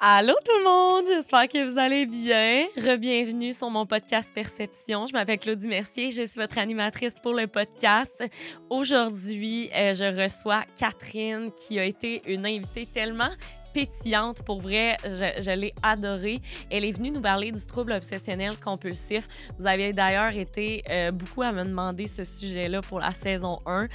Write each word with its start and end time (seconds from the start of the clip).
Allô 0.00 0.32
tout 0.44 0.56
le 0.56 0.62
monde, 0.62 1.06
j'espère 1.08 1.48
que 1.48 1.68
vous 1.68 1.76
allez 1.76 2.06
bien. 2.06 2.66
Rebienvenue 2.76 3.52
sur 3.52 3.68
mon 3.68 3.84
podcast 3.84 4.30
Perception. 4.32 5.08
Je 5.08 5.12
m'appelle 5.12 5.40
Claudie 5.40 5.66
Mercier, 5.66 6.12
je 6.12 6.22
suis 6.22 6.38
votre 6.38 6.58
animatrice 6.58 7.16
pour 7.20 7.34
le 7.34 7.48
podcast. 7.48 8.22
Aujourd'hui, 8.70 9.68
euh, 9.74 9.94
je 9.94 10.22
reçois 10.22 10.62
Catherine 10.78 11.50
qui 11.50 11.80
a 11.80 11.84
été 11.84 12.22
une 12.32 12.46
invitée 12.46 12.86
tellement 12.86 13.30
pétillante. 13.78 14.42
Pour 14.42 14.60
vrai, 14.60 14.96
je, 15.04 15.54
l'ai 15.54 15.72
adorée. 15.82 16.40
Elle 16.68 16.84
est 16.84 16.90
venue 16.90 17.12
nous 17.12 17.20
parler 17.20 17.52
du 17.52 17.64
trouble 17.64 17.92
obsessionnel 17.92 18.56
compulsif. 18.56 19.28
Vous 19.58 19.66
avez 19.66 19.92
d'ailleurs 19.92 20.34
été 20.36 20.82
euh, 20.90 21.12
beaucoup 21.12 21.42
à 21.42 21.52
me 21.52 21.62
demander 21.64 22.08
ce 22.08 22.24
sujet-là 22.24 22.82
pour 22.82 22.98
la 22.98 23.12
saison 23.12 23.60
1. 23.66 23.86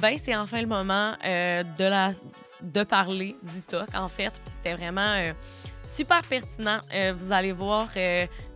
Ben, 0.00 0.16
c'est 0.22 0.36
enfin 0.36 0.60
le 0.60 0.68
moment 0.68 1.14
euh, 1.24 1.64
de, 1.78 1.84
la, 1.84 2.12
de 2.62 2.82
parler 2.84 3.34
du 3.42 3.62
TOC, 3.62 3.88
en 3.94 4.08
fait. 4.08 4.40
Puis 4.44 4.54
c'était 4.56 4.74
vraiment 4.74 5.14
euh, 5.16 5.32
super 5.86 6.22
pertinent. 6.22 6.80
vous 7.16 7.32
allez 7.32 7.52
voir 7.52 7.88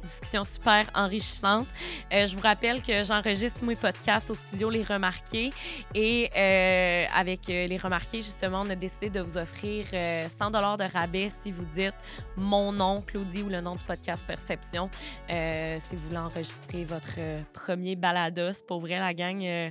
discussion 0.09 0.45
super 0.45 0.91
enrichissante. 0.95 1.69
Euh, 2.13 2.27
je 2.27 2.35
vous 2.35 2.43
rappelle 2.43 2.83
que 2.83 3.05
j'enregistre 3.05 3.65
mes 3.65 3.77
podcasts 3.77 4.31
au 4.31 4.35
studio 4.35 4.71
Les 4.71 4.83
Remarqués 4.83 5.51
et 5.95 6.31
euh, 6.37 7.05
avec 7.15 7.49
euh, 7.49 7.67
Les 7.67 7.77
Remarqués, 7.77 8.23
justement, 8.23 8.63
on 8.63 8.71
a 8.71 8.75
décidé 8.75 9.11
de 9.11 9.21
vous 9.21 9.37
offrir 9.37 9.87
100 10.29 10.51
dollars 10.51 10.77
de 10.77 10.85
rabais 10.85 11.29
si 11.29 11.53
vous 11.53 11.67
dites 11.67 11.95
mon 12.37 12.73
nom, 12.73 13.03
Claudie, 13.03 13.43
ou 13.43 13.49
le 13.49 13.61
nom 13.61 13.75
du 13.75 13.85
podcast 13.85 14.25
Perception. 14.27 14.91
si 15.29 15.97
vous 15.97 16.03
voulez 16.09 16.19
enregistrer 16.19 16.85
votre 16.85 17.19
premier 17.53 17.97
balados, 17.97 18.63
pour 18.67 18.81
vrai, 18.81 18.99
la 18.99 19.15
gang 19.15 19.71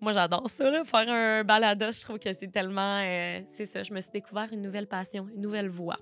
moi, 0.00 0.12
j'adore 0.12 0.48
ça, 0.48 0.70
là, 0.70 0.82
faire 0.84 1.08
un 1.08 1.44
balado. 1.44 1.86
Je 1.90 2.00
trouve 2.00 2.18
que 2.18 2.32
c'est 2.32 2.50
tellement. 2.50 3.02
Euh, 3.04 3.40
c'est 3.46 3.66
ça, 3.66 3.82
je 3.82 3.92
me 3.92 4.00
suis 4.00 4.10
découvert 4.10 4.48
une 4.52 4.62
nouvelle 4.62 4.86
passion, 4.86 5.28
une 5.34 5.42
nouvelle 5.42 5.68
voie. 5.68 5.98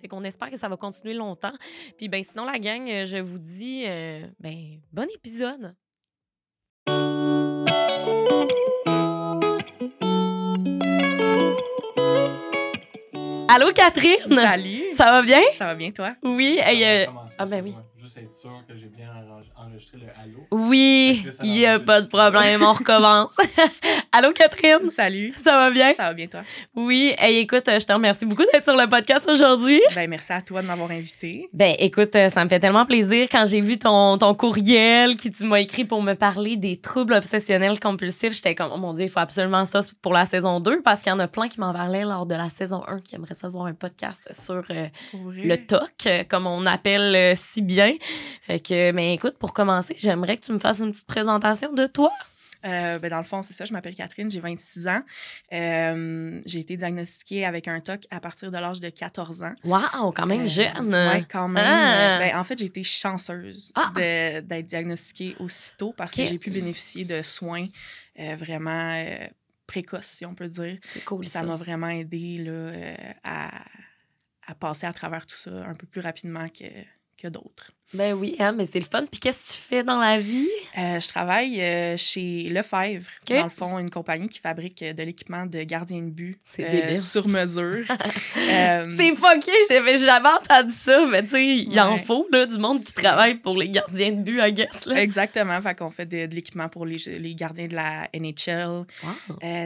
Fait 0.00 0.08
qu'on 0.08 0.24
espère 0.24 0.50
que 0.50 0.58
ça 0.58 0.68
va 0.68 0.76
continuer 0.76 1.14
longtemps. 1.14 1.52
Puis, 1.98 2.08
ben, 2.08 2.22
sinon, 2.22 2.44
la 2.44 2.58
gang, 2.58 2.88
euh, 2.88 3.04
je 3.04 3.18
vous 3.18 3.38
dis, 3.38 3.84
euh, 3.86 4.26
ben, 4.40 4.80
bon 4.92 5.06
épisode. 5.14 5.74
Allô, 13.54 13.70
Catherine? 13.74 14.16
Salut. 14.30 14.92
Ça 14.92 15.10
va 15.10 15.20
bien? 15.20 15.42
Ça 15.52 15.66
va 15.66 15.74
bien, 15.74 15.90
toi? 15.90 16.14
Oui. 16.22 16.58
ah, 17.38 17.44
ben 17.44 17.62
oui 17.62 17.74
juste 18.02 18.18
être 18.18 18.32
sûr 18.32 18.64
que 18.66 18.76
j'ai 18.76 18.88
bien 18.88 19.10
enregistré 19.56 19.98
le 19.98 20.06
allô. 20.20 20.40
Oui, 20.50 21.24
il 21.44 21.52
n'y 21.52 21.66
a 21.66 21.78
pas 21.78 22.00
de 22.00 22.08
problème, 22.08 22.60
on 22.62 22.72
recommence. 22.72 23.36
allô, 24.12 24.32
Catherine? 24.32 24.88
Salut. 24.88 25.32
Ça 25.36 25.52
va 25.52 25.70
bien? 25.70 25.94
Ça 25.94 26.04
va 26.04 26.12
bien, 26.12 26.26
toi? 26.26 26.40
Oui. 26.74 27.14
Hey, 27.16 27.38
écoute, 27.38 27.62
je 27.66 27.86
te 27.86 27.92
remercie 27.92 28.26
beaucoup 28.26 28.42
d'être 28.52 28.64
sur 28.64 28.76
le 28.76 28.88
podcast 28.88 29.28
aujourd'hui. 29.28 29.80
Ben, 29.94 30.10
merci 30.10 30.32
à 30.32 30.42
toi 30.42 30.62
de 30.62 30.66
m'avoir 30.66 30.90
invité. 30.90 31.48
Ben, 31.52 31.76
écoute, 31.78 32.12
ça 32.12 32.44
me 32.44 32.48
fait 32.48 32.58
tellement 32.58 32.84
plaisir 32.86 33.28
quand 33.30 33.44
j'ai 33.46 33.60
vu 33.60 33.78
ton, 33.78 34.18
ton 34.18 34.34
courriel 34.34 35.16
qui 35.16 35.30
tu 35.30 35.44
m'as 35.44 35.60
écrit 35.60 35.84
pour 35.84 36.02
me 36.02 36.14
parler 36.14 36.56
des 36.56 36.78
troubles 36.78 37.14
obsessionnels 37.14 37.78
compulsifs. 37.78 38.34
J'étais 38.34 38.56
comme, 38.56 38.72
oh 38.74 38.78
mon 38.78 38.94
Dieu, 38.94 39.04
il 39.04 39.10
faut 39.10 39.20
absolument 39.20 39.64
ça 39.64 39.78
pour 40.00 40.12
la 40.12 40.26
saison 40.26 40.58
2 40.58 40.82
parce 40.82 41.00
qu'il 41.00 41.10
y 41.10 41.14
en 41.14 41.20
a 41.20 41.28
plein 41.28 41.46
qui 41.46 41.60
m'en 41.60 41.72
parlaient 41.72 42.04
lors 42.04 42.26
de 42.26 42.34
la 42.34 42.48
saison 42.48 42.82
1 42.88 42.98
qui 42.98 43.14
aimeraient 43.14 43.34
savoir 43.34 43.66
un 43.66 43.74
podcast 43.74 44.28
sur 44.32 44.64
euh, 44.70 44.88
le 45.12 45.56
TOC, 45.56 46.26
comme 46.28 46.48
on 46.48 46.66
appelle 46.66 47.14
euh, 47.14 47.32
si 47.36 47.62
bien. 47.62 47.91
Fait 48.42 48.60
que, 48.60 48.92
mais 48.92 49.14
écoute, 49.14 49.36
pour 49.38 49.52
commencer, 49.52 49.94
j'aimerais 49.98 50.36
que 50.36 50.44
tu 50.44 50.52
me 50.52 50.58
fasses 50.58 50.80
une 50.80 50.92
petite 50.92 51.06
présentation 51.06 51.72
de 51.72 51.86
toi. 51.86 52.12
Euh, 52.64 52.98
ben 52.98 53.10
dans 53.10 53.18
le 53.18 53.24
fond, 53.24 53.42
c'est 53.42 53.54
ça. 53.54 53.64
Je 53.64 53.72
m'appelle 53.72 53.94
Catherine, 53.94 54.30
j'ai 54.30 54.40
26 54.40 54.86
ans. 54.86 55.02
Euh, 55.52 56.40
j'ai 56.46 56.60
été 56.60 56.76
diagnostiquée 56.76 57.44
avec 57.44 57.68
un 57.68 57.80
TOC 57.80 58.06
à 58.10 58.20
partir 58.20 58.50
de 58.50 58.56
l'âge 58.56 58.80
de 58.80 58.88
14 58.88 59.42
ans. 59.42 59.54
Wow, 59.64 60.12
quand 60.12 60.26
même 60.26 60.42
euh, 60.42 60.46
jeune. 60.46 60.94
Oui, 60.94 61.26
quand 61.26 61.48
même. 61.48 61.64
Ah! 61.66 62.18
Ben, 62.18 62.36
en 62.36 62.44
fait, 62.44 62.58
j'ai 62.58 62.66
été 62.66 62.84
chanceuse 62.84 63.72
ah! 63.74 63.92
d'être 63.96 64.66
diagnostiquée 64.66 65.36
aussitôt 65.40 65.92
parce 65.96 66.14
que 66.14 66.24
j'ai 66.24 66.38
pu 66.38 66.50
bénéficier 66.50 67.04
de 67.04 67.22
soins 67.22 67.66
vraiment 68.16 69.04
précoces, 69.66 70.06
si 70.06 70.26
on 70.26 70.34
peut 70.34 70.48
dire. 70.48 70.78
C'est 70.88 71.04
cool. 71.04 71.24
ça 71.24 71.42
m'a 71.42 71.56
vraiment 71.56 71.88
aidé 71.88 72.38
là, 72.38 72.72
à, 73.24 73.64
à 74.46 74.54
passer 74.54 74.86
à 74.86 74.92
travers 74.92 75.26
tout 75.26 75.36
ça 75.36 75.50
un 75.66 75.74
peu 75.74 75.86
plus 75.86 76.00
rapidement 76.00 76.46
que, 76.48 76.66
que 77.16 77.28
d'autres. 77.28 77.72
Ben 77.94 78.14
oui, 78.14 78.36
hein, 78.38 78.52
mais 78.52 78.64
c'est 78.64 78.78
le 78.78 78.86
fun. 78.86 79.04
Puis 79.10 79.20
qu'est-ce 79.20 79.52
que 79.52 79.56
tu 79.58 79.68
fais 79.68 79.84
dans 79.84 79.98
la 79.98 80.18
vie? 80.18 80.48
Euh, 80.78 80.98
je 80.98 81.08
travaille 81.08 81.60
euh, 81.60 81.96
chez 81.98 82.48
Lefebvre, 82.48 83.06
dans 83.28 83.44
le 83.44 83.50
fond, 83.50 83.78
une 83.78 83.90
compagnie 83.90 84.28
qui 84.28 84.40
fabrique 84.40 84.82
de 84.82 85.02
l'équipement 85.02 85.44
de 85.44 85.62
gardien 85.62 86.00
de 86.00 86.08
but 86.08 86.40
euh, 86.58 86.96
sur 86.96 87.28
mesure. 87.28 87.84
c'est 88.34 89.14
fucké, 89.14 89.52
j'avais 89.68 89.96
jamais 89.96 90.30
entendu 90.30 90.72
ça, 90.72 91.04
mais 91.06 91.22
tu 91.22 91.30
sais, 91.30 91.46
il 91.46 91.80
en 91.80 91.98
faut 91.98 92.26
là, 92.32 92.46
du 92.46 92.58
monde 92.58 92.82
qui 92.82 92.94
travaille 92.94 93.34
pour 93.34 93.58
les 93.58 93.68
gardiens 93.68 94.12
de 94.12 94.22
but, 94.22 94.40
I 94.40 94.52
guess. 94.54 94.86
Là. 94.86 95.02
Exactement, 95.02 95.60
fait 95.60 95.78
qu'on 95.78 95.90
fait 95.90 96.06
de, 96.06 96.34
l'équipement 96.34 96.70
pour 96.70 96.86
les, 96.86 96.96
les, 96.96 97.34
gardiens 97.34 97.66
de 97.66 97.74
la 97.74 98.08
NHL, 98.14 98.86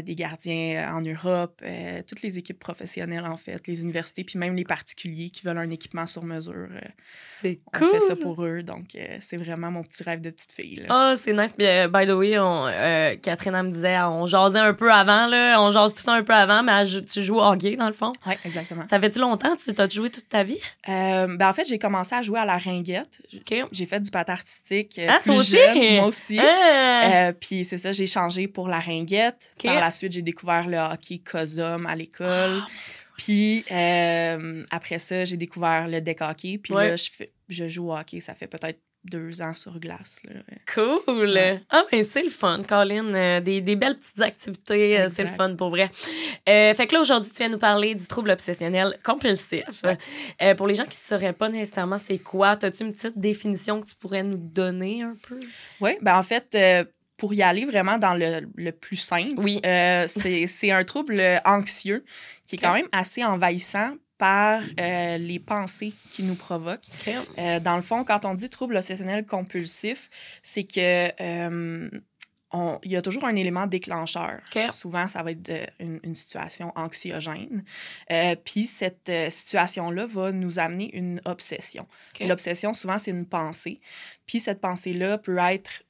des 0.02 0.14
gardiens 0.16 0.92
en 0.92 1.00
Europe, 1.00 1.62
toutes 2.08 2.22
les 2.22 2.38
équipes 2.38 2.58
professionnelles 2.58 3.26
en 3.26 3.36
fait, 3.36 3.64
les 3.68 3.82
universités, 3.82 4.24
puis 4.24 4.36
même 4.36 4.56
les 4.56 4.64
particuliers 4.64 5.30
qui 5.30 5.44
veulent 5.44 5.58
un 5.58 5.70
équipement 5.70 6.06
sur 6.06 6.24
mesure. 6.24 6.68
c'est 7.20 7.60
cool! 7.72 7.90
fait 7.90 8.00
ça 8.00 8.15
pour 8.16 8.44
eux. 8.44 8.62
Donc, 8.62 8.94
euh, 8.94 9.18
c'est 9.20 9.36
vraiment 9.36 9.70
mon 9.70 9.82
petit 9.82 10.02
rêve 10.02 10.20
de 10.20 10.30
petite 10.30 10.52
fille. 10.52 10.84
Ah, 10.88 11.12
oh, 11.12 11.18
c'est 11.20 11.32
nice. 11.32 11.52
Puis, 11.52 11.66
euh, 11.66 11.88
by 11.88 12.06
the 12.06 12.10
way, 12.10 12.38
on, 12.38 12.66
euh, 12.66 13.14
Catherine, 13.22 13.54
elle 13.54 13.64
me 13.64 13.72
disait, 13.72 13.98
on 14.00 14.26
jasait 14.26 14.58
un 14.58 14.74
peu 14.74 14.92
avant, 14.92 15.26
là. 15.26 15.60
On 15.60 15.70
jase 15.70 15.94
tout 15.94 16.10
un 16.10 16.22
peu 16.22 16.34
avant, 16.34 16.62
mais 16.62 16.84
tu 16.84 17.22
joues 17.22 17.36
au 17.36 17.42
hockey, 17.42 17.76
dans 17.76 17.86
le 17.86 17.92
fond. 17.92 18.12
Oui, 18.26 18.34
exactement. 18.44 18.84
Ça 18.88 19.00
fait-tu 19.00 19.20
longtemps? 19.20 19.54
Tu 19.56 19.70
as 19.76 19.88
joué 19.88 20.10
toute 20.10 20.28
ta 20.28 20.44
vie? 20.44 20.58
ben, 20.86 21.38
en 21.40 21.52
fait, 21.52 21.66
j'ai 21.66 21.78
commencé 21.78 22.14
à 22.14 22.22
jouer 22.22 22.40
à 22.40 22.44
la 22.44 22.58
ringuette. 22.58 23.18
J'ai 23.72 23.86
fait 23.86 24.00
du 24.00 24.10
patin 24.10 24.34
artistique. 24.34 25.00
Ah, 25.06 25.20
toi 25.24 25.36
aussi? 25.36 25.58
moi 25.96 26.06
aussi. 26.06 26.38
Ah! 26.40 27.32
puis, 27.38 27.64
c'est 27.64 27.78
ça, 27.78 27.92
j'ai 27.92 28.06
changé 28.06 28.48
pour 28.48 28.68
la 28.68 28.80
ringuette. 28.80 29.50
Par 29.62 29.80
la 29.80 29.90
suite, 29.90 30.12
j'ai 30.12 30.22
découvert 30.22 30.66
le 30.66 30.78
hockey 30.78 31.18
COSOM 31.18 31.86
à 31.86 31.94
l'école. 31.94 32.60
Ah, 32.60 32.66
puis 33.16 33.64
après 34.70 34.98
ça, 34.98 35.24
j'ai 35.24 35.36
découvert 35.36 35.88
le 35.88 36.00
deck 36.00 36.20
hockey. 36.20 36.58
Puis 36.58 36.74
là, 36.74 36.96
je, 36.96 37.10
fais, 37.10 37.30
je 37.48 37.68
joue 37.68 37.90
au 37.90 37.96
hockey, 37.96 38.20
ça 38.20 38.34
fait 38.34 38.46
peut-être 38.46 38.80
deux 39.06 39.40
ans 39.42 39.54
sur 39.54 39.78
glace. 39.78 40.20
Là. 40.24 40.40
Cool! 40.72 41.38
Ah, 41.70 41.84
mais 41.92 42.04
c'est 42.04 42.22
le 42.22 42.28
fun, 42.28 42.62
Colin. 42.68 43.14
Euh, 43.14 43.40
des, 43.40 43.60
des, 43.60 43.76
belles 43.76 43.96
petites 43.96 44.20
activités, 44.20 45.00
euh, 45.00 45.08
c'est 45.08 45.22
le 45.22 45.28
fun 45.28 45.54
pour 45.54 45.70
vrai. 45.70 45.90
Euh, 46.48 46.74
fait 46.74 46.86
que 46.86 46.94
là, 46.94 47.00
aujourd'hui, 47.00 47.30
tu 47.30 47.38
viens 47.38 47.48
nous 47.48 47.58
parler 47.58 47.94
du 47.94 48.06
trouble 48.06 48.30
obsessionnel 48.30 48.98
compulsif. 49.04 49.82
pour 50.56 50.66
les 50.66 50.74
gens 50.74 50.84
qui 50.84 50.90
ne 50.90 51.18
sauraient 51.18 51.32
pas 51.32 51.48
nécessairement 51.48 51.98
c'est 51.98 52.18
quoi, 52.18 52.50
as-tu 52.62 52.84
une 52.84 52.92
petite 52.92 53.18
définition 53.18 53.80
que 53.80 53.86
tu 53.86 53.94
pourrais 53.94 54.22
nous 54.22 54.38
donner 54.38 55.02
un 55.02 55.16
peu? 55.28 55.38
Oui, 55.80 55.92
ben 56.02 56.18
en 56.18 56.22
fait, 56.22 56.56
pour 57.16 57.32
y 57.32 57.42
aller 57.42 57.64
vraiment 57.64 57.98
dans 57.98 58.14
le, 58.14 58.40
le 58.56 58.72
plus 58.72 58.96
simple, 58.96 59.34
oui. 59.38 59.60
c'est 59.62 60.70
un 60.70 60.84
trouble 60.84 61.22
anxieux 61.44 62.04
qui 62.46 62.56
est 62.56 62.58
quand 62.58 62.74
même 62.74 62.88
assez 62.92 63.24
envahissant 63.24 63.94
par 64.18 64.62
euh, 64.80 65.18
les 65.18 65.38
pensées 65.38 65.92
qui 66.12 66.22
nous 66.22 66.34
provoquent. 66.34 66.86
Euh, 67.38 67.60
dans 67.60 67.76
le 67.76 67.82
fond, 67.82 68.04
quand 68.04 68.24
on 68.24 68.34
dit 68.34 68.48
trouble 68.48 68.76
obsessionnel 68.76 69.26
compulsif, 69.26 70.08
c'est 70.42 70.64
que 70.64 71.10
euh, 71.20 71.90
il 72.84 72.90
y 72.90 72.96
a 72.96 73.02
toujours 73.02 73.26
un 73.26 73.34
élément 73.34 73.66
déclencheur. 73.66 74.40
Souvent, 74.72 75.08
ça 75.08 75.22
va 75.22 75.32
être 75.32 75.52
une, 75.78 76.14
situation 76.14 76.72
anxiogène. 76.74 77.64
Puis 78.44 78.66
cette 78.66 79.10
situation-là 79.28 80.06
va 80.06 80.32
nous 80.32 80.58
amener 80.58 80.96
une 80.96 81.20
obsession. 81.26 81.86
L'obsession, 82.20 82.72
souvent, 82.72 82.98
c'est 82.98 83.10
une 83.10 83.26
pensée. 83.26 83.80
Puis 84.24 84.40
cette 84.40 84.62
pensée-là 84.62 85.18
peut 85.18 85.36
être 85.36 85.82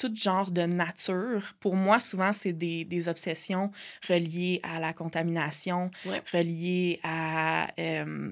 tout 0.00 0.10
genre 0.16 0.50
de 0.50 0.62
nature. 0.62 1.52
Pour 1.60 1.76
moi, 1.76 2.00
souvent, 2.00 2.32
c'est 2.32 2.54
des, 2.54 2.86
des, 2.86 3.08
obsessions 3.08 3.70
reliées 4.08 4.60
à 4.62 4.80
la 4.80 4.92
contamination, 4.94 5.90
reliées 6.32 6.98
à... 7.02 7.68
Euh, 7.78 8.30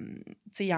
tu 0.54 0.64
sais, 0.64 0.72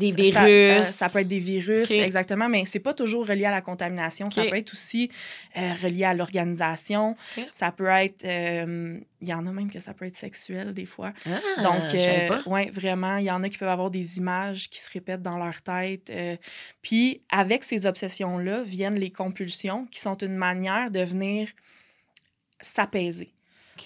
des 0.00 0.12
virus. 0.12 0.32
Ça, 0.32 0.44
euh, 0.46 0.82
ça, 0.82 1.08
peut 1.08 1.20
être 1.20 1.28
des 1.28 1.38
virus, 1.38 1.90
exactement, 1.90 2.48
mais 2.48 2.64
c'est 2.66 2.80
pas 2.80 2.94
toujours 2.94 3.26
relié 3.26 3.44
à 3.44 3.50
la 3.50 3.60
contamination. 3.60 4.30
Ça 4.30 4.44
peut 4.44 4.56
être 4.56 4.72
aussi 4.72 5.10
euh, 5.56 5.74
relié 5.82 6.04
à 6.04 6.14
l'organisation. 6.14 7.16
Ça 7.54 7.70
peut 7.70 7.86
être. 7.86 8.24
Euh, 8.24 8.98
il 9.22 9.28
y 9.28 9.34
en 9.34 9.46
a 9.46 9.52
même 9.52 9.70
que 9.70 9.80
ça 9.80 9.92
peut 9.92 10.06
être 10.06 10.16
sexuel 10.16 10.72
des 10.72 10.86
fois. 10.86 11.12
Ah, 11.26 11.62
Donc, 11.62 12.46
ouais, 12.46 12.70
vraiment, 12.70 13.18
il 13.18 13.26
y 13.26 13.30
en 13.30 13.42
a 13.42 13.48
qui 13.50 13.58
peuvent 13.58 13.68
avoir 13.68 13.90
des 13.90 14.16
images 14.16 14.70
qui 14.70 14.80
se 14.80 14.88
répètent 14.90 15.22
dans 15.22 15.36
leur 15.36 15.60
tête. 15.60 16.10
puis, 16.80 17.20
avec 17.28 17.62
ces 17.64 17.84
obsessions-là, 17.84 18.62
viennent 18.62 18.98
les 18.98 19.10
compulsions 19.10 19.86
qui 19.90 20.00
sont 20.00 20.16
une 20.16 20.36
manière 20.36 20.90
de 20.90 21.00
venir 21.00 21.48
s'apaiser. 22.60 23.32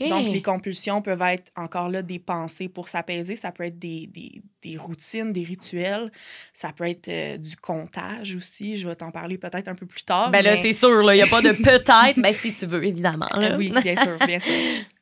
Donc, 0.00 0.32
les 0.32 0.43
compulsions 0.43 1.02
peuvent 1.02 1.23
être 1.23 1.52
encore 1.56 1.88
là 1.88 2.02
des 2.02 2.19
pensées 2.19 2.69
pour 2.69 2.88
s'apaiser. 2.88 3.37
Ça 3.37 3.52
peut 3.52 3.64
être 3.64 3.79
des, 3.79 4.06
des, 4.06 4.43
des, 4.62 4.76
routines, 4.76 5.32
des 5.32 5.44
rituels. 5.44 6.11
Ça 6.52 6.73
peut 6.73 6.88
être 6.88 7.08
euh, 7.08 7.37
du 7.37 7.56
comptage 7.56 8.35
aussi. 8.35 8.76
Je 8.76 8.88
vais 8.88 8.96
t'en 8.96 9.11
parler 9.11 9.38
peut-être 9.38 9.69
un 9.69 9.75
peu 9.75 9.87
plus 9.87 10.02
tard. 10.02 10.31
Ben 10.31 10.43
là, 10.43 10.56
c'est 10.56 10.73
sûr, 10.73 11.12
il 11.12 11.17
n'y 11.17 11.23
a 11.23 11.26
pas 11.26 11.43
de 11.43 11.52
peut-être, 11.64 12.17
mais 12.19 12.32
si 12.32 12.52
tu 12.52 12.67
veux, 12.67 12.85
évidemment. 12.85 13.29
oui, 13.56 13.73
bien 13.82 13.96
sûr, 13.96 14.19
bien 14.26 14.38
sûr. 14.38 14.52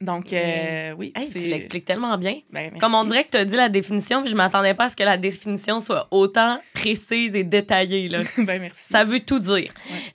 Donc, 0.00 0.32
euh, 0.32 0.94
oui. 0.98 1.12
Hey, 1.14 1.28
tu 1.28 1.38
l'expliques 1.48 1.84
tellement 1.84 2.16
bien. 2.18 2.34
Ben. 2.50 2.72
Comme 2.78 2.94
on 2.94 3.04
dirait 3.04 3.24
que 3.24 3.30
tu 3.30 3.36
as 3.36 3.44
dit 3.44 3.56
la 3.56 3.68
définition, 3.68 4.22
puis 4.22 4.30
je 4.30 4.36
m'attendais 4.36 4.74
pas 4.74 4.84
à 4.84 4.88
ce 4.88 4.96
que 4.96 5.02
la 5.02 5.16
définition 5.16 5.80
soit 5.80 6.08
autant 6.10 6.60
précise 6.74 7.34
et 7.34 7.44
détaillée. 7.44 8.08
Là. 8.08 8.20
ben, 8.38 8.60
merci. 8.60 8.82
Ça 8.84 9.04
veut 9.04 9.20
tout 9.20 9.38
dire. 9.38 9.72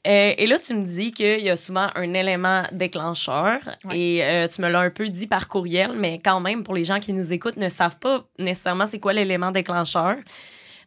Euh, 0.07 0.33
et 0.37 0.47
là, 0.47 0.59
tu 0.59 0.73
me 0.73 0.83
dis 0.85 1.11
qu'il 1.11 1.41
y 1.41 1.49
a 1.49 1.55
souvent 1.55 1.89
un 1.95 2.13
élément 2.13 2.63
déclencheur. 2.71 3.59
Ouais. 3.85 3.99
Et 3.99 4.23
euh, 4.23 4.47
tu 4.47 4.61
me 4.61 4.69
l'as 4.69 4.81
un 4.81 4.89
peu 4.89 5.09
dit 5.09 5.27
par 5.27 5.47
courriel, 5.47 5.91
mais 5.95 6.19
quand 6.23 6.39
même, 6.39 6.63
pour 6.63 6.73
les 6.73 6.83
gens 6.83 6.99
qui 6.99 7.13
nous 7.13 7.33
écoutent, 7.33 7.57
ne 7.57 7.69
savent 7.69 7.99
pas 7.99 8.25
nécessairement 8.37 8.87
c'est 8.87 8.99
quoi 8.99 9.13
l'élément 9.13 9.51
déclencheur. 9.51 10.17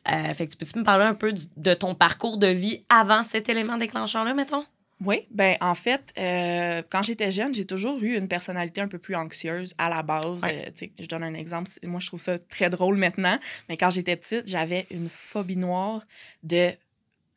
Fait 0.05 0.47
que 0.47 0.51
tu 0.51 0.57
peux-tu 0.57 0.79
me 0.79 0.85
parler 0.85 1.05
un 1.05 1.15
peu 1.15 1.33
de 1.57 1.75
ton 1.75 1.95
parcours 1.95 2.37
de 2.37 2.49
vie 2.49 2.85
avant 2.89 3.23
cet 3.23 3.49
élément 3.49 3.77
déclencheur-là, 3.77 4.35
mettons? 4.35 4.65
Oui, 5.05 5.27
ben 5.31 5.57
en 5.61 5.75
fait, 5.75 6.13
euh, 6.19 6.83
quand 6.89 7.03
j'étais 7.03 7.31
jeune, 7.31 7.53
j'ai 7.55 7.67
toujours 7.67 8.03
eu 8.03 8.17
une 8.17 8.29
personnalité 8.29 8.81
un 8.81 8.89
peu 8.89 8.99
plus 8.99 9.17
anxieuse 9.17 9.75
à 9.79 9.89
la 9.89 10.03
base. 10.03 10.43
Ouais. 10.43 10.73
Euh, 10.83 10.87
je 10.99 11.07
donne 11.07 11.25
un 11.25 11.35
exemple. 11.35 11.71
Moi, 11.83 12.01
je 12.01 12.07
trouve 12.07 12.21
ça 12.21 12.39
très 12.39 12.71
drôle 12.71 12.97
maintenant. 12.97 13.39
Mais 13.69 13.77
quand 13.77 13.91
j'étais 13.91 14.17
petite, 14.17 14.47
j'avais 14.47 14.87
une 14.91 15.09
phobie 15.09 15.57
noire 15.57 16.03
de 16.43 16.71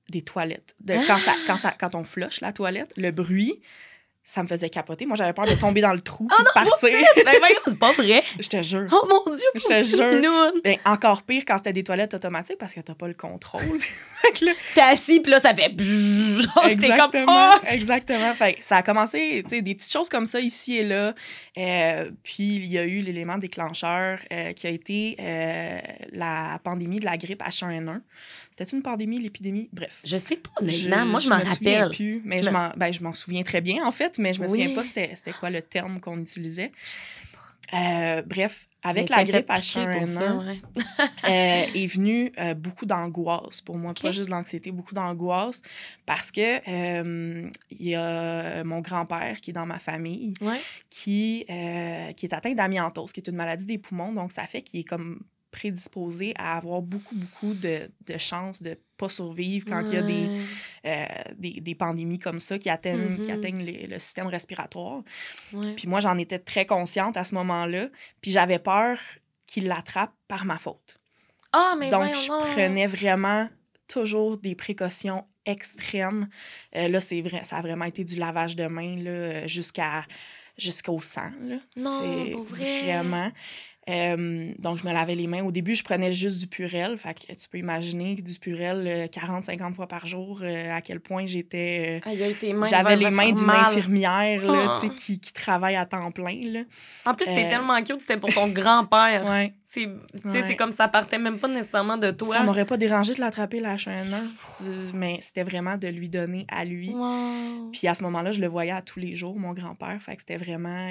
des 0.09 0.21
toilettes. 0.21 0.75
De, 0.81 0.94
quand, 1.07 1.17
ça, 1.17 1.33
quand, 1.47 1.57
ça, 1.57 1.73
quand 1.79 1.95
on 1.95 2.03
flush 2.03 2.41
la 2.41 2.53
toilette, 2.53 2.94
le 2.95 3.09
bruit, 3.09 3.59
ça 4.27 4.42
me 4.42 4.48
faisait 4.48 4.72
capoter. 4.72 5.06
Moi, 5.06 5.16
j'avais 5.16 5.33
peur 5.33 5.45
de 5.45 5.54
tomber 5.54 5.81
dans 5.81 5.94
le 5.94 6.01
trou 6.01 6.27
et 6.39 6.44
de 6.44 6.50
partir. 6.51 6.89
ben 7.24 7.33
c'est 7.63 7.77
pas 7.77 7.92
vrai. 7.92 8.24
je 8.39 8.48
te 8.50 8.63
jure. 8.63 8.88
Oh 8.92 9.06
mon 9.07 9.36
Dieu, 9.36 9.45
Je 9.54 9.68
te 9.68 9.83
jure. 9.83 10.51
Ben, 10.63 10.77
encore 10.83 11.22
pire 11.22 11.44
quand 11.48 11.60
c'était 11.60 11.74
des 11.74 11.83
toilettes 11.83 12.16
automatiques 12.16 12.57
parce 12.57 12.74
que 12.74 12.80
t'as 12.80 12.95
pas 12.95 13.07
le 13.07 13.13
contrôle. 13.13 13.80
T'es 14.74 14.81
assis, 14.81 15.19
puis 15.19 15.31
là, 15.31 15.38
ça 15.38 15.54
fait... 15.54 15.72
genre, 15.80 16.63
T'es 16.63 16.75
comme 16.75 17.12
Exactement, 17.12 17.51
fuck. 17.51 17.74
exactement. 17.74 18.33
Fait 18.33 18.57
ça 18.62 18.77
a 18.77 18.81
commencé, 18.81 19.44
tu 19.44 19.57
sais, 19.57 19.62
des 19.62 19.75
petites 19.75 19.92
choses 19.92 20.10
comme 20.10 20.25
ça 20.25 20.39
ici 20.39 20.78
et 20.78 20.83
là. 20.83 21.13
Euh, 21.60 22.10
puis 22.24 22.56
il 22.56 22.66
y 22.66 22.80
a 22.80 22.86
eu 22.86 23.01
l'élément 23.01 23.38
déclencheur 23.38 24.19
euh, 24.33 24.54
qui 24.54 24.66
a 24.66 24.71
été 24.71 25.16
euh, 25.19 25.80
la 26.12 26.60
pandémie 26.63 27.00
de 27.00 27.06
la 27.06 27.18
grippe 27.18 27.44
H1N1. 27.44 28.01
C'était 28.57 28.72
une 28.74 28.84
pandémie, 28.84 29.19
l'épidémie? 29.19 29.68
Bref. 29.74 30.00
Je 30.06 30.16
sais 30.16 30.38
pas, 30.38 30.50
honnêtement. 30.62 31.06
Moi, 31.06 31.19
je, 31.19 31.28
m'en 31.28 31.40
me 31.40 31.44
rappelle. 31.44 31.90
plus, 31.90 32.22
mais 32.24 32.42
je 32.42 32.50
m'en 32.50 32.69
ben, 32.78 32.94
je 32.94 33.04
m'en 33.04 33.12
souviens 33.12 33.44
très 33.44 33.60
bien, 33.60 33.86
en 33.86 33.92
fait, 33.92 34.18
mais 34.18 34.31
je 34.31 34.40
me 34.40 34.46
Oui. 34.48 34.62
souviens 34.63 34.74
pas 34.75 34.86
c'était 34.86 35.13
quoi 35.38 35.50
le 35.50 35.62
terme 35.62 36.00
qu'on 36.00 36.18
utilisait. 36.22 36.72
Je 36.81 36.90
sais 36.90 37.28
pas. 37.34 37.78
Euh, 37.78 38.22
bref, 38.22 38.68
avec 38.81 39.10
Mais 39.10 39.16
la 39.18 39.24
grippe 39.25 39.52
fait 39.52 39.56
piquer 39.56 39.86
pour 40.00 40.07
ça, 40.07 40.22
H1N1, 40.22 40.48
ouais. 40.48 40.62
euh, 41.25 41.80
est 41.81 41.88
venu 41.88 42.31
euh, 42.40 42.54
beaucoup 42.54 42.86
d'angoisse 42.86 43.60
pour 43.60 43.78
moi, 43.78 43.94
pas 43.94 44.12
juste 44.13 44.28
de 44.28 44.31
l'anxiété, 44.31 44.72
beaucoup 44.72 44.94
d'angoisse 44.94 45.62
parce 46.06 46.31
que 46.31 46.62
euh, 46.69 47.50
il 47.72 47.88
y 47.88 47.96
a 47.96 48.63
mon 48.63 48.80
grand-père 48.80 49.42
qui 49.42 49.50
est 49.50 49.54
dans 49.54 49.66
ma 49.66 49.80
famille 49.80 50.34
Ouais. 50.40 50.62
qui, 50.90 51.44
qui 52.16 52.25
est 52.25 52.34
atteint 52.34 52.54
d'amiantose, 52.54 53.12
qui 53.12 53.19
est 53.19 53.28
une 53.28 53.36
maladie 53.36 53.66
des 53.66 53.80
poumons, 53.80 54.13
donc 54.13 54.31
ça 54.31 54.44
fait 54.44 54.62
qu'il 54.62 54.80
est 54.80 54.84
comme 54.86 55.19
prédisposé 55.60 56.34
à 56.38 56.57
avoir 56.57 56.81
beaucoup, 56.81 57.16
beaucoup 57.16 57.54
de, 57.54 57.90
de 58.06 58.18
chances 58.18 58.62
de 58.62 58.78
pas 58.98 59.10
survivre 59.10 59.66
quand 59.66 59.84
il 59.92 59.96
y 59.96 59.98
a 59.98 60.02
des, 60.02 60.30
euh, 60.86 61.06
des, 61.38 61.62
des 61.62 61.75
pandémies 61.75 62.19
comme 62.19 62.40
ça 62.42 62.60
qui 62.60 62.69
atteignent, 62.69 63.19
qui 63.22 63.31
Mhm. 63.31 63.38
atteignent 63.38 63.63
les- 63.63 63.88
le 63.88 64.00
système 64.00 64.28
respiratoire. 64.28 65.02
Ouais. 65.54 65.74
Puis 65.78 65.88
moi, 65.88 66.00
j'en 66.02 66.18
étais 66.18 66.40
très 66.40 66.66
consciente 66.66 67.16
à 67.18 67.24
ce 67.24 67.36
moment-là, 67.36 67.88
puis 68.22 68.31
j'avais 68.31 68.60
peur 68.60 69.00
qu'il 69.48 69.68
l'attrape 69.68 70.13
par 70.28 70.44
ma 70.46 70.57
faute. 70.57 70.98
Ah, 71.54 71.75
mais 71.80 71.90
Donc, 71.90 72.13
je 72.16 72.28
prenais 72.54 72.88
vraiment 72.88 73.48
toujours 73.88 74.38
des 74.38 74.56
précautions 74.56 75.24
extrêmes. 75.46 76.28
Euh, 76.75 76.88
là, 76.90 77.00
c'est 77.00 77.22
vrai, 77.22 77.44
ça 77.44 77.57
a 77.57 77.62
vraiment 77.62 77.86
été 77.86 78.04
du 78.04 78.16
lavage 78.19 78.56
de 78.56 78.63
euh, 78.63 79.48
jusqu'à 79.48 80.06
jusqu'au 80.57 81.02
sang. 81.02 81.31
Là. 81.42 81.57
Non, 81.78 82.00
c'est 82.00 82.31
pour 82.31 82.44
vrai? 82.44 82.80
vraiment. 82.81 83.30
Euh, 83.87 84.51
donc, 84.57 84.79
je 84.79 84.87
me 84.87 84.91
lavais 84.93 85.13
les 85.13 85.27
mains. 85.27 85.43
Au 85.43 85.51
début, 85.51 85.75
je 85.75 85.83
prenais 85.83 86.11
juste 86.11 86.39
du 86.39 86.47
Purel. 86.47 86.97
Fait 86.97 87.13
que 87.13 87.31
tu 87.33 87.47
peux 87.49 87.59
imaginer 87.59 88.15
du 88.15 88.39
Purel 88.39 89.07
40-50 89.11 89.73
fois 89.73 89.87
par 89.87 90.07
jour, 90.07 90.39
euh, 90.41 90.71
à 90.71 90.81
quel 90.81 90.99
point 90.99 91.25
j'étais... 91.27 92.01
euh, 92.05 92.65
J'avais 92.67 92.95
les 92.95 93.11
mains 93.11 93.31
d'une 93.31 93.49
infirmière 93.49 94.43
là, 94.43 94.77
tu 94.81 94.87
sais, 94.89 94.95
qui, 94.95 95.19
qui 95.19 95.33
travaille 95.33 95.75
à 95.75 95.85
temps 95.85 96.11
plein. 96.11 96.39
Là. 96.45 96.61
En 97.05 97.13
plus, 97.13 97.25
t'es 97.25 97.45
Euh, 97.45 97.49
tellement 97.49 97.77
cute, 97.83 97.99
c'était 98.01 98.17
pour 98.17 98.33
ton 98.33 98.47
grand-père. 98.47 99.23
Ouais. 99.35 99.53
C'est 99.63 99.81
tu 99.83 100.21
sais, 100.21 100.27
Ouais. 100.39 100.43
c'est 100.47 100.55
comme 100.55 100.71
ça 100.71 100.87
partait 100.87 101.17
même 101.17 101.37
pas 101.39 101.47
nécessairement 101.47 101.97
de 101.97 102.09
toi. 102.11 102.37
Ça 102.37 102.43
m'aurait 102.43 102.65
pas 102.65 102.77
dérangé 102.77 103.13
de 103.13 103.19
l'attraper, 103.19 103.59
la 103.59 103.75
H1N1, 103.75 104.15
c'est- 104.47 104.69
mais 104.93 105.19
c'était 105.21 105.43
vraiment 105.43 105.77
de 105.77 105.87
lui 105.87 106.07
donner 106.09 106.45
à 106.47 106.63
lui. 106.65 106.89
Wow. 106.91 107.69
Puis 107.71 107.87
à 107.87 107.93
ce 107.93 108.03
moment-là, 108.03 108.31
je 108.31 108.39
le 108.41 108.47
voyais 108.47 108.71
à 108.71 108.81
tous 108.81 108.99
les 108.99 109.15
jours, 109.15 109.37
mon 109.37 109.53
grand-père. 109.53 110.01
Fait 110.01 110.15
que 110.15 110.21
c'était 110.21 110.37
vraiment... 110.37 110.89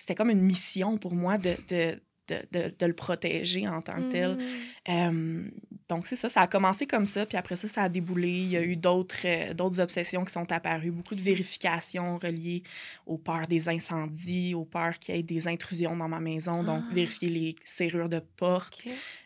c'était 0.00 0.14
comme 0.14 0.30
une 0.30 0.40
mission 0.40 0.96
pour 0.96 1.14
moi 1.14 1.36
de, 1.36 1.54
de, 1.68 2.00
de, 2.28 2.36
de, 2.52 2.74
de 2.78 2.86
le 2.86 2.94
protéger 2.94 3.68
en 3.68 3.82
tant 3.82 3.96
que 3.96 4.10
tel. 4.10 4.36
Mm. 4.36 4.40
Euh, 4.88 5.50
donc, 5.90 6.06
c'est 6.06 6.16
ça. 6.16 6.30
Ça 6.30 6.42
a 6.42 6.46
commencé 6.46 6.86
comme 6.86 7.04
ça, 7.04 7.26
puis 7.26 7.36
après 7.36 7.56
ça, 7.56 7.68
ça 7.68 7.82
a 7.82 7.88
déboulé. 7.90 8.30
Il 8.30 8.48
y 8.48 8.56
a 8.56 8.62
eu 8.62 8.76
d'autres 8.76 9.26
euh, 9.26 9.52
d'autres 9.52 9.78
obsessions 9.80 10.24
qui 10.24 10.32
sont 10.32 10.50
apparues, 10.52 10.90
beaucoup 10.90 11.16
de 11.16 11.22
vérifications 11.22 12.16
reliées 12.16 12.62
aux 13.04 13.18
peurs 13.18 13.46
des 13.46 13.68
incendies, 13.68 14.54
aux 14.54 14.64
peurs 14.64 14.98
qu'il 14.98 15.16
y 15.16 15.18
ait 15.18 15.22
des 15.22 15.48
intrusions 15.48 15.94
dans 15.96 16.08
ma 16.08 16.20
maison. 16.20 16.62
Donc, 16.62 16.82
Ah. 16.88 16.94
vérifier 16.94 17.28
les 17.28 17.56
serrures 17.64 18.08
de 18.08 18.20
porte, 18.36 18.84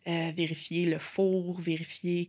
euh, 0.09 0.33
vérifier 0.35 0.87
le 0.87 0.99
four, 0.99 1.61
vérifier 1.61 2.29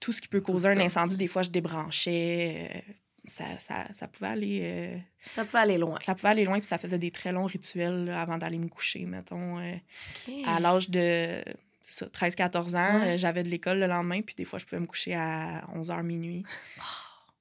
tout 0.00 0.12
ce 0.12 0.20
qui 0.20 0.28
peut 0.28 0.40
causer 0.40 0.68
un 0.68 0.80
incendie. 0.80 1.16
Des 1.16 1.28
fois, 1.28 1.42
je 1.42 1.50
débranchais. 1.50 2.84
Ça, 3.24 3.44
ça, 3.58 3.86
ça 3.92 4.08
pouvait 4.08 4.28
aller... 4.30 4.60
euh, 4.64 4.98
Ça 5.30 5.44
peut 5.44 5.58
aller 5.58 5.78
loin. 5.78 5.98
ça 6.02 6.14
pouvait 6.14 6.30
aller 6.30 6.44
loin, 6.44 6.58
puis 6.58 6.66
ça 6.66 6.78
faisait 6.78 6.98
des 6.98 7.10
très 7.10 7.32
longs 7.32 7.44
rituels 7.46 8.06
là, 8.06 8.20
avant 8.22 8.38
d'aller 8.38 8.58
me 8.58 8.68
coucher, 8.68 9.04
mettons. 9.06 9.58
euh, 9.58 9.74
à 10.46 10.58
l'âge 10.60 10.90
de 10.90 11.42
c'est 11.88 12.04
ça, 12.04 12.06
13-14 12.06 12.74
ans, 12.76 13.00
Ouais. 13.00 13.08
euh, 13.14 13.18
j'avais 13.18 13.42
de 13.42 13.48
l'école 13.48 13.78
le 13.78 13.86
lendemain, 13.86 14.22
puis 14.22 14.34
des 14.34 14.44
fois, 14.46 14.58
je 14.58 14.64
pouvais 14.64 14.80
me 14.80 14.86
coucher 14.86 15.14
à 15.14 15.64
11h 15.76 16.02
minuit. 16.02 16.42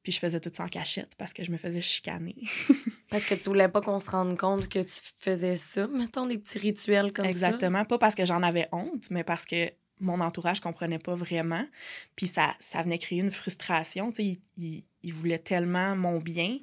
Puis 0.03 0.11
je 0.13 0.17
faisais 0.19 0.39
tout 0.39 0.49
ça 0.51 0.63
en 0.63 0.67
cachette 0.67 1.13
parce 1.15 1.31
que 1.31 1.43
je 1.43 1.51
me 1.51 1.57
faisais 1.57 1.79
chicaner. 1.83 2.33
Parce 3.11 3.23
que 3.23 3.35
tu 3.35 3.43
voulais 3.43 3.67
pas 3.69 3.81
qu'on 3.81 3.99
se 3.99 4.09
rende 4.09 4.35
compte 4.35 4.67
que 4.67 4.79
tu 4.79 4.93
faisais 5.15 5.55
ça, 5.57 5.85
mettons 5.87 6.25
des 6.25 6.39
petits 6.39 6.57
rituels 6.57 7.13
comme 7.13 7.25
Exactement. 7.25 7.85
Pas 7.85 7.99
parce 7.99 8.15
que 8.15 8.25
j'en 8.25 8.41
avais 8.41 8.67
honte, 8.71 9.11
mais 9.11 9.23
parce 9.23 9.45
que 9.45 9.69
mon 9.99 10.19
entourage 10.21 10.59
comprenait 10.59 10.97
pas 10.97 11.13
vraiment. 11.13 11.67
Puis 12.15 12.25
ça, 12.27 12.55
ça 12.59 12.81
venait 12.81 12.97
créer 12.97 13.19
une 13.19 13.29
frustration. 13.29 14.11
Tu 14.11 14.39
sais, 14.57 14.83
ils 15.03 15.13
voulaient 15.13 15.39
tellement 15.39 15.95
mon 15.95 16.19
bien 16.19 16.57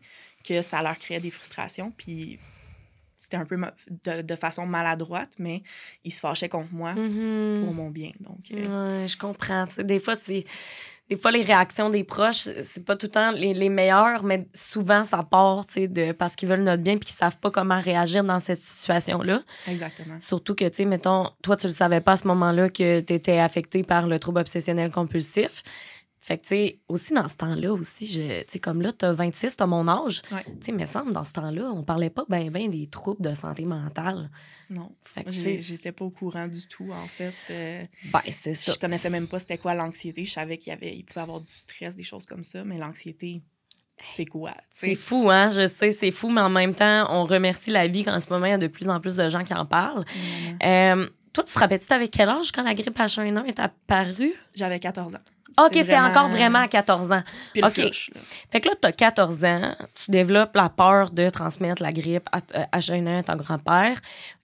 que 0.46 0.62
ça 0.62 0.82
leur 0.82 0.98
créait 0.98 1.20
des 1.20 1.30
frustrations. 1.30 1.92
Puis 1.96 2.38
c'était 3.18 3.36
un 3.36 3.44
peu 3.44 3.56
ma- 3.56 3.74
de, 4.04 4.22
de 4.22 4.36
façon 4.36 4.64
maladroite, 4.66 5.32
mais 5.38 5.62
ils 6.04 6.12
se 6.12 6.20
fâchaient 6.20 6.48
contre 6.48 6.72
moi. 6.72 6.94
Mhm. 6.94 7.64
pour 7.64 7.74
mon 7.74 7.90
bien. 7.90 8.10
Donc, 8.20 8.38
euh, 8.52 9.00
Ouais, 9.02 9.08
je 9.08 9.16
comprends. 9.16 9.66
Des 9.78 9.98
fois, 10.00 10.14
c'est. 10.14 10.44
Des 11.10 11.16
fois, 11.16 11.30
les 11.30 11.40
réactions 11.40 11.88
des 11.88 12.04
proches, 12.04 12.50
c'est 12.62 12.84
pas 12.84 12.94
tout 12.94 13.06
le 13.06 13.10
temps 13.12 13.30
les, 13.30 13.54
les 13.54 13.70
meilleures, 13.70 14.22
mais 14.24 14.46
souvent, 14.52 15.04
ça 15.04 15.22
part 15.22 15.64
de, 15.74 16.12
parce 16.12 16.36
qu'ils 16.36 16.50
veulent 16.50 16.62
notre 16.62 16.82
bien 16.82 16.96
puis 16.96 17.06
qu'ils 17.06 17.16
savent 17.16 17.38
pas 17.38 17.50
comment 17.50 17.80
réagir 17.80 18.24
dans 18.24 18.38
cette 18.40 18.60
situation-là. 18.60 19.40
exactement. 19.66 20.20
Surtout 20.20 20.54
que, 20.54 20.68
tu 20.68 20.76
sais, 20.76 20.84
mettons, 20.84 21.30
toi, 21.42 21.56
tu 21.56 21.66
le 21.66 21.72
savais 21.72 22.02
pas 22.02 22.12
à 22.12 22.16
ce 22.18 22.28
moment-là 22.28 22.68
que 22.68 23.00
tu 23.00 23.14
étais 23.14 23.38
affecté 23.38 23.84
par 23.84 24.06
le 24.06 24.18
trouble 24.18 24.40
obsessionnel 24.40 24.90
compulsif. 24.92 25.62
Fait 26.28 26.36
que, 26.36 26.42
tu 26.42 26.48
sais, 26.48 26.78
aussi 26.88 27.14
dans 27.14 27.26
ce 27.26 27.36
temps-là, 27.36 27.72
aussi, 27.72 28.06
je, 28.06 28.42
tu 28.42 28.44
sais, 28.48 28.58
comme 28.58 28.82
là, 28.82 28.92
t'as 28.92 29.14
26, 29.14 29.56
t'as 29.56 29.64
mon 29.64 29.88
âge. 29.88 30.20
Ouais. 30.30 30.44
Tu 30.44 30.52
sais, 30.60 30.72
me 30.72 30.84
semble, 30.84 31.14
dans 31.14 31.24
ce 31.24 31.32
temps-là, 31.32 31.70
on 31.72 31.82
parlait 31.82 32.10
pas 32.10 32.26
ben, 32.28 32.50
ben 32.50 32.70
des 32.70 32.86
troubles 32.86 33.22
de 33.22 33.32
santé 33.32 33.64
mentale. 33.64 34.30
Non. 34.68 34.92
Fait 35.00 35.24
que, 35.24 35.30
J'étais 35.30 35.90
pas 35.90 36.04
au 36.04 36.10
courant 36.10 36.46
du 36.46 36.68
tout, 36.68 36.90
en 36.92 37.06
fait. 37.06 37.32
Euh, 37.48 37.82
ben, 38.12 38.20
c'est 38.30 38.52
ça. 38.52 38.74
je 38.74 38.78
connaissais 38.78 39.08
même 39.08 39.26
pas 39.26 39.38
c'était 39.38 39.56
quoi 39.56 39.72
l'anxiété. 39.72 40.26
Je 40.26 40.32
savais 40.32 40.58
qu'il 40.58 40.70
y 40.70 40.76
avait, 40.76 40.94
il 40.94 41.02
pouvait 41.02 41.20
y 41.20 41.22
avoir 41.22 41.40
du 41.40 41.50
stress, 41.50 41.96
des 41.96 42.02
choses 42.02 42.26
comme 42.26 42.44
ça, 42.44 42.62
mais 42.62 42.76
l'anxiété, 42.76 43.40
c'est 44.04 44.26
quoi? 44.26 44.54
C'est 44.70 44.96
fou, 44.96 45.30
hein? 45.30 45.48
Je 45.48 45.66
sais, 45.66 45.92
c'est 45.92 46.10
fou, 46.10 46.28
mais 46.28 46.42
en 46.42 46.50
même 46.50 46.74
temps, 46.74 47.06
on 47.08 47.24
remercie 47.24 47.70
la 47.70 47.88
vie 47.88 48.04
qu'en 48.04 48.20
ce 48.20 48.28
moment, 48.28 48.44
il 48.44 48.50
y 48.50 48.52
a 48.52 48.58
de 48.58 48.66
plus 48.66 48.90
en 48.90 49.00
plus 49.00 49.16
de 49.16 49.30
gens 49.30 49.44
qui 49.44 49.54
en 49.54 49.64
parlent. 49.64 50.04
Euh, 50.62 51.08
toi, 51.32 51.44
tu 51.44 51.52
te 51.52 51.58
rappelles-tu, 51.58 51.86
t'avais 51.86 52.08
quel 52.08 52.28
âge 52.28 52.52
quand 52.52 52.62
la 52.62 52.74
grippe 52.74 52.98
H1N1 52.98 53.44
est 53.46 53.60
apparue? 53.60 54.34
J'avais 54.54 54.78
14 54.78 55.14
ans. 55.14 55.18
OK, 55.58 55.70
C'est 55.72 55.82
c'était 55.82 55.98
encore 55.98 56.28
vraiment 56.28 56.60
à 56.60 56.68
14 56.68 57.10
ans. 57.10 57.22
Puis 57.52 57.62
OK. 57.64 57.72
flush, 57.72 58.10
là. 58.14 58.20
Fait 58.52 58.60
que 58.60 58.68
là, 58.68 58.74
t'as 58.80 58.92
14 58.92 59.44
ans, 59.44 59.74
tu 59.94 60.10
développes 60.10 60.54
la 60.54 60.68
peur 60.68 61.10
de 61.10 61.30
transmettre 61.30 61.82
la 61.82 61.92
grippe 61.92 62.28
à 62.30 62.38
euh, 62.54 62.64
H1N1 62.78 63.18
à 63.18 63.22
ton 63.24 63.36
grand-père. 63.36 63.98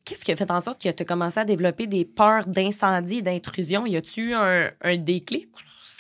Qu'est-ce 0.05 0.25
qui 0.25 0.33
a 0.33 0.37
fait 0.37 0.51
en 0.51 0.61
sorte 0.61 0.83
que 0.83 0.89
tu 0.89 1.03
as 1.03 1.07
commencé 1.07 1.39
à 1.39 1.45
développer 1.45 1.87
des 1.87 2.05
peurs 2.05 2.49
d'incendie 2.49 3.19
et 3.19 3.23
d'intrusion? 3.23 3.87
Y 3.87 3.97
a-tu 3.97 4.31
eu 4.31 4.35
un, 4.35 4.71
un 4.83 4.97
déclic? 4.97 5.49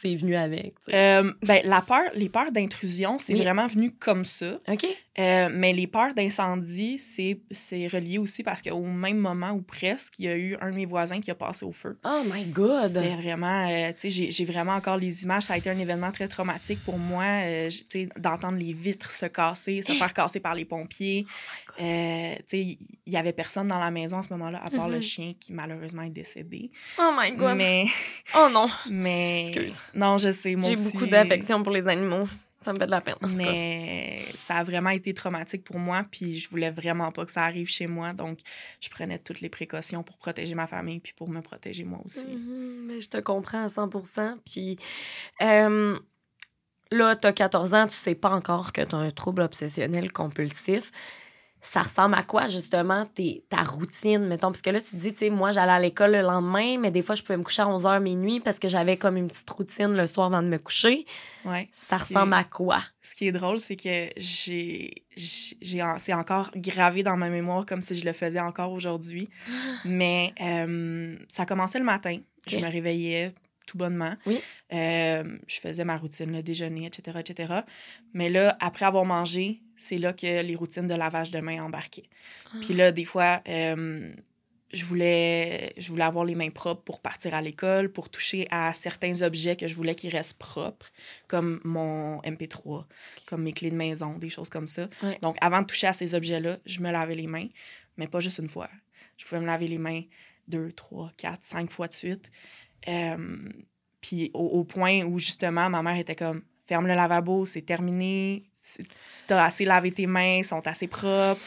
C'est 0.04 0.16
venu 0.16 0.36
avec? 0.36 0.74
Euh, 0.92 1.32
ben, 1.42 1.62
la 1.64 1.80
peur, 1.80 2.02
les 2.14 2.28
peurs 2.28 2.52
d'intrusion, 2.52 3.14
c'est 3.18 3.34
vraiment 3.34 3.66
venu 3.66 3.90
comme 3.90 4.24
ça. 4.24 4.56
OK. 4.68 4.86
Euh, 5.18 5.48
mais 5.52 5.72
les 5.72 5.86
peurs 5.86 6.12
d'incendie, 6.14 6.98
c'est, 6.98 7.38
relié 7.88 8.18
aussi 8.18 8.42
parce 8.42 8.60
qu'au 8.60 8.82
même 8.82 9.18
moment 9.18 9.52
ou 9.52 9.62
presque, 9.62 10.18
il 10.18 10.26
y 10.26 10.28
a 10.28 10.36
eu 10.36 10.56
un 10.60 10.70
de 10.70 10.76
mes 10.76 10.86
voisins 10.86 11.20
qui 11.20 11.30
a 11.30 11.34
passé 11.34 11.64
au 11.64 11.72
feu. 11.72 11.98
Oh 12.04 12.22
my 12.30 12.44
God! 12.44 12.88
C'était 12.88 13.16
vraiment, 13.16 13.68
euh, 13.68 13.92
tu 13.98 14.10
sais, 14.10 14.30
j'ai, 14.30 14.44
vraiment 14.44 14.74
encore 14.74 14.96
les 14.96 15.24
images. 15.24 15.44
Ça 15.44 15.54
a 15.54 15.56
été 15.56 15.70
un 15.70 15.78
événement 15.78 16.12
très 16.12 16.28
traumatique 16.28 16.80
pour 16.84 16.98
moi, 16.98 17.24
tu 17.70 17.84
sais, 17.88 18.08
d'entendre 18.18 18.58
les 18.58 18.72
vitres 18.72 19.10
se 19.10 19.26
casser, 19.26 19.82
se 19.82 19.92
faire 19.92 20.12
casser 20.12 20.40
par 20.40 20.54
les 20.54 20.64
pompiers. 20.64 21.24
tu 21.78 21.84
sais, 21.84 22.42
il 23.06 23.12
y 23.12 23.16
avait 23.16 23.32
personne 23.32 23.68
dans 23.68 23.78
la 23.78 23.90
maison 23.90 24.18
à 24.18 24.22
ce 24.22 24.28
moment-là, 24.30 24.60
à 24.62 24.70
part 24.70 24.88
le 24.88 24.96
Mhm. 24.96 25.02
chien 25.02 25.34
qui 25.40 25.52
malheureusement 25.52 26.02
est 26.02 26.10
décédé. 26.10 26.70
Oh 26.98 27.12
my 27.18 27.32
God! 27.32 27.56
Mais, 27.56 27.86
Oh 28.34 28.48
non! 28.52 28.66
mais... 28.90 29.42
Excuse. 29.42 29.80
Non, 29.94 30.18
je 30.18 30.32
sais, 30.32 30.54
moi 30.54 30.70
J'ai 30.72 30.90
beaucoup 30.90 31.06
d'affection 31.06 31.62
pour 31.62 31.72
les 31.72 31.88
animaux. 31.88 32.26
Ça 32.60 32.72
me 32.72 32.78
fait 32.78 32.86
de 32.86 32.90
la 32.90 33.02
peine. 33.02 33.16
en 33.20 33.28
tout 33.28 33.36
cas. 33.36 33.42
Mais 33.42 34.20
ça 34.34 34.56
a 34.56 34.64
vraiment 34.64 34.88
été 34.88 35.12
traumatique 35.12 35.64
pour 35.64 35.78
moi, 35.78 36.02
puis 36.10 36.38
je 36.38 36.48
voulais 36.48 36.70
vraiment 36.70 37.12
pas 37.12 37.26
que 37.26 37.30
ça 37.30 37.42
arrive 37.44 37.68
chez 37.68 37.86
moi. 37.86 38.14
Donc, 38.14 38.38
je 38.80 38.88
prenais 38.88 39.18
toutes 39.18 39.42
les 39.42 39.50
précautions 39.50 40.02
pour 40.02 40.16
protéger 40.16 40.54
ma 40.54 40.66
famille, 40.66 40.98
puis 40.98 41.12
pour 41.12 41.28
me 41.28 41.42
protéger 41.42 41.84
moi 41.84 42.00
aussi. 42.06 42.24
Mais 42.86 43.00
je 43.02 43.08
te 43.10 43.18
comprends 43.18 43.64
à 43.64 43.68
100 43.68 43.90
Puis 44.46 44.78
euh, 45.42 45.98
là, 46.90 47.16
tu 47.16 47.26
as 47.26 47.32
14 47.34 47.74
ans, 47.74 47.86
tu 47.86 47.94
sais 47.94 48.14
pas 48.14 48.30
encore 48.30 48.72
que 48.72 48.80
tu 48.80 48.94
as 48.94 48.98
un 48.98 49.10
trouble 49.10 49.42
obsessionnel 49.42 50.10
compulsif. 50.10 50.90
Ça 51.66 51.80
ressemble 51.80 52.14
à 52.14 52.22
quoi, 52.22 52.46
justement, 52.46 53.06
tes, 53.06 53.42
ta 53.48 53.62
routine, 53.62 54.26
mettons? 54.26 54.48
Parce 54.48 54.60
que 54.60 54.68
là, 54.68 54.82
tu 54.82 54.90
te 54.90 54.96
dis, 54.96 55.12
tu 55.14 55.20
sais, 55.20 55.30
moi, 55.30 55.50
j'allais 55.50 55.72
à 55.72 55.78
l'école 55.80 56.12
le 56.12 56.20
lendemain, 56.20 56.76
mais 56.78 56.90
des 56.90 57.00
fois, 57.00 57.14
je 57.14 57.22
pouvais 57.22 57.38
me 57.38 57.42
coucher 57.42 57.62
à 57.62 57.66
11h 57.66 58.00
minuit 58.02 58.40
parce 58.40 58.58
que 58.58 58.68
j'avais 58.68 58.98
comme 58.98 59.16
une 59.16 59.28
petite 59.28 59.48
routine 59.48 59.94
le 59.96 60.06
soir 60.06 60.26
avant 60.26 60.42
de 60.42 60.48
me 60.48 60.58
coucher. 60.58 61.06
Ouais. 61.46 61.70
Ça 61.72 61.96
ressemble 61.96 62.34
est- 62.34 62.36
à 62.36 62.44
quoi? 62.44 62.80
Ce 63.00 63.14
qui 63.14 63.28
est 63.28 63.32
drôle, 63.32 63.60
c'est 63.60 63.76
que 63.76 64.08
j'ai, 64.18 65.04
c'est 65.16 66.12
encore 66.12 66.50
gravé 66.54 67.02
dans 67.02 67.16
ma 67.16 67.30
mémoire 67.30 67.64
comme 67.64 67.80
si 67.80 67.94
je 67.94 68.04
le 68.04 68.12
faisais 68.12 68.40
encore 68.40 68.70
aujourd'hui. 68.72 69.30
Mais 69.86 70.32
euh, 70.42 71.16
ça 71.30 71.46
commençait 71.46 71.78
le 71.78 71.86
matin. 71.86 72.18
Je 72.46 72.58
me 72.58 72.70
réveillais 72.70 73.32
tout 73.66 73.78
bonnement. 73.78 74.16
Oui. 74.26 74.40
Euh, 74.72 75.38
je 75.46 75.60
faisais 75.60 75.84
ma 75.84 75.96
routine, 75.96 76.32
le 76.32 76.42
déjeuner, 76.42 76.86
etc., 76.86 77.18
etc. 77.20 77.54
Mais 78.12 78.30
là, 78.30 78.56
après 78.60 78.86
avoir 78.86 79.04
mangé, 79.04 79.62
c'est 79.76 79.98
là 79.98 80.12
que 80.12 80.42
les 80.42 80.54
routines 80.54 80.86
de 80.86 80.94
lavage 80.94 81.30
de 81.30 81.40
mains 81.40 81.62
embarquaient. 81.62 82.08
Puis 82.60 82.74
là, 82.74 82.92
des 82.92 83.04
fois, 83.04 83.42
euh, 83.48 84.12
je 84.74 84.84
voulais, 84.84 85.72
je 85.76 85.88
voulais 85.88 86.04
avoir 86.04 86.24
les 86.24 86.34
mains 86.34 86.50
propres 86.50 86.82
pour 86.82 87.00
partir 87.00 87.34
à 87.34 87.42
l'école, 87.42 87.90
pour 87.90 88.08
toucher 88.08 88.46
à 88.50 88.72
certains 88.74 89.22
objets 89.22 89.56
que 89.56 89.68
je 89.68 89.74
voulais 89.74 89.94
qu'ils 89.94 90.10
restent 90.10 90.38
propres, 90.38 90.90
comme 91.28 91.60
mon 91.64 92.20
MP3, 92.22 92.84
comme 93.26 93.42
mes 93.42 93.52
clés 93.52 93.70
de 93.70 93.76
maison, 93.76 94.18
des 94.18 94.30
choses 94.30 94.48
comme 94.50 94.68
ça. 94.68 94.86
Donc, 95.22 95.36
avant 95.40 95.62
de 95.62 95.66
toucher 95.66 95.86
à 95.86 95.92
ces 95.92 96.14
objets-là, 96.14 96.58
je 96.66 96.80
me 96.80 96.90
lavais 96.90 97.14
les 97.14 97.26
mains, 97.26 97.48
mais 97.96 98.08
pas 98.08 98.20
juste 98.20 98.38
une 98.38 98.48
fois. 98.48 98.68
Je 99.16 99.24
pouvais 99.24 99.40
me 99.40 99.46
laver 99.46 99.68
les 99.68 99.78
mains 99.78 100.02
deux, 100.48 100.72
trois, 100.72 101.10
quatre, 101.16 101.42
cinq 101.42 101.70
fois 101.70 101.88
de 101.88 101.92
suite. 101.92 102.30
Euh, 102.88 103.48
puis 104.00 104.30
au, 104.34 104.44
au 104.44 104.64
point 104.64 105.02
où, 105.02 105.18
justement, 105.18 105.70
ma 105.70 105.82
mère 105.82 105.96
était 105.96 106.14
comme 106.14 106.42
«Ferme 106.66 106.86
le 106.86 106.94
lavabo, 106.94 107.44
c'est 107.44 107.62
terminé. 107.62 108.44
Si 108.62 109.26
t'as 109.26 109.44
assez 109.44 109.64
lavé 109.64 109.92
tes 109.92 110.06
mains, 110.06 110.38
elles 110.38 110.44
sont 110.44 110.66
assez 110.66 110.88
propres.» 110.88 111.40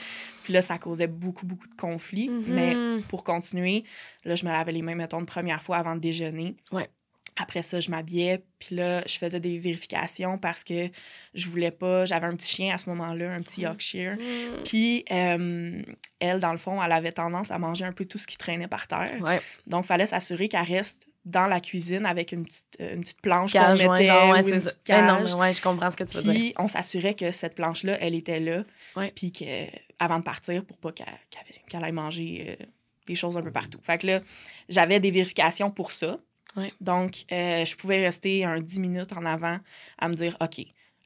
Puis 0.43 0.53
là, 0.53 0.61
ça 0.61 0.77
causait 0.77 1.07
beaucoup, 1.07 1.45
beaucoup 1.45 1.67
de 1.67 1.75
conflits. 1.75 2.29
Mhm. 2.29 2.43
Mais 2.47 3.01
pour 3.09 3.25
continuer, 3.25 3.83
là, 4.23 4.35
je 4.35 4.45
me 4.45 4.49
lavais 4.51 4.71
les 4.71 4.81
mains, 4.81 4.95
mettons, 4.95 5.19
une 5.19 5.25
première 5.25 5.61
fois 5.61 5.75
avant 5.75 5.93
de 5.95 5.99
déjeuner. 5.99 6.55
Ouais. 6.71 6.87
Après 7.35 7.63
ça, 7.63 7.79
je 7.81 7.91
m'habillais, 7.91 8.43
puis 8.57 8.77
là, 8.77 9.03
je 9.05 9.17
faisais 9.17 9.39
des 9.39 9.59
vérifications 9.59 10.37
parce 10.37 10.63
que 10.63 10.89
je 11.35 11.49
voulais 11.49 11.69
pas... 11.69 12.05
J'avais 12.05 12.25
un 12.27 12.35
petit 12.35 12.47
chien 12.47 12.73
à 12.73 12.77
ce 12.77 12.89
moment-là, 12.89 13.33
un 13.33 13.41
petit 13.41 13.61
Yorkshire. 13.61 14.15
Mhm. 14.15 14.63
Puis, 14.63 15.03
euh, 15.11 15.81
elle, 16.19 16.39
dans 16.39 16.53
le 16.53 16.57
fond, 16.57 16.81
elle 16.81 16.93
avait 16.93 17.11
tendance 17.11 17.51
à 17.51 17.59
manger 17.59 17.83
un 17.83 17.91
peu 17.91 18.05
tout 18.05 18.17
ce 18.17 18.25
qui 18.25 18.37
traînait 18.37 18.69
par 18.69 18.87
terre. 18.87 19.21
Ouais. 19.21 19.41
Donc, 19.67 19.83
il 19.83 19.87
fallait 19.87 20.07
s'assurer 20.07 20.47
qu'elle 20.47 20.63
reste 20.63 21.06
dans 21.27 21.45
la 21.47 21.59
cuisine 21.59 22.05
avec 22.05 22.31
une 22.31 22.43
petite, 22.45 22.77
euh, 22.81 22.95
une 22.95 23.01
petite 23.01 23.21
planche 23.21 23.51
qu'on 23.53 23.59
Cage, 23.59 23.79
ouais, 23.81 23.89
mettait 23.89 24.05
genre, 24.05 24.29
ouais, 24.31 24.43
ou 24.43 24.47
une 24.47 24.53
Eh 24.55 24.91
non, 24.93 24.97
cage. 25.19 25.23
mais 25.25 25.33
ouais, 25.33 25.53
je 25.53 25.61
comprends 25.61 25.91
ce 25.91 25.97
que 25.97 26.03
tu 26.05 26.17
veux 26.17 26.23
dire. 26.23 26.31
Puis, 26.33 26.53
on 26.57 26.67
s'assurait 26.67 27.13
que 27.13 27.31
cette 27.31 27.55
planche-là, 27.55 27.97
elle 28.01 28.15
était 28.15 28.39
là. 28.39 28.63
Puis 29.15 29.31
que, 29.31 29.45
avant 29.99 30.19
de 30.19 30.23
partir, 30.23 30.63
pour 30.65 30.77
pas 30.77 30.91
qu'elle 30.91 31.05
qu'elle- 31.29 31.61
qu'elle 31.69 31.83
aille 31.83 31.91
manger 31.91 32.57
euh, 32.59 32.65
des 33.07 33.15
choses 33.15 33.35
un 33.37 33.41
peu 33.41 33.51
partout. 33.51 33.79
Fait 33.83 33.97
que 33.97 34.07
là, 34.07 34.19
j'avais 34.69 34.99
des 34.99 35.11
vérifications 35.11 35.69
pour 35.71 35.91
ça. 35.91 36.17
Donc, 36.81 37.25
euh, 37.31 37.65
je 37.65 37.75
pouvais 37.75 38.03
rester 38.03 38.43
un 38.43 38.59
10 38.59 38.79
minutes 38.79 39.13
en 39.13 39.25
avant 39.25 39.59
à 39.99 40.07
me 40.09 40.15
dire, 40.15 40.35
OK, 40.41 40.61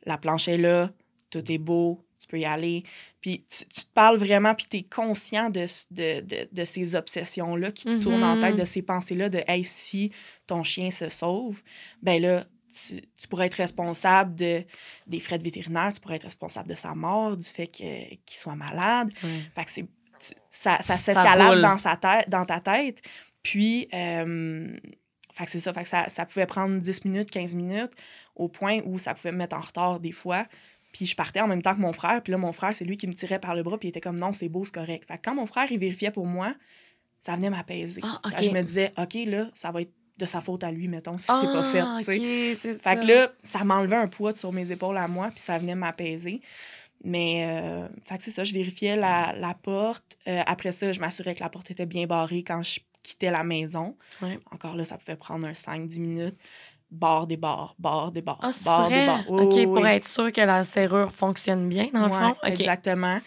la 0.06 0.18
planche 0.18 0.48
est 0.48 0.58
là, 0.58 0.90
tout 1.30 1.52
est 1.52 1.58
beau, 1.58 2.06
tu 2.22 2.28
peux 2.28 2.40
y 2.40 2.46
aller. 2.46 2.84
Puis 3.22 3.46
tu, 3.50 3.66
tu 3.66 3.82
te 3.86 3.92
parles 3.94 4.18
vraiment, 4.18 4.54
puis 4.56 4.68
tu 4.70 4.78
es 4.78 4.84
conscient 4.84 5.50
de, 5.50 5.66
de, 5.92 6.22
de, 6.22 6.48
de 6.52 6.66
ces 6.66 6.96
obsessions-là 6.96 7.72
qui 7.72 7.84
te 7.86 8.04
tournent 8.04 8.24
en 8.24 8.40
tête, 8.40 8.56
de 8.56 8.66
ces 8.66 8.82
pensées-là 8.82 9.30
de, 9.30 9.44
hey, 9.48 9.64
si 9.64 10.12
ton 10.48 10.64
chien 10.64 10.92
se 10.92 11.10
sauve, 11.10 11.62
ben 12.02 12.22
là, 12.22 12.46
tu, 12.74 13.02
tu 13.18 13.28
pourrais 13.28 13.48
être 13.48 13.56
responsable 13.56 14.34
de, 14.36 14.64
des 15.08 15.20
frais 15.20 15.38
de 15.38 15.44
vétérinaire, 15.44 15.92
tu 15.94 16.00
pourrais 16.00 16.16
être 16.16 16.24
responsable 16.24 16.70
de 16.70 16.76
sa 16.76 16.96
mort, 16.96 17.36
du 17.36 17.48
fait 17.50 17.68
qu'il 17.68 18.18
soit 18.28 18.56
malade. 18.56 19.12
Fait 19.56 19.66
que 19.66 19.72
c'est, 19.72 19.82
tu- 20.20 20.36
ça, 20.50 20.78
ça 20.82 20.98
s'escalade 20.98 21.48
dans, 21.62 21.78
sa 21.78 21.98
tête, 21.98 22.30
dans 22.30 22.46
ta 22.46 22.60
tête. 22.62 23.02
Puis, 23.44 23.88
euh, 23.94 24.78
fait 25.34 25.46
que 25.46 25.52
c'est 25.52 25.60
ça. 25.60 25.74
Fait 25.74 25.84
que 25.84 25.88
ça, 25.90 26.08
ça 26.10 26.26
pouvait 26.26 26.46
prendre 26.46 26.78
10 26.80 27.06
minutes, 27.06 27.32
15 27.32 27.56
minutes, 27.56 27.92
au 28.36 28.48
point 28.50 28.80
où 28.86 29.00
ça 29.00 29.14
pouvait 29.16 29.32
me 29.32 29.38
mettre 29.38 29.56
en 29.56 29.62
retard 29.62 30.00
des 30.00 30.12
fois. 30.12 30.46
Puis 30.92 31.06
je 31.06 31.16
partais 31.16 31.42
en 31.42 31.48
même 31.48 31.62
temps 31.62 31.76
que 31.76 31.82
mon 31.82 31.94
frère. 31.94 32.22
Puis 32.22 32.32
là, 32.32 32.38
mon 32.38 32.54
frère, 32.54 32.76
c'est 32.76 32.86
lui 32.86 32.98
qui 32.98 33.08
me 33.08 33.14
tirait 33.14 33.40
par 33.40 33.56
le 33.56 33.64
bras. 33.64 33.78
Puis 33.78 33.88
il 33.88 33.90
était 33.90 34.02
comme, 34.02 34.20
non, 34.20 34.34
c'est 34.34 34.50
beau, 34.50 34.66
c'est 34.66 34.74
correct. 34.74 35.06
Fait 35.08 35.18
que 35.18 35.22
quand 35.24 35.36
mon 35.36 35.46
frère, 35.46 35.72
il 35.72 35.80
vérifiait 35.80 36.12
pour 36.12 36.26
moi, 36.26 36.54
ça 37.20 37.36
venait 37.36 37.50
m'apaiser. 37.50 38.02
Ah, 38.04 38.20
Fait 38.30 38.36
que 38.36 38.40
ok. 38.42 38.46
Je 38.46 38.52
me 38.52 38.62
disais, 38.62 38.94
OK, 38.98 39.18
là, 39.28 39.50
ça 39.54 39.72
va 39.72 39.82
être 39.82 39.94
de 40.18 40.26
sa 40.26 40.42
faute 40.42 40.64
à 40.64 40.72
lui, 40.72 40.88
mettons, 40.88 41.18
si 41.18 41.26
c'est 41.26 41.32
pas 41.32 41.64
fait. 41.72 41.80
Ah, 41.80 41.98
tu 42.00 42.06
sais. 42.06 42.18
ok, 42.18 42.58
c'est 42.58 42.74
ça. 42.76 42.92
Fait 42.92 43.00
que 43.00 43.08
là, 43.08 43.32
ça 43.44 43.64
m'enlevait 43.64 43.96
un 43.96 44.08
poids 44.08 44.36
sur 44.36 44.52
mes 44.52 44.72
épaules 44.72 44.98
à 44.98 45.08
moi, 45.08 45.30
puis 45.30 45.40
ça 45.40 45.58
venait 45.58 45.76
m'apaiser. 45.76 46.42
Mais, 47.04 47.46
euh, 47.48 47.88
fait 48.04 48.18
que 48.18 48.24
c'est 48.24 48.32
ça, 48.32 48.44
je 48.44 48.54
vérifiais 48.54 48.96
la, 48.96 49.34
la 49.38 49.56
porte. 49.56 50.18
Euh, 50.28 50.44
après 50.46 50.72
ça, 50.72 50.92
je 50.92 51.00
m'assurais 51.00 51.34
que 51.34 51.40
la 51.40 51.50
porte 51.50 51.72
était 51.72 51.88
bien 51.88 52.06
barrée 52.06 52.44
quand 52.44 52.62
je 52.62 52.80
quittais 53.02 53.32
la 53.32 53.44
maison. 53.44 53.96
Ouais. 54.22 54.40
Encore 54.52 54.76
là, 54.76 54.86
ça 54.86 54.98
pouvait 54.98 55.16
prendre 55.16 55.48
un 55.48 55.54
5-10 55.54 56.00
minutes. 56.00 56.38
Barre 56.92 57.26
des 57.26 57.38
barres, 57.38 57.74
barre 57.80 58.12
des 58.12 58.22
barres, 58.22 58.40
Ah, 58.42 58.52
barre 58.66 58.90
des 58.90 59.06
barres. 59.06 59.24
Oui, 59.30 59.44
OK, 59.46 59.54
oui, 59.56 59.66
pour 59.66 59.76
oui. 59.78 59.90
être 59.90 60.08
sûr 60.08 60.32
que 60.32 60.42
la 60.42 60.64
serrure 60.66 61.12
fonctionne 61.12 61.70
bien, 61.70 61.88
dans 61.94 62.06
le 62.08 62.12
Ouais, 62.12 62.20
fond? 62.20 62.36
Exactement. 62.44 63.20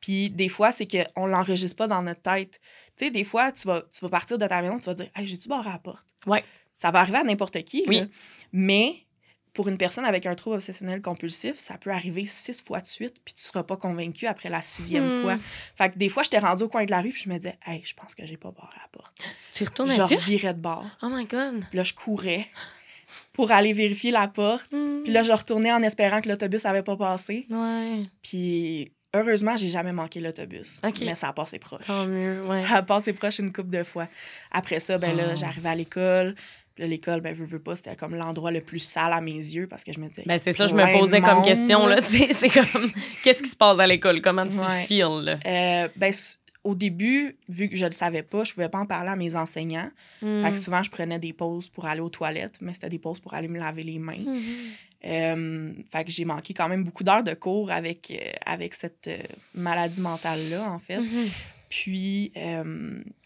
Puis 0.00 0.30
des 0.30 0.48
fois, 0.48 0.70
c'est 0.70 0.86
qu'on 0.86 1.26
ne 1.26 1.32
l'enregistre 1.32 1.76
pas 1.76 1.88
dans 1.88 2.00
notre 2.02 2.22
tête. 2.22 2.60
Tu 2.96 3.06
sais, 3.06 3.10
des 3.10 3.24
fois, 3.24 3.50
tu 3.50 3.66
vas, 3.66 3.82
tu 3.92 4.00
vas 4.02 4.08
partir 4.08 4.38
de 4.38 4.46
ta 4.46 4.62
maison, 4.62 4.78
tu 4.78 4.84
vas 4.84 4.94
dire 4.94 5.08
Hey, 5.16 5.26
j'ai-tu 5.26 5.48
barré 5.48 5.70
la 5.70 5.78
porte 5.78 6.04
Ouais. 6.26 6.44
Ça 6.76 6.92
va 6.92 7.00
arriver 7.00 7.18
à 7.18 7.24
n'importe 7.24 7.60
qui. 7.64 7.82
Oui. 7.88 8.00
là. 8.02 8.06
Mais 8.52 9.04
pour 9.52 9.66
une 9.66 9.76
personne 9.78 10.04
avec 10.04 10.24
un 10.26 10.36
trouble 10.36 10.54
obsessionnel 10.56 11.02
compulsif, 11.02 11.58
ça 11.58 11.76
peut 11.76 11.90
arriver 11.90 12.28
six 12.28 12.62
fois 12.62 12.80
de 12.80 12.86
suite, 12.86 13.16
puis 13.24 13.34
tu 13.34 13.42
ne 13.42 13.46
seras 13.48 13.64
pas 13.64 13.76
convaincu 13.76 14.28
après 14.28 14.48
la 14.48 14.62
sixième 14.62 15.08
Hmm. 15.08 15.22
fois. 15.22 15.36
Fait 15.74 15.90
que 15.90 15.98
des 15.98 16.08
fois, 16.08 16.22
j'étais 16.22 16.38
rendue 16.38 16.62
au 16.62 16.68
coin 16.68 16.84
de 16.84 16.92
la 16.92 17.00
rue, 17.00 17.10
puis 17.10 17.22
je 17.24 17.28
me 17.28 17.36
disais 17.36 17.58
Hey, 17.66 17.82
je 17.84 17.94
pense 17.94 18.14
que 18.14 18.24
j'ai 18.24 18.36
pas 18.36 18.52
barré 18.52 18.76
la 18.80 18.86
porte. 18.92 19.20
Tu 19.52 19.64
retournes 19.64 19.90
Je 19.90 20.00
revirais 20.02 20.54
de 20.54 20.60
bord. 20.60 20.86
Oh 21.02 21.08
my 21.10 21.24
God. 21.24 21.64
Puis 21.70 21.76
là, 21.76 21.82
je 21.82 21.92
courais 21.94 22.46
pour 23.32 23.50
aller 23.52 23.72
vérifier 23.72 24.10
la 24.10 24.28
porte. 24.28 24.70
Hmm. 24.72 25.02
Puis 25.04 25.12
là, 25.12 25.22
je 25.22 25.32
retournais 25.32 25.72
en 25.72 25.82
espérant 25.82 26.20
que 26.20 26.28
l'autobus 26.28 26.64
n'avait 26.64 26.82
pas 26.82 26.96
passé. 26.96 27.46
Ouais, 27.50 28.02
Puis 28.22 28.92
heureusement, 29.14 29.56
j'ai 29.56 29.68
jamais 29.68 29.92
manqué 29.92 30.20
l'autobus. 30.20 30.80
Mais 31.02 31.14
ça 31.14 31.28
a 31.28 31.32
passé 31.32 31.58
proche. 31.58 31.86
tant 31.86 32.06
mieux. 32.06 32.42
Ouais. 32.46 32.64
Ça 32.66 32.76
a 32.76 32.82
passé 32.82 33.12
proche 33.12 33.38
une 33.38 33.52
couple 33.52 33.70
de 33.70 33.82
fois. 33.84 34.06
Après 34.52 34.80
ça, 34.80 34.98
ben 34.98 35.16
là, 35.16 35.24
Oh. 35.32 35.36
j'arrivais 35.36 35.68
à 35.70 35.74
l'école. 35.74 36.34
Puis 36.74 36.84
là, 36.84 36.90
l'école, 36.90 37.20
ben, 37.20 37.34
veux, 37.34 37.44
veux 37.44 37.58
pas, 37.58 37.74
c'était 37.74 37.96
comme 37.96 38.14
l'endroit 38.14 38.52
le 38.52 38.60
plus 38.60 38.78
sale 38.78 39.12
à 39.12 39.20
mes 39.20 39.32
yeux 39.32 39.66
parce 39.66 39.82
que 39.82 39.92
je 39.92 39.98
me 39.98 40.08
disais. 40.08 40.22
Ben, 40.26 40.38
c'est 40.38 40.52
ça, 40.52 40.66
je 40.68 40.74
me 40.74 40.98
posais 40.98 41.20
comme 41.20 41.42
question, 41.42 41.86
là. 41.88 42.00
C'est 42.02 42.48
comme, 42.50 42.90
qu'est-ce 43.24 43.42
qui 43.42 43.48
se 43.48 43.56
passe 43.56 43.78
à 43.80 43.86
l'école? 43.88 44.22
Comment 44.22 44.44
tu 44.44 44.58
Ouais. 44.58 44.84
files, 44.86 45.22
là? 45.24 45.38
Euh, 45.44 45.88
ben, 45.96 46.12
au 46.68 46.74
début, 46.74 47.38
vu 47.48 47.70
que 47.70 47.76
je 47.76 47.86
le 47.86 47.92
savais 47.92 48.22
pas, 48.22 48.44
je 48.44 48.52
pouvais 48.52 48.68
pas 48.68 48.78
en 48.78 48.84
parler 48.84 49.08
à 49.08 49.16
mes 49.16 49.34
enseignants. 49.34 49.90
Hmm. 50.20 50.42
Fait 50.42 50.50
que 50.50 50.58
souvent, 50.58 50.82
je 50.82 50.90
prenais 50.90 51.18
des 51.18 51.32
pauses 51.32 51.70
pour 51.70 51.86
aller 51.86 52.02
aux 52.02 52.10
toilettes, 52.10 52.58
mais 52.60 52.74
c'était 52.74 52.90
des 52.90 52.98
pauses 52.98 53.20
pour 53.20 53.32
aller 53.32 53.48
me 53.48 53.58
laver 53.58 53.82
les 53.82 53.98
mains. 53.98 54.18
Mhm. 54.18 54.42
Euh, 55.06 55.72
fait 55.90 56.04
que 56.04 56.10
j'ai 56.10 56.26
manqué 56.26 56.52
quand 56.52 56.68
même 56.68 56.84
beaucoup 56.84 57.04
d'heures 57.04 57.24
de 57.24 57.32
cours 57.32 57.70
avec, 57.70 58.10
euh, 58.10 58.32
avec 58.44 58.74
cette 58.74 59.06
euh, 59.06 59.22
maladie 59.54 60.02
mentale-là, 60.02 60.70
en 60.70 60.78
fait. 60.78 60.98
Mhm. 60.98 61.28
Puis, 61.70 62.32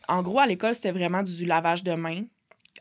en 0.07 0.23
gros, 0.23 0.39
à 0.39 0.47
l'école, 0.47 0.77
c'était 0.77 0.93
vraiment 0.93 1.25
du 1.25 1.45
lavage 1.45 1.83
de 1.83 1.95
mains, 1.95 2.23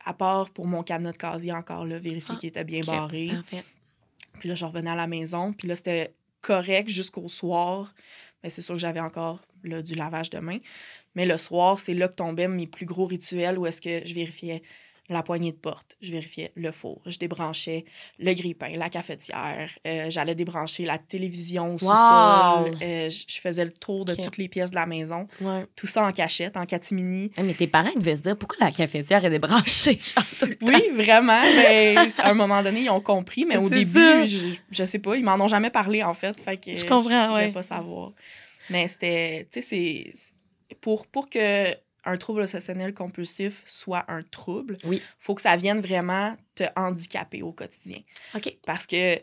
à 0.05 0.13
part 0.13 0.51
pour 0.51 0.67
mon 0.67 0.83
cadenas 0.83 1.13
de 1.13 1.17
casier 1.17 1.53
encore, 1.53 1.85
là, 1.85 1.97
vérifier 1.97 2.35
Ah, 2.35 2.39
qu'il 2.39 2.49
était 2.49 2.63
bien 2.63 2.81
barré. 2.81 3.31
Puis 4.39 4.49
là, 4.49 4.53
je 4.53 4.65
revenais 4.65 4.91
à 4.91 4.95
la 4.95 5.07
maison, 5.07 5.53
puis 5.53 5.67
là, 5.67 5.75
c'était 5.75 6.13
correct 6.41 6.89
jusqu'au 6.89 7.27
soir. 7.29 7.95
Mais 8.43 8.49
c'est 8.49 8.61
sûr 8.61 8.75
que 8.75 8.81
j'avais 8.81 8.99
encore 8.99 9.39
là, 9.63 9.81
du 9.81 9.95
lavage 9.95 10.29
de 10.29 10.39
mains. 10.39 10.59
Mais 11.15 11.25
le 11.25 11.37
soir, 11.37 11.79
c'est 11.79 11.93
là 11.93 12.07
que 12.07 12.15
tombaient 12.15 12.47
mes 12.47 12.67
plus 12.67 12.85
gros 12.85 13.05
rituels 13.05 13.57
où 13.59 13.65
est-ce 13.65 13.81
que 13.81 14.05
je 14.05 14.13
vérifiais 14.13 14.61
la 15.09 15.23
poignée 15.23 15.51
de 15.51 15.57
porte, 15.57 15.97
je 16.01 16.09
vérifiais 16.09 16.53
le 16.55 16.71
four, 16.71 17.01
je 17.05 17.17
débranchais 17.17 17.83
le 18.17 18.33
grille-pain, 18.33 18.69
la 18.77 18.87
cafetière, 18.89 19.69
euh, 19.85 20.05
j'allais 20.09 20.35
débrancher 20.35 20.85
la 20.85 20.97
télévision 20.99 21.77
sous-sol, 21.77 22.77
euh, 22.81 23.09
je 23.09 23.23
je 23.27 23.39
faisais 23.41 23.65
le 23.65 23.73
tour 23.73 24.05
de 24.05 24.15
toutes 24.15 24.37
les 24.37 24.47
pièces 24.47 24.69
de 24.71 24.75
la 24.75 24.85
maison, 24.85 25.27
Ouais. 25.41 25.65
tout 25.75 25.87
ça 25.87 26.05
en 26.05 26.13
cachette, 26.13 26.55
en 26.55 26.65
catimini. 26.65 27.29
Eh, 27.37 27.43
Mais 27.43 27.53
tes 27.53 27.67
parents 27.67 27.91
devaient 27.93 28.15
se 28.15 28.21
dire 28.21 28.37
pourquoi 28.37 28.65
la 28.67 28.71
cafetière 28.71 29.25
est 29.25 29.29
débranchée, 29.29 29.99
genre, 30.15 30.23
tout 30.39 30.45
le 30.45 30.55
temps? 30.55 30.67
Oui, 30.67 30.81
vraiment, 30.95 31.41
mais 31.57 31.97
à 32.19 32.29
un 32.29 32.33
moment 32.33 32.63
donné, 32.63 32.83
ils 32.83 32.89
ont 32.89 33.01
compris, 33.01 33.43
mais 33.45 33.57
au 33.57 33.67
début, 33.67 33.99
ça. 33.99 34.25
je, 34.25 34.37
je 34.71 34.85
sais 34.85 34.99
pas, 34.99 35.17
ils 35.17 35.25
m'en 35.25 35.35
ont 35.35 35.47
jamais 35.49 35.71
parlé, 35.71 36.03
en 36.03 36.13
fait, 36.13 36.39
fait 36.39 36.55
que 36.55 36.73
Je 36.73 36.85
comprends, 36.85 37.27
pouvais 37.29 37.47
ouais. 37.47 37.51
pas 37.51 37.63
savoir. 37.63 38.11
Mais 38.71 38.87
c'était, 38.87 39.47
tu 39.51 39.61
sais, 39.61 40.13
c'est-. 40.15 40.75
Pour, 40.79 41.05
pour 41.07 41.29
que 41.29 41.75
un 42.03 42.17
trouble 42.17 42.41
obsessionnel 42.41 42.93
compulsif 42.95 43.61
soit 43.67 44.05
un 44.07 44.23
trouble, 44.23 44.77
Oui. 44.85 45.01
faut 45.19 45.35
que 45.35 45.41
ça 45.43 45.55
vienne 45.55 45.81
vraiment 45.81 46.35
te 46.55 46.63
handicaper 46.75 47.43
au 47.43 47.51
quotidien. 47.51 47.99
OK. 48.33 48.57
Parce 48.65 48.87
que, 48.87 49.19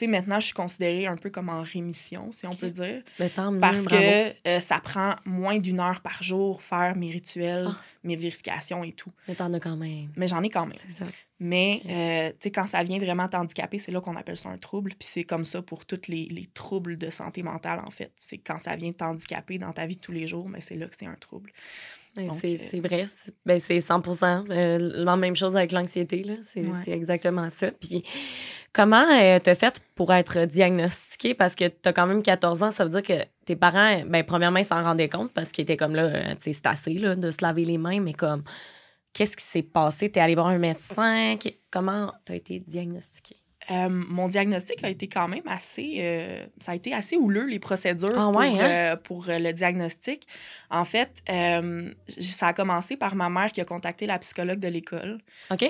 sais, 0.00 0.06
maintenant, 0.06 0.40
je 0.40 0.46
suis 0.46 0.54
considérée 0.54 1.06
un 1.06 1.16
peu 1.16 1.30
comme 1.30 1.48
en 1.48 1.62
rémission, 1.62 2.32
si 2.32 2.46
on 2.46 2.54
peut 2.54 2.70
dire. 2.70 3.02
Mais 3.18 3.28
tant 3.30 3.50
mieux, 3.52 3.60
Parce 3.60 3.84
bravo. 3.84 4.02
que 4.02 4.48
euh, 4.48 4.60
ça 4.60 4.80
prend 4.80 5.14
moins 5.24 5.58
d'une 5.58 5.80
heure 5.80 6.00
par 6.00 6.22
jour 6.22 6.62
faire 6.62 6.96
mes 6.96 7.10
rituels, 7.10 7.66
Ah. 7.68 7.76
mes 8.04 8.16
vérifications 8.16 8.82
et 8.84 8.92
tout. 8.92 9.12
Mais 9.28 9.34
t'en 9.34 9.52
as 9.54 9.60
quand 9.60 9.76
même. 9.76 10.10
Mais 10.16 10.26
j'en 10.28 10.42
ai 10.42 10.48
quand 10.50 10.66
même. 10.66 10.78
C'est 10.86 11.04
ça. 11.04 11.06
Mais, 11.42 11.80
euh, 11.88 12.28
tu 12.32 12.36
sais, 12.44 12.50
quand 12.50 12.66
ça 12.66 12.82
vient 12.82 12.98
vraiment 12.98 13.26
t'handicaper, 13.26 13.78
c'est 13.78 13.92
là 13.92 14.00
qu'on 14.02 14.16
appelle 14.16 14.36
ça 14.36 14.50
un 14.50 14.58
trouble. 14.58 14.90
Puis 14.98 15.08
c'est 15.10 15.24
comme 15.24 15.46
ça 15.46 15.62
pour 15.62 15.86
tous 15.86 16.08
les, 16.08 16.26
les 16.26 16.44
troubles 16.52 16.98
de 16.98 17.08
santé 17.10 17.42
mentale, 17.42 17.80
en 17.86 17.90
fait. 17.90 18.12
C'est 18.18 18.36
quand 18.36 18.58
ça 18.58 18.76
vient 18.76 18.92
t'handicaper 18.92 19.58
dans 19.58 19.72
ta 19.72 19.86
vie 19.86 19.96
de 19.96 20.00
tous 20.02 20.12
les 20.12 20.26
jours, 20.26 20.50
mais 20.50 20.60
c'est 20.60 20.76
là 20.76 20.86
que 20.86 20.94
c'est 20.98 21.06
un 21.06 21.14
trouble. 21.14 21.50
Ben, 22.16 22.30
c'est 22.40 22.54
euh, 22.54 22.64
c'est 22.70 22.80
vrai. 22.80 23.06
C'est 23.06 23.34
ben, 23.46 23.60
c'est 23.60 23.80
100 23.80 24.02
euh, 24.50 24.78
La 25.04 25.16
même 25.16 25.36
chose 25.36 25.56
avec 25.56 25.72
l'anxiété. 25.72 26.24
C'est 26.42 26.62
Ouais. 26.62 26.90
exactement 26.90 27.48
ça. 27.50 27.70
Puis, 27.70 28.02
comment 28.72 29.04
euh, 29.12 29.38
t'as 29.38 29.54
fait 29.54 29.80
pour 29.94 30.12
être 30.12 30.44
diagnostiqué? 30.44 31.34
Parce 31.34 31.54
que 31.54 31.68
t'as 31.68 31.92
quand 31.92 32.06
même 32.06 32.22
14 32.22 32.62
ans. 32.62 32.70
Ça 32.70 32.84
veut 32.84 32.90
dire 32.90 33.02
que 33.02 33.24
tes 33.44 33.56
parents, 33.56 34.02
ben, 34.06 34.24
premièrement, 34.24 34.58
ils 34.58 34.64
s'en 34.64 34.82
rendaient 34.82 35.08
compte 35.08 35.32
parce 35.32 35.52
qu'ils 35.52 35.62
étaient 35.62 35.76
comme 35.76 35.94
là, 35.94 36.02
euh, 36.04 36.30
tu 36.34 36.36
sais, 36.40 36.52
c'est 36.54 36.66
assez 36.66 36.94
là, 36.94 37.14
de 37.14 37.30
se 37.30 37.38
laver 37.42 37.64
les 37.64 37.78
mains, 37.78 38.00
mais 38.00 38.12
comme, 38.12 38.42
qu'est-ce 39.12 39.36
qui 39.36 39.44
s'est 39.44 39.62
passé? 39.62 40.10
T'es 40.10 40.20
allé 40.20 40.34
voir 40.34 40.48
un 40.48 40.58
médecin? 40.58 41.36
Comment 41.70 42.12
t'as 42.24 42.34
été 42.34 42.58
diagnostiqué? 42.60 43.36
Euh, 43.70 43.88
mon 43.90 44.26
diagnostic 44.28 44.82
a 44.84 44.88
été 44.88 45.06
quand 45.06 45.28
même 45.28 45.42
assez... 45.46 45.96
euh, 45.98 46.44
ça 46.60 46.72
a 46.72 46.74
été 46.74 46.94
assez 46.94 47.16
houleux, 47.16 47.46
les 47.46 47.58
procédures 47.58 48.08
Ah 48.16 48.30
pour, 48.32 48.40
hein? 48.40 48.58
euh, 48.60 48.96
pour 48.96 49.24
le 49.28 49.52
diagnostic. 49.52 50.26
En 50.70 50.84
fait, 50.84 51.22
ça 52.08 52.46
a 52.48 52.52
commencé 52.52 52.96
par 52.96 53.14
ma 53.14 53.28
mère 53.28 53.52
qui 53.52 53.60
a 53.60 53.64
contacté 53.64 54.06
la 54.06 54.18
psychologue 54.18 54.58
de 54.60 54.68
l'école 54.68 55.18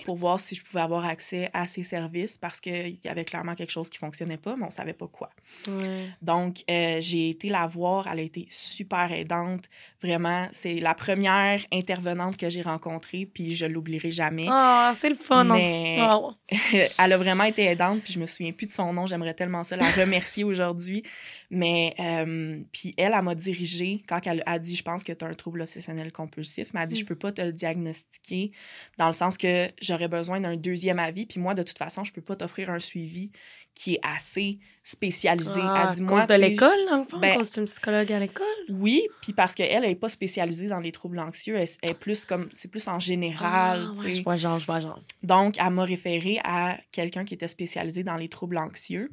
pour 0.04 0.16
voir 0.16 0.38
si 0.40 0.54
je 0.54 0.62
pouvais 0.62 0.82
avoir 0.82 1.04
accès 1.04 1.50
à 1.52 1.66
ses 1.66 1.82
services 1.82 2.38
parce 2.38 2.60
qu'il 2.60 2.98
y 3.04 3.08
avait 3.08 3.24
clairement 3.24 3.54
quelque 3.54 3.70
chose 3.72 3.88
qui 3.90 3.98
fonctionnait 3.98 4.36
pas, 4.36 4.56
mais 4.56 4.66
on 4.66 4.70
savait 4.70 4.92
pas 4.92 5.08
quoi. 5.08 5.28
Ouais. 5.66 6.08
Donc, 6.22 6.62
j'ai 6.68 7.30
été 7.30 7.48
la 7.48 7.66
voir. 7.66 8.08
Elle 8.12 8.18
a 8.20 8.22
été 8.22 8.46
super 8.50 9.10
aidante. 9.12 9.64
Vraiment, 10.02 10.46
c'est 10.52 10.80
la 10.80 10.94
première 10.94 11.60
intervenante 11.72 12.36
que 12.36 12.48
j'ai 12.50 12.62
rencontrée, 12.62 13.26
puis 13.26 13.54
je 13.54 13.66
l'oublierai 13.66 14.10
jamais. 14.10 14.46
Ah, 14.48 14.92
c'est 14.96 15.08
le 15.10 15.16
fun. 15.16 15.44
Mais- 15.44 15.96
Ah, 16.00 16.18
Elle 16.98 17.12
a 17.12 17.16
vraiment 17.16 17.44
été 17.44 17.64
aidante, 17.64 17.79
puis 18.02 18.12
je 18.12 18.20
me 18.20 18.26
souviens 18.26 18.52
plus 18.52 18.66
de 18.66 18.72
son 18.72 18.92
nom. 18.92 19.06
J'aimerais 19.06 19.34
tellement 19.34 19.64
ça 19.64 19.76
la 19.76 19.90
remercier 19.90 20.44
aujourd'hui. 20.44 21.02
Mais, 21.50 21.94
euh, 21.98 22.62
puis 22.72 22.94
elle, 22.96 23.12
elle 23.16 23.24
m'a 23.24 23.34
dirigée 23.34 24.04
quand 24.06 24.24
elle 24.26 24.42
a 24.46 24.58
dit 24.58 24.76
Je 24.76 24.82
pense 24.82 25.02
que 25.02 25.12
tu 25.12 25.24
as 25.24 25.28
un 25.28 25.34
trouble 25.34 25.62
obsessionnel 25.62 26.12
compulsif. 26.12 26.72
Mais 26.72 26.80
elle 26.80 26.84
a 26.84 26.86
dit 26.86 26.94
Mm. 26.94 26.98
Je 27.00 27.04
peux 27.04 27.16
pas 27.16 27.32
te 27.32 27.40
le 27.40 27.52
diagnostiquer 27.52 28.52
dans 28.98 29.06
le 29.06 29.12
sens 29.12 29.36
que 29.36 29.68
j'aurais 29.80 30.08
besoin 30.08 30.40
d'un 30.40 30.56
deuxième 30.56 30.98
avis. 30.98 31.26
Puis 31.26 31.40
moi, 31.40 31.54
de 31.54 31.62
toute 31.62 31.78
façon, 31.78 32.04
je 32.04 32.12
peux 32.12 32.22
pas 32.22 32.36
t'offrir 32.36 32.70
un 32.70 32.78
suivi 32.78 33.30
qui 33.74 33.94
est 33.94 34.00
assez 34.02 34.58
spécialisé. 34.82 35.60
Ah, 35.62 35.92
elle 35.94 36.04
à 36.04 36.06
cause 36.06 36.26
de 36.26 36.34
l'école, 36.34 36.78
dans 36.88 36.98
le 36.98 37.04
fond? 37.04 37.18
ben- 37.18 37.32
à 37.32 37.36
cause 37.36 37.50
d'une 37.50 37.64
psychologue 37.64 38.12
à 38.12 38.18
l'école? 38.18 38.46
oui, 38.68 39.06
puis 39.20 39.32
parce 39.32 39.54
qu'elle 39.54 39.82
n'est 39.82 39.94
pas 39.94 40.08
spécialisée 40.08 40.68
dans 40.68 40.80
les 40.80 40.92
troubles 40.92 41.18
anxieux, 41.18 41.56
elle, 41.56 41.68
elle 41.82 41.90
est 41.90 41.98
plus 41.98 42.24
comme 42.24 42.48
c'est 42.52 42.68
plus 42.70 42.86
en 42.88 42.98
général. 42.98 43.88
Ah, 43.90 44.00
ouais, 44.00 44.14
je 44.14 44.22
vois 44.22 44.36
genre, 44.36 44.58
je 44.58 44.66
vois 44.66 44.80
genre. 44.80 45.00
Donc, 45.22 45.56
elle 45.58 45.70
m'a 45.72 45.84
référé 45.84 46.40
à 46.44 46.78
quelqu'un 46.92 47.24
qui 47.24 47.34
était 47.34 47.48
spécialisé 47.48 48.04
dans 48.04 48.16
les 48.16 48.28
troubles 48.28 48.58
anxieux. 48.58 49.10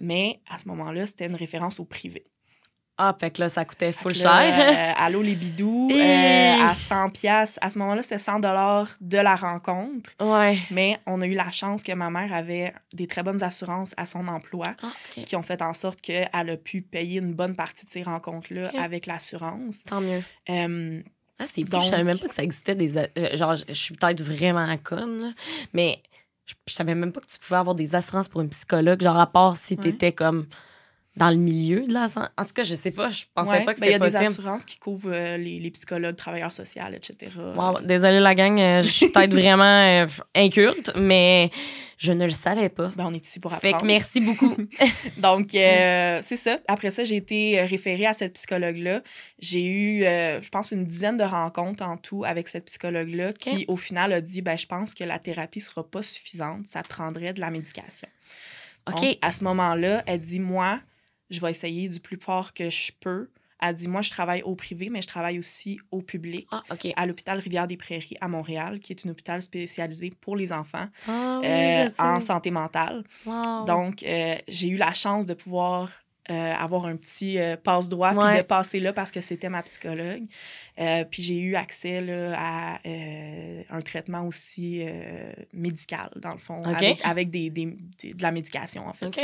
Mais 0.00 0.40
à 0.48 0.58
ce 0.58 0.68
moment-là, 0.68 1.06
c'était 1.06 1.26
une 1.26 1.36
référence 1.36 1.80
au 1.80 1.84
privé. 1.84 2.24
Ah, 2.98 3.16
fait 3.18 3.30
que 3.30 3.40
là, 3.40 3.48
ça 3.48 3.64
coûtait 3.64 3.90
full 3.92 4.12
là, 4.12 4.18
cher. 4.42 4.94
euh, 4.98 5.04
allô 5.04 5.22
les 5.22 5.34
bidous, 5.34 5.88
euh, 5.92 6.62
à 6.62 6.72
100 6.74 7.10
pièces. 7.10 7.58
À 7.62 7.70
ce 7.70 7.78
moment-là, 7.78 8.02
c'était 8.02 8.18
100 8.18 8.40
dollars 8.40 8.88
de 9.00 9.16
la 9.18 9.34
rencontre. 9.34 10.10
ouais. 10.20 10.58
Mais 10.70 11.00
on 11.06 11.20
a 11.22 11.26
eu 11.26 11.34
la 11.34 11.50
chance 11.50 11.82
que 11.82 11.92
ma 11.92 12.10
mère 12.10 12.32
avait 12.32 12.72
des 12.92 13.06
très 13.06 13.22
bonnes 13.22 13.42
assurances 13.42 13.94
à 13.96 14.06
son 14.06 14.28
emploi 14.28 14.66
Ah, 14.82 14.92
qui 15.24 15.34
ont 15.36 15.42
fait 15.42 15.62
en 15.62 15.72
sorte 15.74 16.00
qu'elle 16.00 16.28
a 16.32 16.56
pu 16.56 16.82
payer 16.82 17.18
une 17.20 17.34
bonne 17.34 17.56
partie 17.56 17.86
de 17.86 17.90
ces 17.90 18.02
rencontres-là 18.02 18.70
avec 18.78 19.06
l'assurance. 19.06 19.84
Tant 19.84 20.00
mieux. 20.00 20.22
Euh, 20.50 21.00
Ah, 21.38 21.44
c'est 21.46 21.62
fou. 21.68 21.80
Je 21.80 21.88
savais 21.88 22.04
même 22.04 22.18
pas 22.18 22.28
que 22.28 22.34
ça 22.34 22.42
existait 22.44 22.74
des. 22.76 22.88
Genre, 23.34 23.56
je 23.56 23.72
suis 23.72 23.94
peut-être 23.96 24.22
vraiment 24.22 24.76
conne, 24.78 25.22
là, 25.22 25.28
mais 25.72 26.00
je, 26.46 26.54
je 26.68 26.74
savais 26.74 26.94
même 26.94 27.10
pas 27.10 27.20
que 27.20 27.26
tu 27.26 27.38
pouvais 27.38 27.56
avoir 27.58 27.74
des 27.74 27.94
assurances 27.94 28.28
pour 28.28 28.42
une 28.42 28.50
psychologue, 28.50 29.00
genre 29.02 29.16
à 29.18 29.26
part 29.26 29.56
si 29.56 29.74
Ouais. 29.74 29.80
t'étais 29.80 30.12
comme 30.12 30.46
dans 31.16 31.28
le 31.28 31.36
milieu 31.36 31.84
de 31.86 31.92
la 31.92 32.08
santé. 32.08 32.28
En 32.38 32.44
tout 32.44 32.54
cas, 32.54 32.62
je 32.62 32.72
sais 32.72 32.90
pas, 32.90 33.10
je 33.10 33.24
pensais 33.34 33.50
ouais, 33.50 33.64
pas 33.64 33.74
que 33.74 33.80
ben, 33.80 33.86
il 33.86 33.90
y 33.90 33.92
c'était 33.92 34.04
a 34.04 34.08
des 34.08 34.12
possible. 34.16 34.30
assurances 34.30 34.64
qui 34.64 34.78
couvrent 34.78 35.12
euh, 35.12 35.36
les, 35.36 35.58
les 35.58 35.70
psychologues, 35.70 36.16
travailleurs 36.16 36.52
sociaux, 36.52 36.82
etc. 36.90 37.30
Wow, 37.54 37.80
désolée 37.82 38.20
la 38.20 38.34
gang, 38.34 38.58
euh, 38.58 38.82
je 38.82 38.88
suis 38.88 39.08
peut-être 39.10 39.32
vraiment 39.34 39.64
euh, 40.04 40.06
inculte, 40.34 40.90
mais 40.96 41.50
je 41.98 42.12
ne 42.12 42.24
le 42.24 42.30
savais 42.30 42.70
pas. 42.70 42.90
Ben, 42.96 43.04
on 43.06 43.12
est 43.12 43.26
ici 43.26 43.40
pour 43.40 43.52
Fait 43.52 43.68
apprendre. 43.68 43.82
que 43.82 43.86
merci 43.88 44.20
beaucoup. 44.22 44.56
Donc, 45.18 45.54
euh, 45.54 46.20
c'est 46.22 46.36
ça. 46.38 46.58
Après 46.66 46.90
ça, 46.90 47.04
j'ai 47.04 47.16
été 47.16 47.60
référée 47.62 48.06
à 48.06 48.14
cette 48.14 48.32
psychologue-là. 48.32 49.02
J'ai 49.38 49.66
eu, 49.66 50.00
je 50.04 50.48
pense, 50.48 50.70
une 50.72 50.86
dizaine 50.86 51.18
de 51.18 51.24
rencontres 51.24 51.84
en 51.84 51.98
tout 51.98 52.24
avec 52.24 52.48
cette 52.48 52.64
psychologue-là 52.64 53.34
qui, 53.34 53.66
au 53.68 53.76
final, 53.76 54.14
a 54.14 54.22
dit 54.22 54.40
ben, 54.40 54.56
Je 54.56 54.66
pense 54.66 54.94
que 54.94 55.04
la 55.04 55.18
thérapie 55.18 55.60
sera 55.60 55.84
pas 55.88 56.02
suffisante. 56.02 56.66
Ça 56.66 56.80
prendrait 56.88 57.34
de 57.34 57.40
la 57.40 57.50
médication. 57.50 58.08
OK. 58.88 59.00
Donc, 59.00 59.18
à 59.20 59.30
ce 59.30 59.44
moment-là, 59.44 60.02
elle 60.06 60.20
dit 60.20 60.40
Moi, 60.40 60.80
je 61.32 61.40
vais 61.40 61.50
essayer 61.50 61.88
du 61.88 61.98
plus 61.98 62.18
fort 62.18 62.52
que 62.52 62.70
je 62.70 62.92
peux. 63.00 63.28
Elle 63.60 63.76
dit 63.76 63.88
Moi, 63.88 64.02
je 64.02 64.10
travaille 64.10 64.42
au 64.42 64.54
privé, 64.54 64.90
mais 64.90 65.00
je 65.00 65.06
travaille 65.06 65.38
aussi 65.38 65.78
au 65.90 66.02
public. 66.02 66.48
Ah. 66.50 66.62
À 66.96 67.06
l'hôpital 67.06 67.38
Rivière-des-Prairies 67.38 68.16
à 68.20 68.28
Montréal, 68.28 68.80
qui 68.80 68.92
est 68.92 69.06
un 69.06 69.10
hôpital 69.10 69.40
spécialisé 69.40 70.12
pour 70.20 70.36
les 70.36 70.52
enfants 70.52 70.88
Ah, 71.08 71.38
oui, 71.40 71.48
euh, 71.48 71.88
en 71.98 72.20
santé 72.20 72.50
mentale. 72.50 73.04
Wow. 73.24 73.64
Donc, 73.64 74.02
euh, 74.02 74.36
j'ai 74.48 74.68
eu 74.68 74.76
la 74.76 74.92
chance 74.92 75.26
de 75.26 75.34
pouvoir 75.34 75.90
euh, 76.30 76.54
avoir 76.54 76.86
un 76.86 76.96
petit 76.96 77.38
passe-droit 77.62 78.10
puis 78.10 78.38
de 78.38 78.42
passer 78.42 78.80
là 78.80 78.92
parce 78.92 79.10
que 79.10 79.20
c'était 79.20 79.48
ma 79.48 79.62
psychologue. 79.62 80.24
Euh, 80.80 81.04
puis 81.04 81.22
j'ai 81.22 81.38
eu 81.38 81.54
accès 81.54 82.00
là, 82.00 82.34
à 82.36 82.80
euh, 82.86 83.62
un 83.70 83.80
traitement 83.82 84.26
aussi 84.26 84.80
euh, 84.82 85.32
médical, 85.52 86.10
dans 86.16 86.32
le 86.32 86.38
fond, 86.38 86.56
OK. 86.56 86.66
avec, 86.66 87.04
avec 87.04 87.30
des, 87.30 87.50
des- 87.50 87.76
des- 87.98 88.14
de 88.14 88.22
la 88.22 88.32
médication, 88.32 88.86
en 88.88 88.92
fait. 88.94 89.06
OK. 89.06 89.20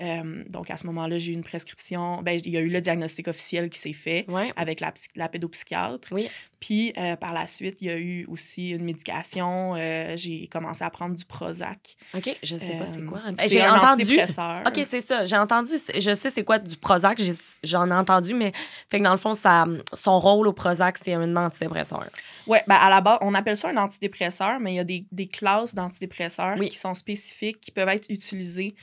Euh, 0.00 0.44
donc, 0.48 0.70
à 0.70 0.76
ce 0.76 0.86
moment-là, 0.86 1.18
j'ai 1.18 1.32
eu 1.32 1.34
une 1.34 1.44
prescription. 1.44 2.22
Ben, 2.22 2.40
il 2.44 2.50
y 2.50 2.56
a 2.56 2.60
eu 2.60 2.68
le 2.70 2.80
diagnostic 2.80 3.28
officiel 3.28 3.68
qui 3.70 3.78
s'est 3.78 3.92
fait 3.92 4.24
Ouais. 4.28 4.52
avec 4.56 4.80
la, 4.80 4.92
la 5.16 5.28
pédopsychiatre. 5.28 6.08
Oui. 6.12 6.28
Puis, 6.60 6.94
par 7.20 7.34
la 7.34 7.46
suite, 7.46 7.76
il 7.82 7.86
y 7.86 7.90
a 7.90 7.98
eu 7.98 8.24
aussi 8.28 8.70
une 8.70 8.82
médication. 8.82 9.74
J'ai 10.16 10.46
commencé 10.48 10.82
à 10.82 10.90
prendre 10.90 11.14
du 11.14 11.24
Prozac. 11.26 11.96
OK, 12.14 12.34
je 12.42 12.56
sais 12.56 12.72
pas 12.78 12.86
c'est 12.86 13.04
quoi. 13.04 13.20
J'ai 13.46 13.66
entendu. 13.68 14.18
OK, 14.66 14.80
c'est 14.86 15.00
ça. 15.02 15.24
J'ai 15.26 15.36
entendu, 15.36 15.72
je 15.94 16.14
sais 16.14 16.30
c'est 16.30 16.44
quoi 16.44 16.58
du 16.58 16.76
Prozac, 16.76 17.20
j'en 17.62 17.90
ai 17.90 17.94
entendu, 17.94 18.32
mais 18.34 18.52
fait 18.90 18.98
que 18.98 19.04
dans 19.04 19.12
le 19.12 19.18
fond, 19.18 19.34
ça, 19.34 19.66
son 19.92 20.18
rôle 20.18 20.48
au 20.48 20.52
Prozac, 20.54 20.85
c'est 20.98 21.14
un 21.14 21.36
antidépresseur. 21.36 22.04
Ouais, 22.46 22.62
ben 22.66 22.76
à 22.76 22.88
la 22.90 23.00
base, 23.00 23.18
on 23.20 23.34
appelle 23.34 23.56
ça 23.56 23.68
un 23.70 23.76
antidépresseur, 23.76 24.60
mais 24.60 24.72
il 24.72 24.76
y 24.76 24.80
a 24.80 24.84
des, 24.84 25.06
des 25.12 25.26
classes 25.28 25.74
d'antidépresseurs 25.74 26.56
Oui. 26.58 26.70
qui 26.70 26.76
sont 26.78 26.94
spécifiques, 26.94 27.60
qui 27.60 27.70
peuvent 27.70 27.88
être 27.88 28.06
utilisées 28.10 28.74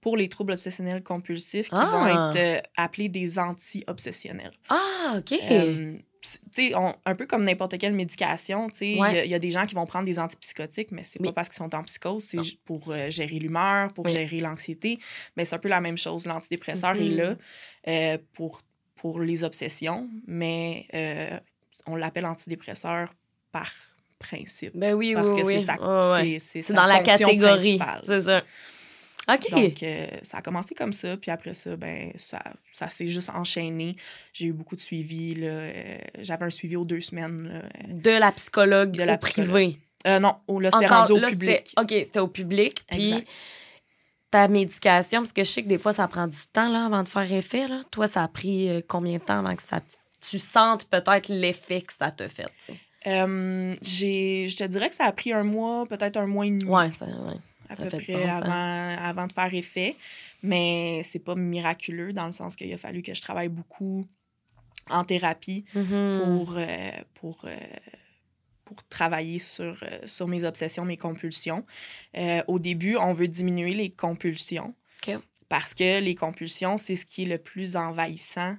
pour 0.00 0.16
les 0.16 0.28
troubles 0.28 0.52
obsessionnels 0.54 1.02
compulsifs, 1.02 1.68
qui 1.68 1.74
Ah. 1.76 1.86
vont 1.86 2.06
être 2.06 2.36
euh, 2.38 2.60
appelés 2.76 3.08
des 3.08 3.38
anti-obsessionnels. 3.38 4.52
Ah, 4.68 5.14
OK. 5.18 5.32
Euh, 5.50 5.96
on- 6.74 6.94
un 7.04 7.14
peu 7.14 7.26
comme 7.26 7.44
n'importe 7.44 7.78
quelle 7.78 7.92
médication, 7.92 8.68
il 8.80 8.96
y 8.96 9.00
Ouais. 9.00 9.20
a- 9.20 9.24
il 9.24 9.30
y, 9.30 9.34
a 9.34 9.38
des 9.38 9.50
gens 9.50 9.66
qui 9.66 9.74
vont 9.74 9.86
prendre 9.86 10.04
des 10.04 10.18
antipsychotiques, 10.18 10.90
mais 10.92 11.04
c'est 11.04 11.20
Oui. 11.20 11.28
pas 11.28 11.32
parce 11.32 11.48
qu'ils 11.48 11.56
sont 11.58 11.74
en 11.74 11.82
psychose, 11.84 12.24
c'est 12.24 12.38
pour 12.64 12.82
euh, 12.92 13.10
gérer 13.10 13.38
l'humeur, 13.38 13.92
pour 13.92 14.06
Oui. 14.06 14.12
gérer 14.12 14.40
l'anxiété. 14.40 14.98
Mais 15.36 15.44
c'est 15.44 15.54
un 15.56 15.58
peu 15.58 15.68
la 15.68 15.80
même 15.80 15.98
chose. 15.98 16.26
L'antidépresseur 16.26 16.96
est 16.96 17.08
Mhm. 17.08 17.16
là 17.16 17.36
euh, 17.88 18.18
pour, 18.34 18.62
pour 18.96 19.20
les 19.20 19.42
obsessions, 19.42 20.08
mais 20.26 20.86
euh, 20.94 21.38
on 21.86 21.96
l'appelle 21.96 22.26
antidépresseur 22.26 23.08
par 23.50 23.70
principe. 24.18 24.76
ben 24.76 24.94
oui, 24.94 25.14
Parce 25.14 25.32
oui, 25.32 25.42
que 25.42 25.46
oui. 25.46 25.60
c'est 25.60 26.58
Ouais, 26.58 26.62
sa 26.62 26.74
dans 26.74 26.84
la 26.86 27.00
catégorie. 27.00 27.78
C'est 28.04 28.20
ça. 28.20 28.42
OK. 29.28 29.50
Donc, 29.50 29.82
euh, 29.84 30.06
ça 30.24 30.38
a 30.38 30.42
commencé 30.42 30.74
comme 30.74 30.92
ça, 30.92 31.16
puis 31.16 31.30
après 31.30 31.54
ça, 31.54 31.76
ben, 31.76 32.12
ça, 32.16 32.42
ça 32.72 32.88
s'est 32.88 33.06
juste 33.06 33.30
enchaîné. 33.30 33.94
J'ai 34.32 34.46
eu 34.46 34.52
beaucoup 34.52 34.74
de 34.74 34.80
suivi. 34.80 35.36
euh, 35.38 35.98
J'avais 36.20 36.44
un 36.46 36.50
suivi 36.50 36.74
aux 36.76 36.84
deux 36.84 37.00
semaines. 37.00 37.42
là, 37.48 37.54
euh, 37.60 37.62
de 37.88 38.10
la 38.10 38.32
psychologue 38.32 38.90
De 38.92 39.04
la 39.04 39.14
au 39.14 39.18
privé. 39.18 39.78
Euh, 40.08 40.18
non, 40.18 40.34
oh, 40.48 40.58
là, 40.58 40.70
c'était 40.72 40.88
rendu 40.88 41.12
au 41.12 41.18
là, 41.18 41.28
public. 41.28 41.72
OK, 41.78 41.88
c'était 41.90 42.18
au 42.18 42.26
public. 42.26 42.82
Puis 42.90 43.24
ta 44.32 44.48
médication, 44.48 45.20
parce 45.20 45.32
que 45.32 45.44
je 45.44 45.48
sais 45.50 45.62
que 45.62 45.68
des 45.68 45.78
fois, 45.78 45.92
ça 45.92 46.08
prend 46.08 46.26
du 46.26 46.38
temps 46.52 46.68
là, 46.68 46.86
avant 46.86 47.04
de 47.04 47.08
faire 47.08 47.30
effet. 47.32 47.68
Là. 47.68 47.80
Toi, 47.92 48.08
ça 48.08 48.24
a 48.24 48.28
pris 48.28 48.82
combien 48.88 49.18
de 49.18 49.22
temps 49.22 49.38
avant 49.38 49.54
que 49.54 49.62
ça, 49.62 49.80
tu 50.28 50.38
sentes 50.38 50.86
peut-être 50.88 51.28
l'effet 51.28 51.82
que 51.82 51.92
ça 51.92 52.10
t'a 52.10 52.28
fait? 52.28 52.46
Euh, 53.06 53.74
j'ai- 53.82 54.48
je 54.48 54.56
te 54.56 54.64
dirais 54.64 54.88
que 54.88 54.94
ça 54.94 55.04
a 55.06 55.12
pris 55.12 55.32
un 55.32 55.42
mois, 55.44 55.86
peut-être 55.86 56.16
un 56.16 56.26
mois 56.26 56.46
et 56.46 56.50
demi. 56.50 56.64
Ouais, 56.64 56.88
ça, 56.90 57.06
ouais. 57.06 57.34
à 57.68 57.74
ça 57.76 57.84
peu 57.84 57.90
fait 57.90 57.96
près 57.98 58.12
sens, 58.12 58.42
hein? 58.42 58.42
avant, 58.42 59.04
avant 59.08 59.26
de 59.26 59.32
faire 59.32 59.52
effet. 59.54 59.96
Mais 60.42 61.00
c'est 61.04 61.18
pas 61.20 61.34
miraculeux 61.34 62.12
dans 62.12 62.26
le 62.26 62.32
sens 62.32 62.54
qu'il 62.56 62.72
a 62.72 62.78
fallu 62.78 63.02
que 63.02 63.14
je 63.14 63.20
travaille 63.20 63.48
beaucoup 63.48 64.06
en 64.90 65.04
thérapie 65.04 65.64
Mhm. 65.74 66.18
pour, 66.18 66.54
euh, 66.56 66.90
pour, 67.14 67.40
euh, 67.44 67.56
pour 68.64 68.82
travailler 68.88 69.38
sur, 69.38 69.76
euh, 69.82 69.98
sur 70.06 70.28
mes 70.28 70.44
obsessions, 70.44 70.84
mes 70.84 70.96
compulsions. 70.96 71.64
Au 72.46 72.58
début, 72.58 72.96
on 72.96 73.12
veut 73.12 73.28
diminuer 73.28 73.74
les 73.74 73.90
compulsions 73.90 74.74
OK. 75.06 75.16
parce 75.48 75.74
que 75.74 76.00
les 76.00 76.14
compulsions, 76.14 76.76
c'est 76.78 76.96
ce 76.96 77.04
qui 77.06 77.22
est 77.22 77.26
le 77.26 77.38
plus 77.38 77.76
envahissant 77.76 78.56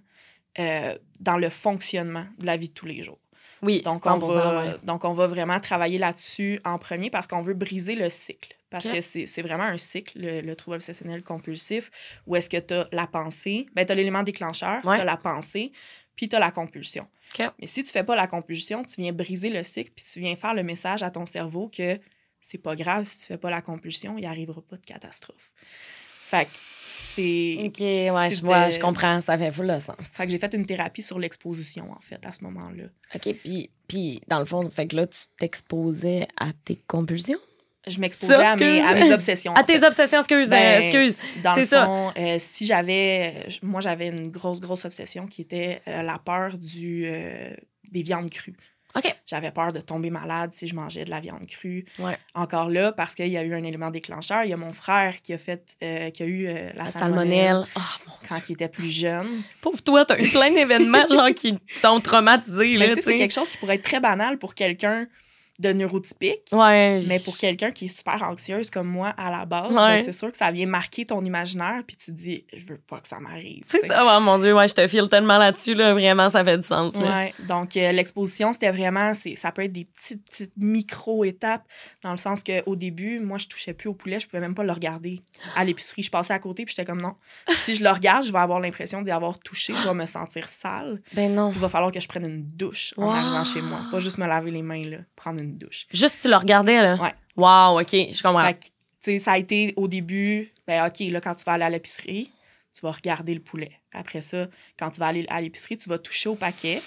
euh, 0.60 0.98
dans 1.20 1.38
le 1.38 1.50
fonctionnement 1.50 2.26
de 2.40 2.46
la 2.46 2.58
vie 2.58 2.70
de 2.70 2.74
tous 2.74 2.86
les 2.86 3.02
jours. 3.02 3.20
Oui, 3.62 3.82
Donc, 3.82 4.06
on 4.06 4.20
100%, 4.20 4.34
va, 4.34 4.58
ouais. 4.66 4.76
donc, 4.84 5.06
on 5.06 5.14
va 5.14 5.26
vraiment 5.28 5.60
travailler 5.60 5.98
là-dessus 5.98 6.60
en 6.66 6.78
premier 6.78 7.10
parce 7.10 7.28
qu'on 7.28 7.42
veut 7.42 7.54
briser 7.54 7.96
le 7.96 8.10
cycle. 8.10 8.56
Parce 8.70 8.88
que 8.88 9.02
c'est 9.02 9.42
vraiment 9.44 9.64
un 9.66 9.78
cycle, 9.78 10.20
le, 10.20 10.42
le 10.42 10.56
trouble 10.56 10.76
obsessionnel 10.78 11.22
compulsif, 11.24 11.92
où 12.26 12.36
est-ce 12.36 12.50
que 12.50 12.58
tu 12.58 12.74
as 12.74 12.88
la 12.92 13.06
pensée, 13.06 13.68
ben, 13.76 13.86
tu 13.86 13.92
as 13.92 13.96
l'élément 13.96 14.24
déclencheur, 14.24 14.84
Ouais. 14.84 14.96
tu 14.98 15.02
as 15.02 15.06
la 15.06 15.16
pensée, 15.16 15.72
puis 16.16 16.28
tu 16.28 16.36
as 16.36 16.40
la 16.40 16.50
compulsion. 16.52 17.08
Ok. 17.40 17.48
Mais 17.62 17.68
si 17.68 17.84
tu 17.84 17.92
fais 17.92 18.04
pas 18.04 18.16
la 18.16 18.26
compulsion, 18.28 18.84
tu 18.84 19.00
viens 19.02 19.14
briser 19.14 19.50
le 19.52 19.62
cycle, 19.64 19.92
puis 19.96 20.04
tu 20.12 20.20
viens 20.20 20.36
faire 20.36 20.56
le 20.56 20.64
message 20.64 21.04
à 21.04 21.12
ton 21.12 21.26
cerveau 21.28 21.70
que 21.70 22.00
c'est 22.42 22.58
pas 22.58 22.76
grave 22.76 23.06
si 23.06 23.20
tu 23.20 23.26
fais 23.28 23.38
pas 23.38 23.52
la 23.52 23.62
compulsion, 23.62 24.18
il 24.18 24.22
n'y 24.22 24.28
arrivera 24.28 24.62
pas 24.62 24.76
de 24.76 24.86
catastrophe. 24.86 25.52
Fait 26.34 26.46
que 26.46 26.50
c'est. 26.52 27.58
OK, 27.66 27.80
ouais, 27.80 28.32
je 28.32 28.42
vois, 28.42 28.70
je 28.72 28.80
comprends. 28.80 29.22
Ça 29.22 29.38
fait 29.38 29.52
full 29.52 29.68
le 29.68 29.80
sens. 29.80 29.96
Fait 30.02 30.26
que 30.26 30.32
j'ai 30.32 30.40
fait 30.40 30.52
une 30.56 30.66
thérapie 30.66 31.04
sur 31.04 31.20
l'exposition, 31.20 31.92
en 31.92 32.02
fait, 32.02 32.26
à 32.26 32.32
ce 32.32 32.44
moment-là. 32.46 32.86
OK, 33.14 33.36
puis, 33.44 33.70
puis 33.88 34.22
dans 34.28 34.40
le 34.40 34.46
fond, 34.46 34.68
fait 34.72 34.88
que 34.88 34.96
là, 34.96 35.06
tu 35.06 35.20
t'exposais 35.38 36.28
à 36.40 36.48
tes 36.66 36.76
compulsions? 36.88 37.38
Je 37.86 38.00
m'exposais 38.00 38.34
à 38.34 38.56
mes, 38.56 38.82
à 38.82 38.96
mes 38.96 39.12
obsessions. 39.12 39.54
À 39.58 39.64
tes 39.64 39.78
fait. 39.78 39.86
obsessions, 39.86 40.20
excuse, 40.20 40.48
euh, 40.48 40.52
Ben, 40.52 40.82
excuse. 40.82 41.22
Dans 41.44 41.56
le 41.56 41.66
ça. 41.66 41.86
fond, 41.86 42.14
euh, 42.18 42.38
si 42.40 42.66
j'avais. 42.66 43.46
Moi, 43.62 43.82
j'avais 43.82 44.08
une 44.08 44.30
grosse, 44.32 44.62
grosse 44.62 44.86
obsession 44.86 45.28
qui 45.28 45.42
était 45.42 45.82
euh, 45.88 46.02
la 46.02 46.18
peur 46.18 46.58
du, 46.58 47.06
euh, 47.06 47.54
des 47.92 48.02
viandes 48.02 48.30
crues. 48.30 48.56
J'avais 49.26 49.52
peur 49.52 49.72
de 49.74 49.80
tomber 49.80 50.10
malade 50.10 50.52
si 50.54 50.68
je 50.68 50.76
mangeais 50.76 51.06
de 51.06 51.10
la 51.10 51.20
viande 51.20 51.46
crue. 51.48 51.86
Ouais. 52.00 52.18
Encore 52.36 52.70
là, 52.70 52.92
parce 52.92 53.16
qu'il 53.16 53.28
y 53.28 53.38
a 53.38 53.44
eu 53.44 53.54
un 53.54 53.64
élément 53.64 53.90
déclencheur. 53.90 54.44
Il 54.44 54.50
y 54.50 54.54
a 54.54 54.58
mon 54.58 54.74
frère 54.74 55.22
qui 55.22 55.34
a 55.34 55.38
fait, 55.38 55.76
euh, 55.82 56.10
qui 56.12 56.24
a 56.24 56.26
eu 56.26 56.48
euh, 56.48 56.70
la, 56.74 56.84
La 56.84 56.88
salmonelle, 56.88 57.32
salmonelle. 57.32 57.66
Oh, 57.76 57.82
mon 58.08 58.14
quand 58.28 58.50
il 58.50 58.54
était 58.54 58.70
plus 58.70 58.90
jeune. 58.90 59.28
Pauvre 59.62 59.82
toi, 59.82 60.06
t'as 60.06 60.20
eu 60.20 60.30
plein 60.30 60.52
d'événements, 60.52 61.08
genre, 61.10 61.34
qui 61.34 61.58
t'ont 61.82 62.00
traumatisé, 62.00 62.78
c'est 63.02 63.18
quelque 63.18 63.34
chose 63.34 63.50
qui 63.50 63.58
pourrait 63.58 63.76
être 63.76 63.84
très 63.84 64.00
banal 64.00 64.38
pour 64.38 64.56
quelqu'un 64.56 65.08
de 65.60 65.72
neurotypique. 65.72 66.50
Ouais. 66.52 67.04
Mais 67.08 67.20
pour 67.20 67.38
quelqu'un 67.38 67.72
qui 67.72 67.86
est 67.86 67.96
super 67.96 68.24
anxieuse 68.24 68.70
comme 68.70 68.88
moi 68.88 69.10
à 69.18 69.30
la 69.30 69.46
base, 69.46 69.72
Ouais. 69.72 69.98
ben, 69.98 70.00
c'est 70.04 70.12
sûr 70.14 70.32
que 70.32 70.38
ça 70.38 70.52
vient 70.52 70.66
marquer 70.66 71.06
ton 71.06 71.24
imaginaire, 71.24 71.84
puis 71.86 71.96
tu 71.96 72.08
te 72.08 72.12
dis, 72.18 72.46
je 72.54 72.66
veux 72.66 72.78
pas 72.80 73.00
que 73.00 73.08
ça 73.08 73.20
m'arrive. 73.20 73.62
C'est 73.66 73.86
ça, 73.86 74.04
oh, 74.18 74.20
mon 74.22 74.38
Dieu, 74.40 74.56
ouais, 74.56 74.68
je 74.68 74.74
te 74.74 74.86
file 74.88 75.10
tellement 75.10 75.38
là-dessus, 75.38 75.74
là, 75.76 75.94
vraiment, 75.94 76.30
ça 76.30 76.44
fait 76.44 76.58
du 76.58 76.64
sens, 76.64 76.96
là. 76.96 77.02
Ouais, 77.20 77.34
donc 77.48 77.78
euh, 77.78 77.92
l'exposition, 77.92 78.52
c'était 78.54 78.72
vraiment, 78.72 79.14
c'est, 79.14 79.36
ça 79.36 79.52
peut 79.52 79.64
être 79.64 79.72
des 79.72 79.86
petites, 79.86 80.26
petites 80.26 80.54
micro-étapes, 80.58 81.64
dans 82.02 82.12
le 82.12 82.18
sens 82.18 82.44
qu'au 82.44 82.76
début, 82.76 83.20
moi, 83.20 83.38
je 83.38 83.48
touchais 83.48 83.74
plus 83.74 83.90
au 83.90 83.94
poulet, 83.94 84.20
je 84.20 84.28
pouvais 84.28 84.40
même 84.42 84.56
pas 84.56 84.64
le 84.64 84.72
regarder 84.72 85.22
à 85.56 85.64
l'épicerie. 85.66 86.04
Je 86.04 86.12
passais 86.12 86.34
à 86.34 86.40
côté, 86.40 86.66
puis 86.66 86.74
j'étais 86.76 86.86
comme 86.90 87.02
non. 87.02 87.16
Si 87.50 87.76
je 87.76 87.84
le 87.84 87.90
regarde, 87.90 88.26
je 88.26 88.32
vais 88.32 88.40
avoir 88.40 88.60
l'impression 88.60 89.02
d'y 89.02 89.12
avoir 89.12 89.40
touché, 89.40 89.74
je 89.76 89.88
vais 89.88 89.94
me 89.94 90.06
sentir 90.06 90.50
sale. 90.50 91.02
Ben 91.14 91.34
non. 91.34 91.52
Il 91.54 91.60
va 91.60 91.70
falloir 91.70 91.92
que 91.92 92.00
je 92.00 92.08
prenne 92.08 92.26
une 92.26 92.44
douche 92.48 92.94
en 92.98 93.04
Wow. 93.06 93.12
arrivant 93.12 93.46
chez 93.46 93.62
moi. 93.62 93.80
Pas 93.92 94.00
juste 94.00 94.18
me 94.18 94.26
laver 94.28 94.52
les 94.52 94.62
mains, 94.62 94.84
là, 94.90 94.98
prendre 95.16 95.42
une 95.42 95.43
douche. 95.52 95.86
Juste 95.92 96.22
tu 96.22 96.30
le 96.30 96.36
regardais, 96.36 96.82
là? 96.82 96.96
Ouais. 96.96 97.14
Wow, 97.36 97.82
OK, 97.82 97.90
je 97.92 98.22
comprends. 98.24 98.46
Fait 98.46 98.54
que, 98.56 98.66
tu 98.66 98.72
sais, 99.02 99.20
ça 99.20 99.34
a 99.34 99.38
été 99.38 99.74
au 99.76 99.88
début, 99.88 100.52
ben 100.68 100.86
OK, 100.88 101.00
là, 101.12 101.20
quand 101.22 101.36
tu 101.36 101.44
vas 101.44 101.54
aller 101.54 101.64
à 101.66 101.70
l'épicerie, 101.70 102.32
tu 102.74 102.82
vas 102.82 102.92
regarder 102.92 103.34
le 103.34 103.40
poulet. 103.42 103.72
Après 103.92 104.22
ça, 104.22 104.48
quand 104.80 104.90
tu 104.92 105.00
vas 105.00 105.08
aller 105.08 105.26
à 105.30 105.42
l'épicerie, 105.42 105.78
tu 105.78 105.90
vas 105.90 105.98
toucher 106.00 106.30
au 106.30 106.36
paquet. 106.36 106.82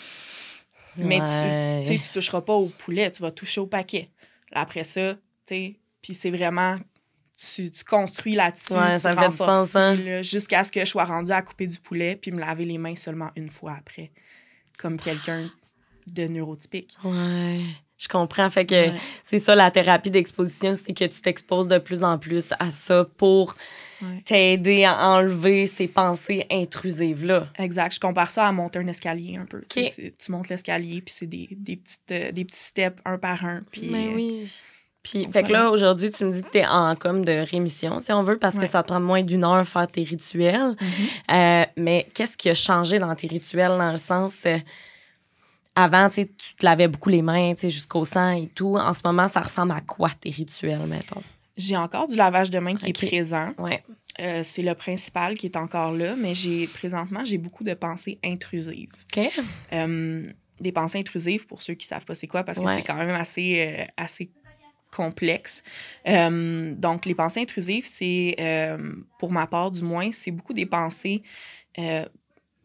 Mais 0.99 1.21
Ouais. 1.21 1.81
tu, 1.83 1.89
tu 1.89 1.95
sais, 1.99 2.05
tu 2.07 2.11
toucheras 2.13 2.41
pas 2.41 2.55
au 2.55 2.69
poulet, 2.69 3.11
tu 3.11 3.21
vas 3.23 3.31
toucher 3.31 3.61
au 3.61 3.67
paquet. 3.67 4.11
Après 4.53 4.83
ça, 4.85 5.15
tu 5.15 5.21
sais, 5.47 5.77
puis 6.01 6.15
c'est 6.15 6.31
vraiment, 6.31 6.77
tu, 7.37 7.71
tu 7.71 7.85
construis 7.85 8.35
là-dessus, 8.35 8.73
Ouais, 8.73 8.99
tu 8.99 9.07
renforces, 9.09 9.77
hein. 9.77 10.23
jusqu'à 10.23 10.65
ce 10.65 10.73
que 10.73 10.81
je 10.81 10.87
sois 10.87 11.05
rendue 11.05 11.33
à 11.33 11.43
couper 11.43 11.67
du 11.67 11.79
poulet 11.79 12.17
puis 12.17 12.31
me 12.33 12.41
laver 12.41 12.65
les 12.65 12.79
mains 12.79 12.97
seulement 12.97 13.31
une 13.37 13.51
fois 13.51 13.75
après, 13.79 14.11
comme 14.79 14.99
quelqu'un 14.99 15.51
de 16.07 16.29
neurotypique. 16.29 16.97
Ouais. 17.05 17.61
Je 17.99 18.09
comprends. 18.09 18.51
Fait 18.51 18.67
que 18.67 18.75
Ouais. 18.75 18.93
c'est 19.23 19.39
ça 19.39 19.55
la 19.55 19.71
thérapie 19.71 20.11
d'exposition, 20.11 20.75
c'est 20.75 20.93
que 20.93 21.05
tu 21.05 21.21
t'exposes 21.23 21.67
de 21.69 21.79
plus 21.79 22.05
en 22.05 22.19
plus 22.19 22.53
à 22.59 22.71
ça 22.71 23.07
pour 23.17 23.55
Ouais. 24.03 24.23
t'aider 24.27 24.85
à 24.85 25.09
enlever 25.09 25.65
ces 25.67 25.89
pensées 25.89 26.47
intrusives-là. 26.51 27.47
Exact. 27.59 27.95
Je 27.95 28.01
compare 28.01 28.31
ça 28.31 28.47
à 28.47 28.53
monter 28.53 28.79
un 28.79 28.87
escalier 28.89 29.39
un 29.39 29.47
peu. 29.47 29.63
Tu 29.71 29.89
sais, 29.89 30.15
montes 30.29 30.51
l'escalier, 30.51 31.01
puis 31.01 31.15
c'est 31.17 31.27
des, 31.27 31.49
des, 31.53 31.77
petites, 31.77 32.11
euh, 32.13 32.33
des 32.33 32.45
petits 32.45 32.61
steps 32.63 33.01
un 33.07 33.17
par 33.17 33.45
un. 33.47 33.63
Puis, 33.71 33.89
Mais 33.91 34.09
euh, 34.09 34.15
oui. 34.15 34.53
Puis, 35.03 35.27
fait 35.33 35.45
que 35.45 35.53
là, 35.53 35.71
aujourd'hui, 35.71 36.11
tu 36.11 36.25
me 36.25 36.33
dis 36.33 36.43
que 36.43 36.51
tu 36.51 36.59
es 36.59 36.67
en 36.67 36.97
comme 36.97 37.25
de 37.25 37.49
rémission, 37.49 38.01
si 38.01 38.13
on 38.13 38.25
veut, 38.25 38.39
parce 38.39 38.59
que 38.59 38.67
ça 38.67 38.83
te 38.83 38.89
prend 38.89 38.99
moins 39.01 39.23
d'une 39.23 39.45
heure 39.45 39.67
faire 39.67 39.87
tes 39.87 40.03
rituels. 40.03 40.75
Mhm. 40.81 40.89
Euh, 41.37 41.65
mais 41.77 42.09
qu'est-ce 42.13 42.37
qui 42.37 42.51
a 42.51 42.55
changé 42.55 42.99
dans 42.99 43.15
tes 43.15 43.29
rituels, 43.29 43.79
dans 43.79 43.93
le 43.93 43.97
sens. 43.99 44.45
Avant, 45.77 46.09
tu 46.09 46.27
te 46.27 46.65
lavais 46.65 46.89
beaucoup 46.89 47.11
les 47.11 47.23
mains, 47.23 47.55
jusqu'au 47.63 48.05
sang 48.05 48.31
et 48.31 48.49
tout. 48.49 48.77
En 48.77 48.95
ce 48.95 49.03
moment, 49.05 49.29
ça 49.29 49.41
ressemble 49.41 49.73
à 49.73 49.83
quoi 49.83 50.09
tes 50.11 50.31
rituels, 50.31 50.87
mettons? 50.87 51.23
J'ai 51.57 51.77
encore 51.77 52.09
du 52.09 52.17
lavage 52.17 52.51
de 52.51 52.59
mains 52.59 52.75
qui 52.77 52.91
est 52.91 52.93
présent. 53.07 53.53
Ouais. 53.59 53.83
Euh, 54.21 54.41
c'est 54.43 54.63
le 54.63 54.75
principal 54.75 55.35
qui 55.35 55.47
est 55.47 55.57
encore 55.57 55.93
là, 55.93 56.17
mais 56.17 56.35
j'ai 56.35 56.67
présentement, 56.67 57.25
j'ai 57.25 57.37
beaucoup 57.39 57.65
de 57.65 57.75
pensées 57.75 58.19
intrusives. 58.25 58.91
OK. 59.15 59.31
Euh, 59.75 60.27
des 60.61 60.73
pensées 60.73 60.99
intrusives, 60.99 61.47
pour 61.47 61.61
ceux 61.61 61.75
qui 61.75 61.87
savent 61.87 62.05
pas 62.07 62.15
c'est 62.15 62.27
quoi, 62.27 62.43
parce 62.43 62.59
que 62.59 62.65
Ouais. 62.65 62.75
c'est 62.77 62.83
quand 62.83 62.95
même 62.95 63.15
assez, 63.15 63.77
euh, 63.79 63.85
assez 63.99 64.31
complexe. 64.91 65.63
Donc, 66.07 67.05
les 67.05 67.15
pensées 67.15 67.41
intrusives, 67.43 67.87
c'est, 67.87 68.35
pour 69.19 69.31
ma 69.33 69.47
part 69.47 69.71
du 69.71 69.83
moins, 69.83 70.11
c'est 70.13 70.31
beaucoup 70.31 70.55
des 70.55 70.67
pensées... 70.67 71.23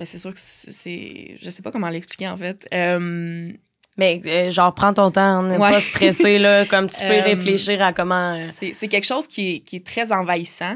ben, 0.02 0.08
c'est 0.08 0.18
sûr 0.18 0.34
que 0.34 0.40
c'est... 0.40 1.38
Je 1.40 1.50
sais 1.52 1.62
pas 1.62 1.72
comment 1.72 1.90
l'expliquer, 1.90 2.28
en 2.28 2.36
fait. 2.36 2.68
Euh, 2.74 3.52
Mais 4.00 4.20
euh, 4.26 4.50
genre, 4.50 4.74
prends 4.74 4.96
ton 4.96 5.12
temps, 5.12 5.44
n'est 5.44 5.58
Ouais. 5.58 5.70
pas 5.70 5.80
stressé, 5.82 6.40
là, 6.40 6.66
comme 6.72 6.90
tu 6.90 7.00
peux 7.02 7.06
Euh, 7.20 7.22
réfléchir 7.22 7.84
à 7.84 7.94
comment. 7.94 8.36
C'est 8.52 8.74
c'est 8.74 8.88
quelque 8.88 9.06
chose 9.06 9.28
qui 9.28 9.56
est, 9.56 9.60
qui 9.60 9.76
est 9.76 9.86
très 9.86 10.12
envahissant, 10.12 10.76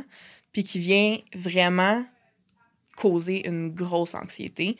puis 0.52 0.64
qui 0.64 0.78
vient 0.78 1.18
vraiment 1.34 2.06
causer 2.96 3.48
une 3.48 3.70
grosse 3.74 4.14
anxiété. 4.14 4.78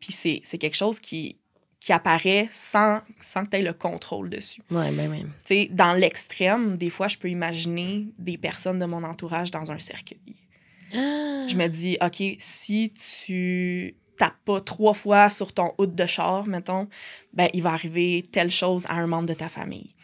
Puis 0.00 0.12
c'est 0.14 0.40
c'est 0.42 0.56
quelque 0.56 0.76
chose 0.76 0.98
qui, 0.98 1.36
qui 1.78 1.92
apparaît 1.92 2.48
sans, 2.50 3.00
sans 3.20 3.44
que 3.44 3.50
tu 3.50 3.56
aies 3.58 3.62
le 3.62 3.74
contrôle 3.74 4.30
dessus. 4.30 4.62
Ouais, 4.70 4.90
ben, 4.92 5.10
ben. 5.10 5.24
Tu 5.44 5.54
sais, 5.54 5.68
dans 5.70 5.92
l'extrême, 5.92 6.78
des 6.78 6.88
fois, 6.88 7.08
je 7.08 7.18
peux 7.18 7.28
imaginer 7.28 8.06
des 8.18 8.38
personnes 8.38 8.78
de 8.78 8.86
mon 8.86 9.04
entourage 9.04 9.50
dans 9.50 9.70
un 9.70 9.78
cercueil. 9.78 10.18
Je 10.92 11.56
me 11.56 11.66
dis, 11.68 11.96
OK, 12.02 12.22
si 12.38 12.92
tu 12.92 13.94
tapes 14.18 14.36
pas 14.44 14.60
trois 14.60 14.94
fois 14.94 15.30
sur 15.30 15.52
ton 15.52 15.72
hood 15.78 15.94
de 15.94 16.06
char, 16.06 16.46
mettons, 16.46 16.88
ben, 17.32 17.48
il 17.54 17.62
va 17.62 17.70
arriver 17.72 18.24
telle 18.30 18.50
chose 18.50 18.86
à 18.88 18.94
un 18.94 19.06
membre 19.06 19.28
de 19.28 19.34
ta 19.34 19.48
famille. 19.48 19.94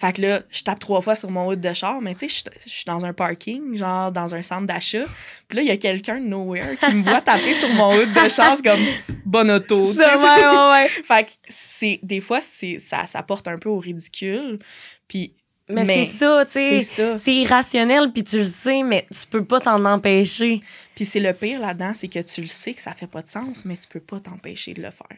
Fait 0.00 0.12
que 0.14 0.22
là, 0.22 0.40
je 0.50 0.64
tape 0.64 0.80
trois 0.80 1.00
fois 1.00 1.14
sur 1.14 1.30
mon 1.30 1.46
hood 1.46 1.60
de 1.60 1.72
char, 1.74 2.00
mais 2.00 2.14
tu 2.16 2.28
sais, 2.28 2.42
je- 2.50 2.60
je 2.68 2.74
suis 2.74 2.84
dans 2.86 3.04
un 3.04 3.12
parking, 3.12 3.76
genre 3.76 4.10
dans 4.10 4.34
un 4.34 4.42
centre 4.42 4.66
d'achat. 4.66 5.04
Puis 5.46 5.56
là, 5.58 5.62
il 5.62 5.68
y 5.68 5.70
a 5.70 5.76
quelqu'un 5.76 6.18
de 6.18 6.26
nowhere 6.26 6.76
qui 6.76 6.92
me 6.96 7.04
voit 7.04 7.20
taper 7.20 7.54
sur 7.54 7.68
mon 7.74 7.94
hood 7.94 8.08
de 8.12 8.28
char, 8.28 8.56
c'est 8.56 8.64
comme 8.64 8.80
bonne 9.24 9.50
auto. 9.52 9.92
Ça, 9.92 10.16
ouais, 10.16 10.44
ouais, 10.56 10.70
ouais. 10.72 10.88
Fait 10.88 11.24
que 11.26 11.30
c'est, 11.48 12.00
des 12.02 12.20
fois, 12.20 12.40
c'est, 12.40 12.80
ça, 12.80 13.06
ça 13.06 13.22
porte 13.22 13.46
un 13.46 13.58
peu 13.58 13.68
au 13.68 13.78
ridicule. 13.78 14.58
Puis, 15.06 15.36
Mais, 15.68 15.84
Mais 15.84 16.04
c'est 16.04 16.16
ça, 16.16 16.44
tu 16.44 16.52
sais. 16.52 17.16
c'est 17.18 17.34
irrationnel, 17.34 18.10
puis 18.12 18.24
tu 18.24 18.38
le 18.38 18.44
sais, 18.44 18.82
mais 18.82 19.06
tu 19.10 19.26
peux 19.28 19.44
pas 19.44 19.60
t'en 19.60 19.84
empêcher. 19.84 20.60
Puis 20.94 21.06
c'est 21.06 21.20
le 21.20 21.32
pire 21.32 21.60
là-dedans, 21.60 21.92
c'est 21.94 22.08
que 22.08 22.18
tu 22.18 22.42
le 22.42 22.46
sais 22.46 22.74
que 22.74 22.82
ça 22.82 22.92
fait 22.92 23.06
pas 23.06 23.22
de 23.22 23.28
sens, 23.28 23.64
mais 23.64 23.76
tu 23.76 23.88
peux 23.88 24.00
pas 24.00 24.20
t'empêcher 24.20 24.74
de 24.74 24.82
le 24.82 24.90
faire. 24.90 25.16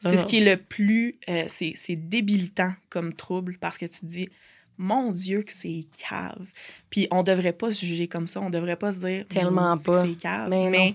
C'est 0.00 0.16
ce 0.16 0.26
qui 0.26 0.38
est 0.38 0.44
le 0.44 0.56
plus... 0.56 1.18
euh, 1.28 1.44
c'est, 1.48 1.96
débilitant 1.96 2.72
comme 2.90 3.14
trouble 3.14 3.56
parce 3.60 3.78
que 3.78 3.86
tu 3.86 4.00
te 4.00 4.06
dis, 4.06 4.28
mon 4.76 5.12
Dieu, 5.12 5.42
que 5.42 5.52
c'est 5.52 5.86
cave. 5.96 6.52
Puis 6.90 7.06
on 7.10 7.22
devrait 7.22 7.52
pas 7.52 7.70
se 7.70 7.86
juger 7.86 8.08
comme 8.08 8.26
ça, 8.26 8.40
on 8.40 8.50
devrait 8.50 8.76
pas 8.76 8.92
se 8.92 8.98
dire... 8.98 9.26
Tellement 9.28 9.76
pas. 9.78 10.04
C'est 10.04 10.18
cave. 10.18 10.50
Mais 10.50 10.94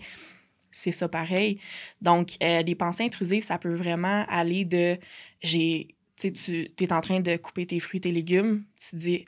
c'est 0.72 0.92
ça 0.92 1.08
pareil. 1.08 1.60
Donc, 2.02 2.34
euh, 2.44 2.62
les 2.62 2.76
pensées 2.76 3.04
intrusives, 3.04 3.44
ça 3.44 3.58
peut 3.58 3.74
vraiment 3.74 4.26
aller 4.30 4.66
de... 4.66 4.98
J'ai... 5.42 5.96
tu 6.20 6.72
es 6.80 6.94
en 6.94 7.02
train 7.02 7.20
de 7.20 7.38
couper 7.38 7.66
tes 7.66 7.80
fruits, 7.80 8.02
tes 8.02 8.12
légumes, 8.12 8.64
tu 8.90 8.96
dis, 8.96 9.26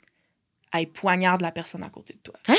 hey, 0.72 0.86
poignarde 0.86 1.40
la 1.40 1.50
personne 1.50 1.82
à 1.82 1.88
côté 1.88 2.14
de 2.14 2.18
toi. 2.18 2.34
Hein? 2.48 2.54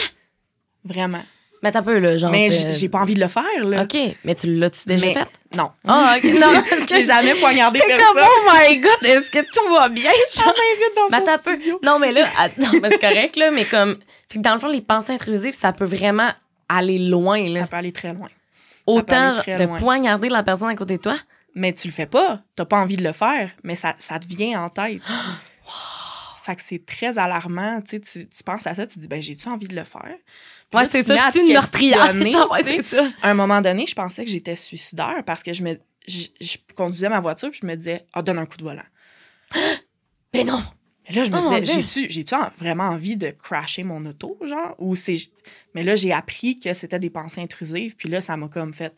Vraiment. 0.83 1.23
Mais 1.61 1.71
t'as 1.71 1.81
peu, 1.81 1.97
là, 1.97 2.17
genre. 2.17 2.29
mais 2.29 2.49
j'ai 2.49 2.89
pas 2.89 2.99
envie 2.99 3.13
de 3.15 3.21
le 3.21 3.29
faire, 3.29 3.63
là. 3.63 3.83
OK, 3.83 3.97
mais 4.25 4.35
tu 4.35 4.53
l'as-tu 4.53 4.85
déjà 4.85 5.05
Mais- 5.05 5.13
fait? 5.13 5.27
Non. 5.55 5.71
Ah, 5.87 6.15
OK. 6.17 6.23
Non, 6.39 6.61
J'ai 6.89 7.03
jamais 7.05 7.35
poignardé 7.35 7.79
personne. 7.87 8.05
comme, 8.15 8.21
oh 8.21 8.49
my 8.51 8.77
God, 8.79 9.03
est-ce 9.03 9.31
que 9.31 9.39
tu 9.39 9.69
vas 9.73 9.87
bien? 9.87 10.11
M'invite 10.45 10.95
dans 10.97 11.09
Mais 11.09 11.19
son 11.19 11.23
t'as 11.25 11.37
peu. 11.37 11.55
studio. 11.55 11.79
Non, 11.81 11.99
mais 11.99 12.11
là, 12.11 12.25
att- 12.37 12.57
non, 12.57 12.67
mais 12.81 12.89
c'est 12.89 12.99
correct, 12.99 13.37
là, 13.37 13.49
mais 13.51 13.63
comme. 13.63 13.97
Fait 14.27 14.39
que 14.39 14.43
dans 14.43 14.53
le 14.55 14.59
fond, 14.59 14.67
les 14.67 14.81
pensées 14.81 15.13
intrusives, 15.13 15.53
ça 15.53 15.71
peut 15.71 15.85
vraiment 15.85 16.31
aller 16.67 16.99
loin, 16.99 17.47
là. 17.49 17.61
Ça 17.61 17.67
peut 17.67 17.77
aller 17.77 17.93
très 17.93 18.13
loin. 18.13 18.27
Autant 18.85 19.37
très 19.37 19.57
de 19.57 19.63
loin. 19.63 19.77
poignarder 19.77 20.27
la 20.27 20.43
personne 20.43 20.67
à 20.67 20.75
côté 20.75 20.97
de 20.97 21.01
toi. 21.01 21.15
Mais 21.55 21.73
tu 21.73 21.87
le 21.87 21.93
fais 21.93 22.05
pas. 22.07 22.41
T'as 22.55 22.65
pas 22.65 22.77
envie 22.79 22.97
de 22.97 23.03
le 23.03 23.13
faire, 23.13 23.51
mais 23.63 23.75
ça, 23.75 23.95
ça 23.99 24.19
te 24.19 24.27
vient 24.27 24.63
en 24.63 24.69
tête. 24.69 25.01
Fait 26.43 26.57
que 26.57 26.61
c'est 26.61 26.85
très 26.85 27.17
alarmant. 27.17 27.81
Tu, 27.81 28.01
tu, 28.01 28.27
tu 28.27 28.43
penses 28.43 28.67
à 28.67 28.75
ça, 28.75 28.85
tu 28.85 28.95
te 28.95 28.99
dis, 28.99 29.07
ben, 29.07 29.21
j'ai-tu 29.21 29.47
envie 29.47 29.67
de 29.69 29.75
le 29.75 29.85
faire? 29.85 30.17
Puis 30.69 30.77
Ouais, 30.77 30.83
c'est 30.85 31.01
ça, 31.03 31.15
je 31.15 31.31
suis 31.31 31.39
une 31.39 31.53
meurtrière. 31.53 32.13
ouais. 32.51 32.81
À 33.21 33.29
un 33.29 33.33
moment 33.33 33.61
donné, 33.61 33.87
je 33.87 33.95
pensais 33.95 34.25
que 34.25 34.31
j'étais 34.31 34.57
suicidaire 34.57 35.23
parce 35.25 35.41
que 35.41 35.53
je 35.53 35.63
me 35.63 35.79
je, 36.05 36.23
je 36.41 36.57
conduisais 36.75 37.07
ma 37.07 37.21
voiture 37.21 37.49
puis 37.49 37.61
je 37.61 37.67
me 37.67 37.75
disais, 37.75 38.05
ah, 38.11 38.21
donne 38.21 38.39
un 38.39 38.45
coup 38.45 38.57
de 38.57 38.63
volant. 38.63 38.83
Mais 40.33 40.43
non. 40.43 40.61
Mais 41.07 41.15
là, 41.15 41.23
je 41.25 41.29
me 41.31 41.37
Oh, 41.37 41.59
disais, 41.59 41.75
j'ai-tu, 41.75 42.09
j'ai-tu 42.11 42.33
en- 42.35 42.49
vraiment 42.57 42.85
envie 42.89 43.15
de 43.15 43.29
crasher 43.29 43.83
mon 43.83 44.03
auto, 44.05 44.37
genre? 44.45 44.75
Ou 44.79 44.95
c'est... 44.97 45.17
Mais 45.75 45.83
là, 45.83 45.95
j'ai 45.95 46.11
appris 46.11 46.59
que 46.59 46.73
c'était 46.73 46.99
des 46.99 47.09
pensées 47.09 47.41
intrusives, 47.41 47.95
puis 47.95 48.09
là, 48.09 48.19
ça 48.21 48.35
m'a 48.37 48.47
comme 48.49 48.73
fait, 48.73 48.93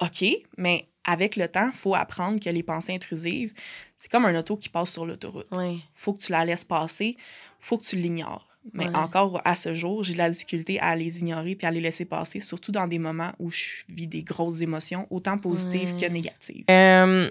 OK, 0.00 0.24
mais 0.56 0.88
avec 1.04 1.36
le 1.36 1.48
temps, 1.48 1.68
il 1.72 1.76
faut 1.76 1.94
apprendre 1.94 2.40
que 2.40 2.48
les 2.50 2.62
pensées 2.62 2.94
intrusives, 2.94 3.52
c'est 3.96 4.10
comme 4.10 4.24
un 4.24 4.38
auto 4.38 4.56
qui 4.56 4.68
passe 4.68 4.90
sur 4.92 5.04
l'autoroute. 5.06 5.46
Ouais. 5.52 5.76
faut 5.94 6.12
que 6.14 6.20
tu 6.22 6.32
la 6.32 6.44
laisses 6.44 6.64
passer, 6.64 7.16
faut 7.60 7.78
que 7.78 7.84
tu 7.84 7.96
l'ignores. 7.96 8.48
Mais 8.72 8.88
Ouais. 8.88 8.96
encore 8.96 9.42
à 9.44 9.56
ce 9.56 9.74
jour, 9.74 10.02
j'ai 10.02 10.14
de 10.14 10.18
la 10.18 10.30
difficulté 10.30 10.80
à 10.80 10.96
les 10.96 11.20
ignorer 11.20 11.54
puis 11.54 11.66
à 11.66 11.70
les 11.70 11.82
laisser 11.82 12.06
passer, 12.06 12.40
surtout 12.40 12.72
dans 12.72 12.86
des 12.88 12.98
moments 12.98 13.32
où 13.38 13.50
je 13.50 13.84
vis 13.90 14.06
des 14.06 14.22
grosses 14.22 14.62
émotions, 14.62 15.06
autant 15.10 15.36
positives 15.36 15.92
Ouais. 15.94 16.00
que 16.00 16.12
négatives. 16.12 16.64
Euh, 16.70 17.30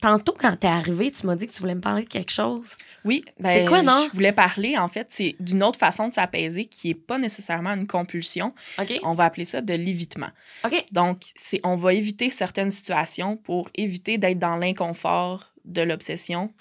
tantôt, 0.00 0.34
quand 0.38 0.56
t'es 0.56 0.66
arrivé, 0.66 1.10
tu 1.10 1.26
m'as 1.26 1.36
dit 1.36 1.46
que 1.46 1.52
tu 1.52 1.60
voulais 1.60 1.74
me 1.74 1.80
parler 1.80 2.04
de 2.04 2.08
quelque 2.08 2.32
chose. 2.32 2.76
Oui, 3.04 3.22
C'est 3.40 3.42
ben, 3.42 3.68
quoi, 3.68 3.82
non? 3.82 4.06
Je 4.08 4.12
voulais 4.12 4.32
parler, 4.32 4.76
en 4.76 4.88
fait, 4.88 5.06
c'est 5.10 5.36
d'une 5.40 5.62
autre 5.62 5.78
façon 5.78 6.08
de 6.08 6.12
s'apaiser 6.12 6.66
qui 6.66 6.88
n'est 6.88 6.94
pas 6.94 7.18
nécessairement 7.18 7.74
une 7.74 7.86
compulsion. 7.86 8.54
OK? 8.78 8.92
On 9.02 9.14
va 9.14 9.24
appeler 9.24 9.44
ça 9.44 9.60
de 9.60 9.74
l'évitement. 9.74 10.30
OK. 10.64 10.84
Donc, 10.92 11.22
c'est 11.36 11.60
on 11.64 11.76
va 11.76 11.94
éviter 11.94 12.30
certaines 12.30 12.70
situations 12.70 13.36
pour 13.36 13.68
éviter 13.74 14.18
d'être 14.18 14.38
dans 14.38 14.56
l'inconfort 14.56 15.52
de 15.64 15.82
l'obsession 15.82 16.52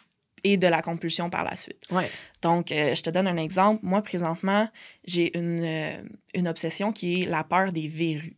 et 0.43 0.57
de 0.57 0.67
la 0.67 0.81
compulsion 0.81 1.29
par 1.29 1.43
la 1.43 1.55
suite. 1.55 1.83
Ouais. 1.91 2.09
Donc, 2.41 2.71
euh, 2.71 2.95
je 2.95 3.03
te 3.03 3.09
donne 3.09 3.27
un 3.27 3.37
exemple. 3.37 3.81
Moi, 3.83 4.01
présentement, 4.01 4.69
j'ai 5.05 5.37
une, 5.37 5.63
euh, 5.63 6.01
une 6.33 6.47
obsession 6.47 6.91
qui 6.91 7.23
est 7.23 7.25
la 7.25 7.43
peur 7.43 7.71
des 7.71 7.87
verrues. 7.87 8.37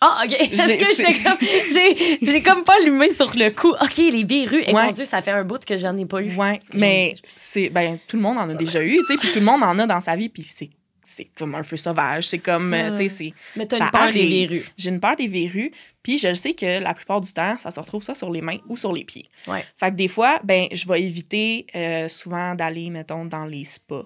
Ah, 0.00 0.22
OK. 0.24 0.32
Est-ce 0.40 0.78
que 0.78 2.26
j'ai 2.26 2.42
comme, 2.42 2.54
comme 2.54 2.64
pas 2.64 2.74
allumé 2.80 3.10
sur 3.10 3.30
le 3.36 3.50
coup. 3.50 3.70
OK, 3.70 3.96
les 3.98 4.24
verrues. 4.24 4.62
Et 4.66 4.72
Ouais. 4.74 4.86
mon 4.86 4.92
Dieu, 4.92 5.04
ça 5.04 5.20
fait 5.22 5.30
un 5.30 5.44
bout 5.44 5.62
que 5.64 5.76
j'en 5.76 5.96
ai 5.96 6.06
pas 6.06 6.22
eu. 6.22 6.34
Ouais, 6.36 6.60
mais 6.74 7.14
c'est 7.36 7.68
ben 7.68 7.98
tout 8.06 8.16
le 8.16 8.22
monde 8.22 8.38
en 8.38 8.48
a 8.48 8.54
déjà 8.54 8.82
eu, 8.82 8.96
tu 8.98 9.06
sais, 9.06 9.16
puis 9.18 9.30
tout 9.32 9.38
le 9.40 9.44
monde 9.44 9.62
en 9.62 9.78
a 9.78 9.86
dans 9.86 10.00
sa 10.00 10.16
vie, 10.16 10.28
puis 10.28 10.46
c'est 10.48 10.70
c'est 11.02 11.28
comme 11.36 11.54
un 11.54 11.62
feu 11.62 11.76
sauvage, 11.76 12.28
c'est 12.28 12.38
comme 12.38 12.76
tu 12.90 12.96
sais, 12.96 13.08
c'est 13.08 13.34
Mais 13.56 13.66
t'as 13.66 13.78
une 13.84 13.90
peur 13.90 14.12
des 14.12 14.26
verrues. 14.46 14.64
j'ai 14.76 14.90
une 14.90 15.00
peur 15.00 15.16
des 15.16 15.28
verrues, 15.28 15.72
puis 16.02 16.18
je 16.18 16.32
sais 16.34 16.52
que 16.54 16.80
la 16.80 16.94
plupart 16.94 17.20
du 17.20 17.32
temps, 17.32 17.56
ça 17.58 17.70
se 17.70 17.80
retrouve 17.80 18.02
ça 18.02 18.14
sur 18.14 18.30
les 18.30 18.40
mains 18.42 18.58
ou 18.68 18.76
sur 18.76 18.92
les 18.92 19.04
pieds. 19.04 19.28
Ouais. 19.48 19.64
Fait 19.76 19.90
que 19.90 19.96
des 19.96 20.08
fois, 20.08 20.38
ben 20.44 20.66
je 20.72 20.86
vais 20.86 21.02
éviter 21.02 21.66
euh, 21.74 22.08
souvent 22.08 22.54
d'aller 22.54 22.90
mettons 22.90 23.24
dans 23.24 23.44
les 23.46 23.64
spas, 23.64 24.04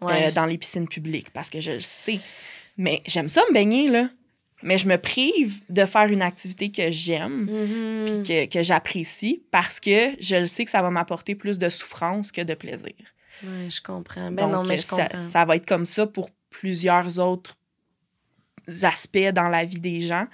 Ouais. 0.00 0.28
euh, 0.28 0.30
dans 0.32 0.46
les 0.46 0.56
piscines 0.58 0.88
publiques 0.88 1.30
parce 1.30 1.50
que 1.50 1.60
je 1.60 1.72
le 1.72 1.80
sais. 1.82 2.18
Mais 2.78 3.02
j'aime 3.06 3.28
ça 3.28 3.42
me 3.48 3.52
baigner 3.54 3.88
là. 3.88 4.08
Mais 4.62 4.76
je 4.78 4.86
me 4.88 4.96
prive 4.96 5.62
de 5.70 5.84
faire 5.86 6.06
une 6.06 6.22
activité 6.22 6.70
que 6.70 6.90
j'aime 6.90 7.44
Mhm. 7.44 8.04
puis 8.04 8.22
que, 8.22 8.46
que 8.46 8.62
j'apprécie 8.62 9.42
parce 9.50 9.80
que 9.80 10.14
je 10.20 10.36
le 10.36 10.46
sais 10.46 10.64
que 10.64 10.70
ça 10.70 10.82
va 10.82 10.90
m'apporter 10.90 11.34
plus 11.34 11.58
de 11.58 11.68
souffrance 11.68 12.30
que 12.32 12.42
de 12.42 12.54
plaisir. 12.54 12.92
Ouais, 13.42 13.70
je 13.70 13.80
comprends. 13.80 14.30
Ben 14.30 14.42
Donc, 14.46 14.52
non, 14.52 14.62
mais 14.64 14.76
je 14.76 14.82
ça, 14.82 15.04
comprends. 15.06 15.22
ça 15.22 15.44
va 15.46 15.56
être 15.56 15.66
comme 15.66 15.86
ça 15.86 16.06
pour 16.06 16.30
plusieurs 16.50 17.18
autres 17.18 17.56
aspects 18.82 19.30
dans 19.32 19.48
la 19.48 19.64
vie 19.64 19.80
des 19.80 20.00
gens. 20.00 20.26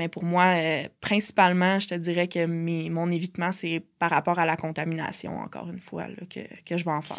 Mais 0.00 0.08
pour 0.08 0.24
moi, 0.24 0.54
euh, 0.56 0.84
principalement, 1.02 1.78
je 1.78 1.88
te 1.88 1.94
dirais 1.94 2.26
que 2.26 2.46
mes- 2.46 2.88
mon 2.88 3.10
évitement, 3.10 3.52
c'est 3.52 3.82
par 3.98 4.08
rapport 4.10 4.38
à 4.38 4.46
la 4.46 4.56
contamination, 4.56 5.38
encore 5.38 5.68
une 5.68 5.78
fois, 5.78 6.08
là, 6.08 6.14
que, 6.34 6.40
que 6.64 6.78
je 6.78 6.84
vais 6.86 6.90
en 6.90 7.02
faire. 7.02 7.18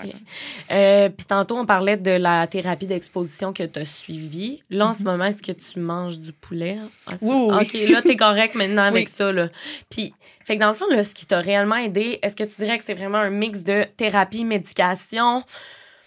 Euh, 0.71 1.09
Puis 1.09 1.27
tantôt, 1.27 1.57
on 1.57 1.65
parlait 1.67 1.97
de 1.97 2.09
la 2.09 2.47
thérapie 2.47 2.87
d'exposition 2.87 3.53
que 3.53 3.61
tu 3.63 3.77
as 3.77 3.85
suivie. 3.85 4.63
Là, 4.71 4.87
en 4.87 4.93
ce 4.93 5.03
moment, 5.03 5.25
est-ce 5.25 5.43
que 5.43 5.51
tu 5.51 5.79
manges 5.79 6.19
du 6.19 6.33
poulet? 6.33 6.79
Ah, 7.07 7.11
Mhm. 7.21 7.29
Oui. 7.29 7.61
OK, 7.61 7.73
là, 7.91 8.01
tu 8.01 8.09
es 8.09 8.17
correct 8.17 8.55
maintenant 8.55 8.83
avec 8.83 9.09
ça. 9.09 9.31
Là. 9.31 9.49
Puis, 9.91 10.13
fait 10.43 10.55
que 10.55 10.59
dans 10.59 10.69
le 10.69 10.73
fond, 10.73 10.87
là, 10.89 11.03
ce 11.03 11.13
qui 11.13 11.27
t'a 11.27 11.39
réellement 11.39 11.75
aidé, 11.75 12.17
est-ce 12.23 12.35
que 12.35 12.43
tu 12.43 12.55
dirais 12.59 12.79
que 12.79 12.83
c'est 12.83 12.95
vraiment 12.95 13.19
un 13.19 13.29
mix 13.29 13.61
de 13.63 13.83
thérapie, 13.95 14.43
médication? 14.43 15.43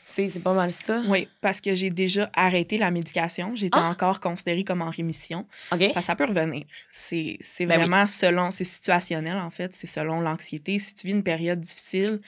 C'est 0.05 0.29
c'est 0.29 0.41
pas 0.41 0.53
mal 0.53 0.71
ça. 0.71 1.03
Oui, 1.09 1.29
parce 1.41 1.61
que 1.61 1.75
j'ai 1.75 1.89
déjà 1.91 2.31
arrêté 2.35 2.77
la 2.79 2.91
médication. 2.91 3.55
J'étais 3.55 3.79
Ah! 3.81 3.89
encore 3.91 4.21
considérée 4.21 4.63
comme 4.65 4.83
en 4.83 4.91
rémission. 4.91 5.47
OK? 5.73 5.79
Parce 5.79 5.95
que 5.95 6.01
ça 6.03 6.15
peut 6.17 6.27
revenir. 6.27 6.65
C'est 6.91 7.39
Ben 7.61 7.71
oui. 7.71 7.77
vraiment 7.77 8.07
selon, 8.07 8.51
c'est 8.51 8.65
situationnel 8.65 9.39
en 9.39 9.51
fait, 9.51 9.75
c'est 9.75 9.87
selon 9.87 10.21
l'anxiété. 10.21 10.79
Si 10.79 10.95
tu 10.95 11.07
vis 11.07 11.13
une 11.15 11.23
période 11.23 11.61
difficile, 11.61 12.21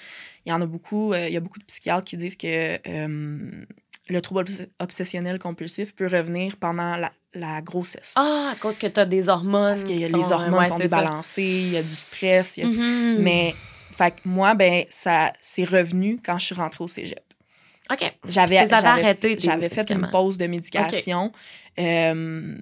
il 0.46 0.50
y 0.50 0.52
en 0.52 0.60
a 0.60 0.66
beaucoup, 0.66 1.12
euh, 1.12 1.28
il 1.28 1.34
y 1.34 1.36
a 1.36 1.40
beaucoup 1.40 1.58
de 1.58 1.64
psychiatres 1.64 2.04
qui 2.04 2.16
disent 2.16 2.36
que 2.36 2.78
euh, 2.88 3.64
le 4.08 4.20
trouble 4.22 4.40
obs- 4.44 4.68
obsessionnel 4.80 5.38
compulsif 5.38 5.94
peut 5.94 6.06
revenir 6.06 6.56
pendant 6.56 6.96
la, 6.96 7.12
la 7.34 7.60
grossesse. 7.60 8.14
Ah, 8.16 8.52
à 8.52 8.56
cause 8.56 8.78
que 8.78 8.86
tu 8.86 9.00
as 9.00 9.04
des 9.06 9.28
hormones. 9.28 9.70
Parce 9.74 9.84
que 9.84 9.88
les 9.88 10.08
sont- 10.08 10.32
hormones 10.32 10.60
ouais, 10.60 10.68
sont 10.68 10.78
débalancées, 10.78 11.42
il 11.42 11.72
y 11.72 11.76
a 11.76 11.82
du 11.82 11.88
stress. 11.88 12.56
Mhm. 12.56 13.18
Mais, 13.20 13.54
fait 13.92 14.12
que 14.12 14.20
moi, 14.24 14.54
ben, 14.54 14.84
ça, 14.90 15.32
c'est 15.40 15.64
revenu 15.64 16.20
quand 16.24 16.38
je 16.38 16.46
suis 16.46 16.54
rentrée 16.54 16.84
au 16.84 16.88
cégep. 16.88 17.20
OK. 17.90 18.12
J'avais 18.56 18.70
arrêté 18.88 19.36
J'avais 19.40 19.68
fait 19.68 19.90
une 19.90 20.00
pause 20.10 20.38
de 20.38 20.46
médication. 20.46 21.32
Euh, 21.78 22.56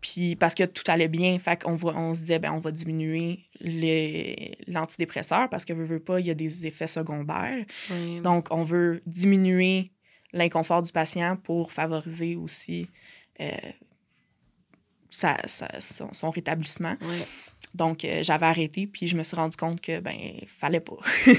puis 0.00 0.34
parce 0.36 0.54
que 0.54 0.64
tout 0.64 0.82
allait 0.88 1.08
bien, 1.08 1.38
fait 1.38 1.62
qu'on 1.62 1.76
on 1.82 2.14
se 2.14 2.20
disait, 2.20 2.38
ben, 2.38 2.52
on 2.52 2.58
va 2.58 2.70
diminuer 2.72 3.40
l'antidépresseur 4.66 5.48
parce 5.48 5.64
que, 5.64 5.72
veut, 5.72 5.84
veut 5.84 6.00
pas, 6.00 6.18
il 6.20 6.26
y 6.26 6.30
a 6.30 6.34
des 6.34 6.66
effets 6.66 6.88
secondaires. 6.88 7.64
Donc, 8.20 8.48
on 8.50 8.64
veut 8.64 9.00
diminuer 9.06 9.92
l'inconfort 10.32 10.82
du 10.82 10.90
patient 10.92 11.36
pour 11.36 11.70
favoriser 11.72 12.36
aussi 12.36 12.88
euh, 13.40 13.50
sa- 15.10 15.46
sa- 15.46 15.80
son, 15.80 16.12
son 16.12 16.30
rétablissement. 16.30 16.96
Ouais. 17.02 17.26
Donc, 17.74 18.04
euh, 18.04 18.22
j'avais 18.22 18.46
arrêté, 18.46 18.86
puis 18.86 19.06
je 19.06 19.16
me 19.16 19.22
suis 19.22 19.36
rendu 19.36 19.56
compte 19.56 19.80
que, 19.80 20.00
ben, 20.00 20.12
fallait 20.46 20.80
pas. 20.80 20.96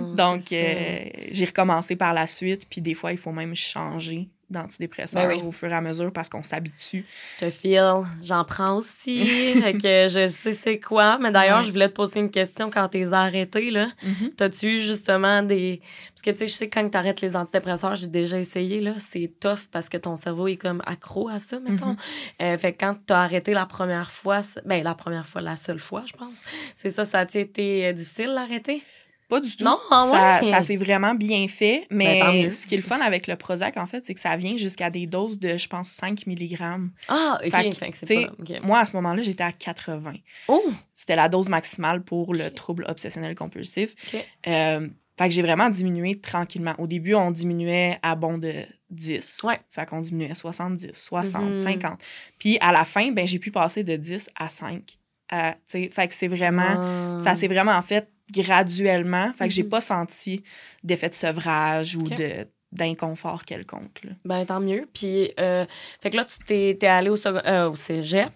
Non, 0.00 0.14
Donc, 0.14 0.40
euh, 0.52 1.04
j'ai 1.30 1.44
recommencé 1.44 1.96
par 1.96 2.14
la 2.14 2.26
suite. 2.26 2.66
Puis 2.68 2.80
des 2.80 2.94
fois, 2.94 3.12
il 3.12 3.18
faut 3.18 3.32
même 3.32 3.54
changer 3.54 4.28
d'antidépresseur 4.48 5.26
Ben 5.26 5.38
oui. 5.40 5.46
au 5.46 5.52
fur 5.52 5.68
et 5.68 5.74
à 5.74 5.80
mesure 5.80 6.12
parce 6.12 6.28
qu'on 6.28 6.42
s'habitue. 6.42 7.04
Je 7.34 7.46
te 7.46 7.50
file, 7.50 8.02
j'en 8.22 8.44
prends 8.44 8.76
aussi. 8.76 9.24
que 9.82 10.08
je 10.08 10.28
sais 10.28 10.52
c'est 10.52 10.78
quoi. 10.78 11.18
Mais 11.18 11.30
d'ailleurs, 11.30 11.62
je 11.62 11.70
voulais 11.70 11.88
te 11.88 11.94
poser 11.94 12.20
une 12.20 12.30
question 12.30 12.70
quand 12.70 12.88
t'es 12.88 13.12
arrêté, 13.12 13.70
là. 13.70 13.88
T'as-tu 14.36 14.76
eu 14.76 14.80
justement 14.80 15.42
des. 15.42 15.80
Parce 16.10 16.22
que, 16.22 16.30
tu 16.30 16.38
sais, 16.38 16.46
je 16.46 16.52
sais 16.52 16.68
que 16.68 16.78
quand 16.78 16.88
t'arrêtes 16.88 17.20
les 17.20 17.36
antidépresseurs, 17.36 17.96
j'ai 17.96 18.06
déjà 18.06 18.38
essayé, 18.38 18.80
là. 18.80 18.94
C'est 18.98 19.32
tough 19.40 19.66
parce 19.70 19.88
que 19.88 19.96
ton 19.96 20.16
cerveau 20.16 20.48
est 20.48 20.56
comme 20.56 20.82
accro 20.86 21.28
à 21.28 21.38
ça, 21.38 21.58
mettons. 21.60 21.90
Mhm. 21.90 21.96
Euh, 22.42 22.58
fait 22.58 22.72
que 22.72 22.78
quand 22.80 22.96
t'as 23.06 23.22
arrêté 23.22 23.52
la 23.52 23.66
première 23.66 24.10
fois, 24.10 24.40
ben, 24.64 24.82
la 24.82 24.94
première 24.94 25.26
fois, 25.26 25.40
la 25.40 25.56
seule 25.56 25.78
fois, 25.78 26.04
je 26.06 26.12
pense. 26.12 26.42
C'est 26.74 26.90
ça, 26.90 27.04
ça 27.04 27.20
a-tu 27.20 27.38
été 27.38 27.86
euh, 27.86 27.92
difficile 27.92 28.32
d'arrêter? 28.34 28.82
Pas 29.28 29.40
du 29.40 29.56
tout. 29.56 29.64
Non, 29.64 29.78
ah 29.90 30.08
ça, 30.10 30.40
ouais. 30.46 30.50
ça 30.52 30.62
s'est 30.62 30.76
vraiment 30.76 31.14
bien 31.14 31.48
fait. 31.48 31.84
Ben. 31.90 31.96
Mais 31.98 32.50
ce 32.50 32.66
qui 32.66 32.74
est 32.74 32.78
le 32.78 32.82
fun 32.82 33.00
avec 33.00 33.26
le 33.26 33.34
Prozac, 33.36 33.76
en 33.76 33.86
fait, 33.86 34.04
c'est 34.06 34.14
que 34.14 34.20
ça 34.20 34.36
vient 34.36 34.56
jusqu'à 34.56 34.88
des 34.88 35.06
doses 35.06 35.38
de, 35.40 35.56
je 35.56 35.66
pense, 35.68 35.88
5 35.88 36.26
mg. 36.26 36.56
Ah, 37.08 37.38
OK. 37.44 37.50
Fait 37.50 37.90
que, 37.90 37.98
que 37.98 38.54
pas. 38.58 38.60
Moi, 38.66 38.78
à 38.78 38.84
ce 38.86 38.94
moment-là, 38.96 39.22
j'étais 39.22 39.42
à 39.42 39.52
80. 39.52 40.12
Oh! 40.48 40.62
C'était 40.94 41.16
la 41.16 41.28
dose 41.28 41.48
maximale 41.48 42.02
pour 42.02 42.34
le 42.34 42.50
trouble 42.50 42.84
obsessionnel 42.88 43.34
compulsif. 43.34 43.94
OK. 44.14 44.24
Euh, 44.46 44.88
fait 45.18 45.28
que 45.28 45.34
j'ai 45.34 45.42
vraiment 45.42 45.70
diminué 45.70 46.20
tranquillement. 46.20 46.74
Au 46.78 46.86
début, 46.86 47.14
on 47.14 47.30
diminuait 47.30 47.98
à 48.02 48.14
bon 48.14 48.38
de 48.38 48.52
10. 48.90 49.40
Ouais. 49.44 49.58
Fait 49.70 49.86
qu'on 49.86 50.00
diminuait 50.00 50.34
70, 50.34 50.90
60, 50.92 51.42
Mhm. 51.42 51.62
50. 51.62 52.00
Puis 52.38 52.58
à 52.60 52.70
la 52.70 52.84
fin, 52.84 53.10
ben, 53.10 53.26
j'ai 53.26 53.38
pu 53.38 53.50
passer 53.50 53.82
de 53.82 53.96
10 53.96 54.28
à 54.36 54.50
5. 54.50 54.98
Euh, 55.32 55.50
tu 55.52 55.56
sais, 55.66 55.88
fait 55.90 56.06
que 56.06 56.14
c'est 56.14 56.28
vraiment... 56.28 56.62
Ah. 56.62 57.18
Ça 57.18 57.34
s'est 57.34 57.48
vraiment 57.48 57.80
fait 57.82 58.08
graduellement. 58.32 59.32
Fait 59.34 59.48
que 59.48 59.54
j'ai 59.54 59.62
Mhm. 59.62 59.68
pas 59.68 59.80
senti 59.80 60.42
d'effet 60.82 61.08
de 61.08 61.14
sevrage 61.14 61.96
ou 61.96 62.02
de 62.02 62.46
d'inconfort 62.72 63.44
quelconque. 63.44 64.02
là. 64.04 64.10
Ben, 64.24 64.44
tant 64.44 64.60
mieux. 64.60 64.86
Puis, 64.92 65.30
euh, 65.40 65.64
fait 66.02 66.10
que 66.10 66.16
là, 66.16 66.24
tu 66.26 66.36
t'es, 66.44 66.76
t'es 66.78 66.88
allé 66.88 67.08
au, 67.08 67.16
euh, 67.26 67.70
au 67.70 67.76
cégep. 67.76 68.28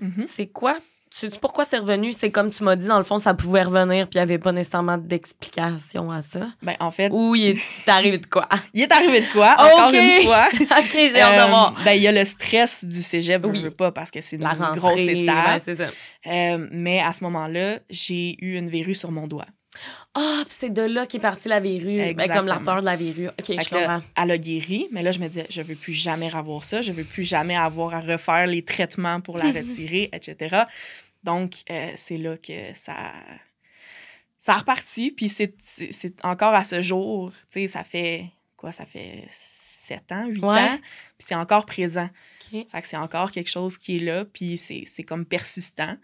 Mhm. 0.00 0.24
C'est 0.26 0.46
quoi? 0.48 0.78
Sais-tu 1.20 1.38
pourquoi 1.40 1.64
c'est 1.64 1.78
revenu? 1.78 2.12
C'est 2.12 2.30
comme 2.30 2.50
tu 2.50 2.62
m'as 2.64 2.76
dit, 2.76 2.86
dans 2.86 2.98
le 2.98 3.04
fond, 3.04 3.18
ça 3.18 3.34
pouvait 3.34 3.62
revenir, 3.62 4.08
puis 4.08 4.16
il 4.16 4.18
n'y 4.18 4.22
avait 4.22 4.38
pas 4.38 4.52
nécessairement 4.52 4.98
d'explication 4.98 6.08
à 6.10 6.22
ça. 6.22 6.46
Ben, 6.62 6.74
en 6.80 6.90
fait, 6.90 7.10
Ou 7.12 7.34
il 7.34 7.46
est 7.50 7.58
arrivé 7.88 8.18
de 8.18 8.26
quoi? 8.26 8.48
il 8.72 8.82
est 8.82 8.92
arrivé 8.92 9.20
de 9.20 9.32
quoi, 9.32 9.54
encore 9.58 9.92
une 9.92 10.22
fois? 10.24 10.46
ok, 10.52 10.90
j'ai 10.92 11.20
hâte 11.20 11.38
Euh, 11.38 11.44
de 11.44 11.48
voir. 11.50 11.74
ben, 11.84 11.92
il 11.92 12.02
y 12.02 12.08
a 12.08 12.12
le 12.12 12.24
stress 12.24 12.84
du 12.84 13.02
cégep, 13.02 13.44
Oui. 13.44 13.56
je 13.56 13.62
veux 13.62 13.70
pas, 13.70 13.92
parce 13.92 14.10
que 14.10 14.20
c'est 14.20 14.36
une 14.36 14.46
rentrée, 14.46 14.78
grosse 14.78 15.00
étape. 15.00 15.60
ça. 15.60 15.84
Euh, 16.26 16.68
mais 16.72 17.00
à 17.00 17.12
ce 17.12 17.22
moment-là, 17.24 17.78
j'ai 17.90 18.36
eu 18.44 18.56
une 18.56 18.68
verrue 18.68 18.94
sur 18.94 19.10
mon 19.12 19.26
doigt. 19.26 19.46
Ah, 20.14 20.42
puis 20.46 20.54
c'est 20.56 20.70
de 20.72 20.82
là 20.82 21.04
qu'est 21.04 21.18
partie 21.18 21.48
la 21.48 21.58
verrue. 21.58 22.14
Ben, 22.14 22.28
comme 22.28 22.46
la 22.46 22.60
peur 22.60 22.78
de 22.80 22.84
la 22.84 22.94
verrue. 22.94 23.26
OK, 23.28 23.44
Fait 23.46 23.56
je 23.68 23.74
là, 23.74 23.80
comprends. 23.80 24.00
elle 24.22 24.30
a 24.30 24.38
guéri, 24.38 24.86
mais 24.92 25.02
là, 25.02 25.10
je 25.10 25.18
me 25.18 25.26
disais, 25.26 25.46
je 25.50 25.62
veux 25.62 25.74
plus 25.74 25.92
jamais 25.92 26.32
avoir 26.32 26.62
ça, 26.62 26.80
je 26.80 26.92
veux 26.92 27.02
plus 27.02 27.24
jamais 27.24 27.56
avoir 27.56 27.92
à 27.92 28.00
refaire 28.00 28.46
les 28.46 28.62
traitements 28.64 29.20
pour 29.20 29.36
la 29.36 29.46
retirer, 29.50 30.10
etc. 30.12 30.62
Donc, 31.24 31.54
euh, 31.70 31.92
c'est 31.96 32.18
là 32.18 32.36
que 32.36 32.52
ça, 32.74 33.12
ça 34.38 34.54
a 34.54 34.58
reparti. 34.58 35.10
Puis 35.10 35.28
c'est 35.28 35.54
encore 36.22 36.54
à 36.54 36.64
ce 36.64 36.80
jour, 36.82 37.32
tu 37.50 37.60
sais, 37.62 37.66
ça 37.68 37.82
fait 37.84 38.26
quoi? 38.56 38.72
Ça 38.72 38.86
fait 38.86 39.24
7 39.28 40.12
ans, 40.12 40.26
8 40.26 40.42
Ouais. 40.44 40.58
ans, 40.58 40.78
puis 41.18 41.26
c'est 41.26 41.34
encore 41.34 41.66
présent. 41.66 42.08
OK. 42.52 42.66
Fait 42.70 42.80
que 42.82 42.86
c'est 42.86 42.96
encore 42.96 43.30
quelque 43.30 43.50
chose 43.50 43.76
qui 43.78 43.96
est 43.96 44.00
là, 44.00 44.24
puis 44.24 44.56
c'est 44.58 45.02
comme 45.04 45.24
persistant. 45.26 45.96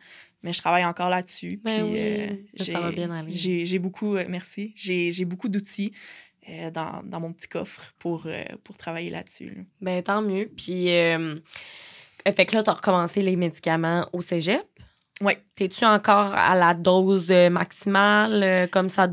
Mais 0.43 0.55
je 0.55 0.59
travaille 0.59 0.87
encore 0.87 1.11
là-dessus. 1.11 1.61
Ben 1.63 1.83
puis, 1.83 1.93
oui, 1.93 1.99
euh, 1.99 2.29
ça 2.57 2.65
j'ai- 2.65 2.73
va 2.73 2.91
bien 2.93 3.11
aller. 3.11 3.35
J'ai 3.35 3.67
j'ai 3.67 3.79
beaucoup, 3.79 4.17
euh, 4.17 4.25
merci, 4.27 4.73
j'ai 4.75 5.13
j'ai 5.13 5.27
beaucoup 5.27 5.51
d'outils 5.51 5.93
euh, 6.49 6.71
dans, 6.71 7.03
dans 7.05 7.21
mon 7.21 7.33
petit 7.35 7.47
coffre 7.47 7.93
pour, 7.99 8.23
euh, 8.25 8.43
pour 8.65 8.79
travailler 8.79 9.11
là-dessus. 9.11 9.51
là. 9.51 9.63
Ben, 9.83 10.03
tant 10.03 10.23
mieux. 10.23 10.51
Puis, 10.57 10.91
euh, 10.97 11.39
fait 12.35 12.47
que 12.47 12.57
là, 12.57 12.63
tu 12.63 12.71
as 12.71 12.73
recommencé 12.73 13.21
les 13.21 13.37
médicaments 13.37 14.09
au 14.15 14.23
cégep? 14.23 14.65
Oui. 15.23 15.35
T'es-tu 15.55 15.85
encore 15.85 16.35
à 16.35 16.55
la 16.55 16.73
dose 16.75 17.31
euh, 17.31 17.51
maximale 17.51 18.43
euh, 18.43 18.67
comme 18.67 18.89
ça, 18.89 19.07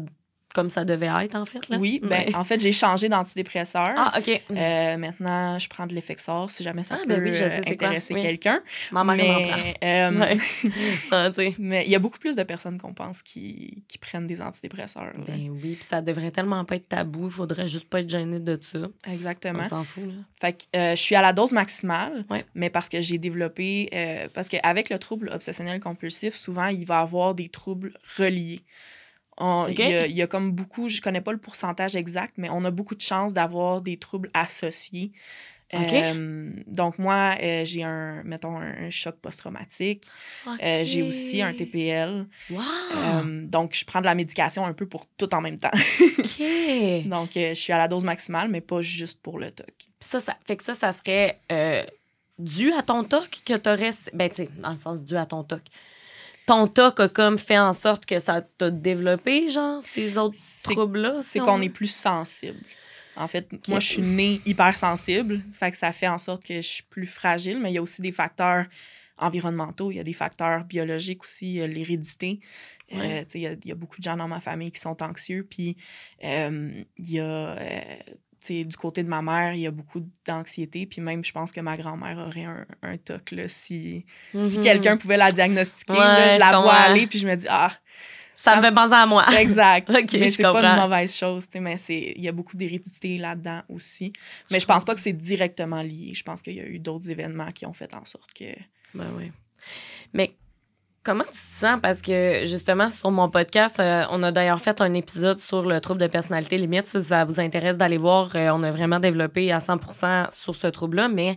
comme 0.58 0.72
ça 0.72 0.84
devait 0.86 1.12
être, 1.24 1.36
en 1.36 1.46
fait? 1.46 1.70
Là? 1.70 1.78
Oui, 1.78 2.00
ben, 2.04 2.34
en 2.36 2.44
fait, 2.44 2.60
j'ai 2.60 2.72
changé 2.72 3.10
d'antidépresseur. 3.10 3.94
Ah, 3.96 4.18
OK. 4.18 4.42
Euh, 4.50 4.98
maintenant, 4.98 5.60
je 5.60 5.70
prends 5.70 5.86
de 5.86 5.94
l'Effexor 5.94 6.50
si 6.50 6.64
jamais 6.64 6.84
ça 6.84 6.96
Ah, 6.98 7.04
peut 7.04 7.10
ben 7.16 7.24
oui, 7.24 7.32
je 7.32 7.38
sais 7.38 7.50
c'est 7.50 7.62
quoi, 7.62 7.72
intéresser 7.74 8.16
oui. 8.16 8.22
quelqu'un. 8.24 8.60
Ma 8.92 9.04
mère. 9.04 9.16
Mais 9.18 9.76
euh, 9.84 10.12
Ouais. 10.20 10.38
Ah, 11.12 11.30
mais 11.60 11.84
il 11.86 11.92
y 11.92 11.96
a 11.96 12.00
beaucoup 12.00 12.18
plus 12.18 12.36
de 12.36 12.42
personnes 12.42 12.80
qu'on 12.82 12.94
pense 12.94 13.22
qui, 13.22 13.84
qui 13.88 14.00
prennent 14.00 14.26
des 14.26 14.42
antidépresseurs. 14.42 15.04
là. 15.06 15.24
Ben 15.28 15.50
oui, 15.52 15.76
puis 15.76 15.84
ça 15.88 16.02
devrait 16.02 16.32
tellement 16.32 16.66
pas 16.66 16.76
être 16.78 16.90
tabou. 16.90 17.28
Il 17.28 17.32
faudrait 17.32 17.68
juste 17.68 17.88
pas 17.88 18.00
être 18.00 18.10
gêné 18.10 18.40
de 18.40 18.58
ça. 18.60 18.80
Exactement. 19.06 19.62
On 19.64 19.70
s'en 19.70 19.84
fout, 19.84 20.06
là. 20.08 20.14
Fait 20.42 20.54
que 20.54 20.64
euh, 20.76 20.92
je 20.96 21.02
suis 21.02 21.16
à 21.16 21.22
la 21.22 21.34
dose 21.34 21.52
maximale, 21.52 22.26
Ouais. 22.32 22.44
mais 22.56 22.72
parce 22.72 22.90
que 22.90 23.00
j'ai 23.00 23.20
développé. 23.20 23.90
euh, 23.94 24.28
parce 24.34 24.48
qu'avec 24.50 24.90
le 24.90 24.98
trouble 24.98 25.30
obsessionnel 25.34 25.80
compulsif, 25.80 26.36
souvent, 26.36 26.68
il 26.68 26.86
va 26.86 27.00
avoir 27.02 27.36
des 27.36 27.50
troubles 27.50 27.94
reliés. 28.18 28.62
Il, 29.40 29.80
y 29.80 29.84
a, 29.84 30.08
il 30.08 30.16
y 30.16 30.22
a 30.22 30.28
comme 30.28 30.52
beaucoup, 30.52 30.90
je 30.90 31.02
connais 31.02 31.22
pas 31.22 31.32
le 31.32 31.38
pourcentage 31.38 31.96
exact, 31.96 32.36
mais 32.38 32.50
on 32.50 32.64
a 32.66 32.72
beaucoup 32.72 32.96
de 32.96 33.02
chances 33.02 33.34
d'avoir 33.34 33.82
des 33.82 33.98
troubles 33.98 34.30
associés. 34.34 35.12
Euh, 35.74 36.50
donc, 36.66 36.98
moi, 36.98 37.36
euh, 37.42 37.66
j'ai 37.66 37.84
un, 37.84 38.24
mettons, 38.24 38.58
un, 38.58 38.90
choc 38.90 39.16
post-traumatique. 39.22 40.06
Euh, 40.64 40.84
j'ai 40.86 41.02
aussi 41.02 41.42
un 41.42 41.54
TPL. 41.54 42.26
Wow! 42.50 42.64
Donc, 43.44 43.74
je 43.74 43.84
prends 43.84 44.00
de 44.00 44.06
la 44.06 44.16
médication 44.16 44.66
un 44.66 44.74
peu 44.74 44.88
pour 44.88 45.06
tout 45.18 45.34
en 45.36 45.42
même 45.42 45.58
temps. 45.58 45.72
Donc, 47.06 47.32
je 47.36 47.54
suis 47.54 47.74
à 47.74 47.78
la 47.78 47.88
dose 47.88 48.06
maximale, 48.06 48.50
mais 48.50 48.62
pas 48.62 48.82
juste 48.82 49.22
pour 49.22 49.40
le 49.40 49.52
TOC. 49.52 49.68
Ça, 50.00 50.20
ça 50.20 50.38
fait 50.46 50.56
que 50.56 50.64
ça, 50.64 50.74
ça 50.74 50.92
serait 50.92 51.40
dû 52.40 52.72
à 52.72 52.84
ton 52.84 53.04
TOC 53.04 53.42
que 53.46 53.58
t'aurais. 53.58 53.90
Ben, 54.14 54.30
tu 54.30 54.36
sais, 54.36 54.50
dans 54.60 54.70
le 54.70 54.76
sens 54.76 55.04
dû 55.04 55.18
à 55.18 55.26
ton 55.26 55.44
TOC. 55.44 55.64
Ton 56.48 56.66
TOC 56.68 57.00
a 57.02 57.10
comme 57.10 57.38
fait 57.38 57.60
en 57.60 57.74
sorte 57.74 58.06
que 58.06 58.18
ça 58.20 58.42
t'a 58.42 58.72
développé, 58.72 59.50
genre, 59.50 59.84
ces 59.84 60.18
autres 60.18 60.38
troubles-là? 60.64 61.22
si 61.22 61.30
c'est 61.32 61.42
on 61.42 61.46
qu'on 61.46 61.62
est 61.62 61.70
plus 61.70 61.92
sensible. 61.94 62.58
En 63.18 63.28
fait, 63.28 63.48
moi, 63.68 63.80
je 63.80 63.88
suis 63.88 64.02
née 64.02 64.42
hypersensible. 64.46 65.42
Fait 65.54 65.72
que 65.72 65.78
ça 65.78 65.92
fait 65.92 66.08
en 66.08 66.18
sorte 66.18 66.44
que 66.44 66.56
je 66.56 66.68
suis 66.68 66.84
plus 66.84 67.06
fragile, 67.08 67.60
mais 67.60 67.72
il 67.72 67.76
y 67.76 67.78
a 67.78 67.82
aussi 67.82 68.02
des 68.02 68.12
facteurs 68.12 68.66
environnementaux, 69.18 69.92
il 69.92 69.96
y 69.98 70.00
a 70.00 70.04
des 70.04 70.14
facteurs 70.14 70.64
biologiques 70.64 71.24
aussi, 71.24 71.54
l'hérédité. 71.68 72.40
Euh, 72.94 72.98
Ouais. 72.98 73.26
sais, 73.28 73.40
il 73.40 73.42
y 73.42 73.48
a- 73.48 73.54
il 73.54 73.68
y, 73.68 73.72
a 73.72 73.76
beaucoup 73.76 73.98
de 73.98 74.04
gens 74.04 74.16
dans 74.16 74.28
ma 74.28 74.40
famille 74.40 74.72
qui 74.72 74.80
sont 74.80 75.02
anxieux. 75.04 75.46
Puis, 75.50 75.76
euh, 76.24 76.84
il 76.98 77.12
y 77.12 77.20
a, 77.20 77.24
euh, 77.24 77.82
tu 78.48 78.54
sais, 78.60 78.64
du 78.64 78.78
côté 78.78 79.04
de 79.04 79.10
ma 79.10 79.22
mère, 79.22 79.54
il 79.54 79.60
y 79.62 79.68
a 79.68 79.72
beaucoup 79.72 80.02
d'anxiété. 80.26 80.86
Puis 80.86 81.02
même, 81.02 81.24
je 81.26 81.32
pense 81.32 81.52
que 81.52 81.60
ma 81.62 81.76
grand-mère 81.78 82.18
aurait 82.18 82.46
un, 82.46 82.66
un 82.82 82.98
TOC, 82.98 83.32
là, 83.32 83.48
si, 83.48 84.06
si 84.40 84.58
Mhm. 84.58 84.64
quelqu'un 84.64 84.98
pouvait 84.98 85.18
la 85.18 85.32
diagnostiquer. 85.32 85.94
Ouais, 85.94 85.98
là, 86.00 86.30
je 86.30 86.34
je 86.36 86.40
la 86.40 86.60
vois 86.60 86.74
aller, 86.74 87.08
puis 87.08 87.20
je 87.20 87.28
me 87.28 87.36
dis, 87.36 87.48
ah, 87.50 87.72
Ça 88.34 88.56
me 88.56 88.62
fait 88.62 88.72
penser 88.74 88.94
à 88.94 89.06
moi. 89.08 89.26
Exact. 89.40 89.90
Ok, 89.90 90.14
mais 90.14 90.28
je 90.30 90.36
c'est 90.36 90.44
pas 90.44 90.64
une 90.76 90.80
mauvaise 90.82 91.16
chose, 91.16 91.48
mais 91.60 91.78
c'est 91.78 92.14
il 92.16 92.24
y 92.24 92.28
a 92.28 92.32
beaucoup 92.32 92.56
d'hérédité 92.56 93.18
là-dedans 93.18 93.64
aussi. 93.68 94.14
Mais 94.52 94.60
je 94.60 94.66
pense 94.68 94.86
pas 94.86 94.94
que 94.94 95.02
c'est 95.02 95.12
directement 95.14 95.82
lié. 95.82 96.12
Je 96.14 96.22
pense 96.24 96.42
qu'il 96.44 96.54
y 96.54 96.60
a 96.60 96.66
eu 96.68 96.78
d'autres 96.80 97.10
événements 97.10 97.50
qui 97.52 97.66
ont 97.66 97.74
fait 97.74 97.94
en 97.96 98.06
sorte 98.06 98.32
que 98.34 98.46
Ben 98.94 99.12
oui. 99.18 99.32
Mais 100.14 100.36
comment 101.08 101.24
tu 101.24 101.32
te 101.32 101.36
sens? 101.38 101.80
Parce 101.82 102.02
que 102.02 102.44
justement, 102.46 102.90
sur 102.90 103.10
mon 103.12 103.30
podcast, 103.30 103.80
euh, 103.80 104.04
on 104.12 104.22
a 104.24 104.32
d'ailleurs 104.34 104.60
fait 104.60 104.82
un 104.82 104.94
épisode 104.94 105.40
sur 105.40 105.64
le 105.64 105.80
trouble 105.80 106.02
de 106.02 106.08
personnalité 106.08 106.58
limite. 106.58 106.86
Si 106.88 107.02
ça 107.02 107.24
vous 107.24 107.40
intéresse 107.40 107.78
d'aller 107.78 107.96
voir, 107.98 108.30
euh, 108.36 108.50
on 108.54 108.62
a 108.62 108.72
vraiment 108.72 109.00
développé 109.00 109.52
à 109.54 109.60
100% 109.60 110.28
sur 110.32 110.54
ce 110.54 110.68
trouble-là. 110.68 111.08
Mais 111.08 111.36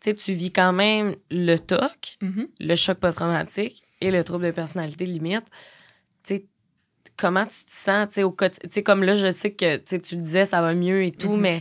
tu 0.00 0.10
sais, 0.10 0.14
tu 0.14 0.32
vis 0.32 0.50
quand 0.52 0.72
même 0.72 1.14
le 1.30 1.56
TOC, 1.56 2.18
le 2.58 2.74
choc 2.74 2.98
post-traumatique 2.98 3.82
et 4.00 4.10
le 4.10 4.24
trouble 4.24 4.46
de 4.46 4.50
personnalité 4.50 5.06
limite. 5.06 5.44
Comment 7.16 7.44
tu 7.44 7.64
te 7.66 7.70
sens, 7.70 8.18
au 8.18 8.30
quotidien? 8.32 8.82
Comme 8.82 9.04
là, 9.04 9.14
je 9.14 9.30
sais 9.30 9.52
que 9.52 9.76
tu 9.76 10.16
disais, 10.16 10.44
ça 10.46 10.60
va 10.60 10.74
mieux 10.74 11.04
et 11.04 11.12
tout, 11.12 11.32
Mhm. 11.34 11.40
mais 11.40 11.60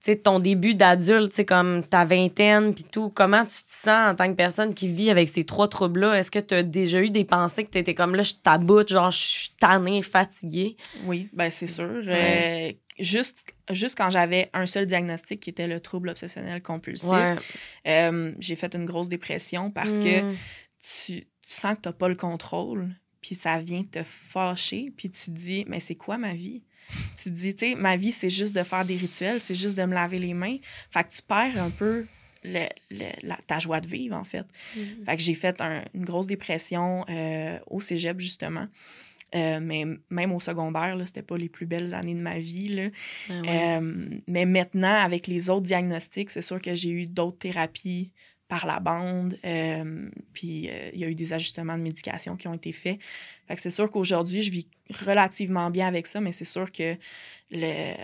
sais, 0.00 0.16
ton 0.16 0.38
début 0.40 0.74
d'adulte, 0.74 1.30
tu 1.30 1.36
sais, 1.36 1.44
comme 1.44 1.82
ta 1.84 2.04
vingtaine, 2.04 2.74
puis 2.74 2.84
tout, 2.84 3.10
comment 3.10 3.42
tu 3.44 3.50
te 3.62 3.70
sens 3.70 4.12
en 4.12 4.14
tant 4.14 4.28
que 4.28 4.36
personne 4.36 4.74
qui 4.74 4.88
vit 4.88 5.10
avec 5.10 5.28
ces 5.28 5.44
trois 5.44 5.68
troubles-là? 5.68 6.18
Est-ce 6.18 6.30
que 6.30 6.38
tu 6.38 6.54
as 6.54 6.62
déjà 6.62 7.00
eu 7.02 7.10
des 7.10 7.24
pensées 7.24 7.64
que 7.64 7.70
tu 7.70 7.78
étais 7.78 7.94
comme 7.94 8.14
là, 8.14 8.22
je 8.22 8.34
taboute, 8.34 8.88
genre, 8.88 9.10
je 9.10 9.18
suis 9.18 9.50
tannée, 9.60 10.02
fatiguée? 10.02 10.76
oui, 11.04 11.28
ben 11.32 11.50
c'est 11.50 11.66
sûr. 11.66 12.02
Ouais. 12.06 12.72
Euh, 12.74 13.02
juste 13.02 13.54
juste 13.70 13.98
quand 13.98 14.08
j'avais 14.10 14.48
un 14.54 14.64
seul 14.66 14.86
diagnostic 14.86 15.40
qui 15.40 15.50
était 15.50 15.68
le 15.68 15.80
trouble 15.80 16.08
obsessionnel 16.08 16.62
compulsif, 16.62 17.10
Ouais. 17.10 17.36
euh, 17.86 18.32
j'ai 18.38 18.56
fait 18.56 18.74
une 18.74 18.84
grosse 18.86 19.08
dépression 19.10 19.70
parce 19.70 19.98
que 19.98 20.22
Mm. 20.22 20.34
tu, 20.80 21.20
tu 21.20 21.26
sens 21.42 21.76
que 21.76 21.82
tu 21.82 21.88
n'as 21.88 21.92
pas 21.92 22.08
le 22.08 22.14
contrôle, 22.16 22.88
puis 23.20 23.34
ça 23.34 23.58
vient 23.58 23.82
te 23.84 24.02
fâcher, 24.04 24.92
puis 24.96 25.10
tu 25.10 25.26
te 25.26 25.30
dis, 25.30 25.64
mais 25.68 25.80
c'est 25.80 25.96
quoi 25.96 26.18
ma 26.18 26.34
vie? 26.34 26.62
Tu 27.16 27.24
te 27.24 27.28
dis, 27.30 27.54
tu 27.54 27.70
sais, 27.70 27.74
ma 27.74 27.96
vie, 27.96 28.12
c'est 28.12 28.30
juste 28.30 28.54
de 28.54 28.62
faire 28.62 28.84
des 28.84 28.96
rituels, 28.96 29.40
c'est 29.40 29.54
juste 29.54 29.76
de 29.76 29.84
me 29.84 29.94
laver 29.94 30.18
les 30.18 30.34
mains. 30.34 30.56
Fait 30.90 31.04
que 31.04 31.10
tu 31.12 31.22
perds 31.22 31.62
un 31.62 31.70
peu 31.70 32.06
le- 32.44 32.68
le- 32.90 33.26
la- 33.28 33.38
ta 33.46 33.58
joie 33.58 33.80
de 33.80 33.86
vivre, 33.88 34.16
en 34.16 34.24
fait. 34.24 34.46
Mm. 34.76 34.80
Fait 35.06 35.16
que 35.16 35.22
j'ai 35.22 35.34
fait 35.34 35.60
un- 35.60 35.84
une 35.94 36.04
grosse 36.04 36.26
dépression 36.28 37.04
euh, 37.08 37.58
au 37.66 37.80
cégep, 37.80 38.20
justement. 38.20 38.68
Euh, 39.34 39.60
mais 39.60 39.84
même 40.08 40.32
au 40.32 40.40
secondaire, 40.40 40.96
là, 40.96 41.04
c'était 41.04 41.20
pas 41.22 41.36
les 41.36 41.50
plus 41.50 41.66
belles 41.66 41.92
années 41.94 42.14
de 42.14 42.20
ma 42.20 42.38
vie. 42.38 42.68
Là. 42.68 42.88
Ben 43.28 43.42
ouais. 43.42 43.76
Euh, 43.78 44.08
mais 44.26 44.46
maintenant, 44.46 44.94
avec 44.96 45.26
les 45.26 45.50
autres 45.50 45.66
diagnostics, 45.66 46.30
c'est 46.30 46.40
sûr 46.40 46.62
que 46.62 46.74
j'ai 46.74 46.88
eu 46.90 47.06
d'autres 47.06 47.36
thérapies 47.38 48.10
par 48.48 48.66
la 48.66 48.80
bande. 48.80 49.38
euh, 49.44 50.08
puis 50.32 50.68
euh, 50.70 50.90
il 50.94 51.00
y 51.00 51.04
a 51.04 51.08
eu 51.08 51.14
des 51.14 51.32
ajustements 51.32 51.76
de 51.76 51.82
médication 51.82 52.36
qui 52.36 52.48
ont 52.48 52.54
été 52.54 52.72
faits. 52.72 52.98
Fait 53.46 53.54
que 53.54 53.60
c'est 53.60 53.70
sûr 53.70 53.90
qu'aujourd'hui, 53.90 54.42
je 54.42 54.50
vis 54.50 54.66
relativement 55.06 55.70
bien 55.70 55.86
avec 55.86 56.06
ça, 56.06 56.20
mais 56.20 56.32
c'est 56.32 56.44
sûr 56.46 56.72
que 56.72 56.96
le, 57.50 57.94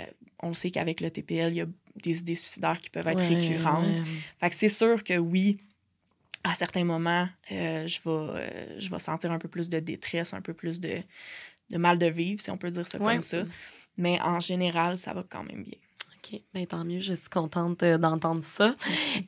on 0.40 0.52
sait 0.52 0.70
qu'avec 0.70 1.00
le 1.00 1.10
TPL, 1.10 1.52
il 1.52 1.56
y 1.56 1.60
a 1.62 1.66
des 1.96 2.18
idées 2.20 2.34
suicidaires 2.34 2.80
qui 2.80 2.90
peuvent 2.90 3.06
être 3.08 3.20
Ouais, 3.20 3.36
récurrentes. 3.36 3.98
ouais. 3.98 4.04
Fait 4.40 4.50
que 4.50 4.56
c'est 4.56 4.68
sûr 4.68 5.02
que 5.02 5.16
oui, 5.16 5.58
à 6.42 6.54
certains 6.54 6.84
moments, 6.84 7.26
euh, 7.52 7.86
je, 7.88 8.00
vais, 8.04 8.80
je 8.80 8.90
vais 8.90 8.98
sentir 8.98 9.32
un 9.32 9.38
peu 9.38 9.48
plus 9.48 9.70
de 9.70 9.80
détresse, 9.80 10.34
un 10.34 10.42
peu 10.42 10.52
plus 10.52 10.78
de, 10.80 10.98
de 11.70 11.78
mal 11.78 11.98
de 11.98 12.06
vivre, 12.06 12.40
si 12.42 12.50
on 12.50 12.58
peut 12.58 12.70
dire 12.70 12.86
ça 12.86 12.98
Ouais. 12.98 13.14
comme 13.14 13.22
ça. 13.22 13.44
Mais 13.96 14.20
en 14.20 14.40
général, 14.40 14.98
ça 14.98 15.14
va 15.14 15.22
quand 15.22 15.44
même 15.44 15.62
bien. 15.62 15.78
OK, 16.24 16.40
ben 16.54 16.66
tant 16.66 16.84
mieux, 16.84 17.00
je 17.00 17.12
suis 17.12 17.28
contente 17.28 17.82
euh, 17.82 17.98
d'entendre 17.98 18.42
ça. 18.42 18.74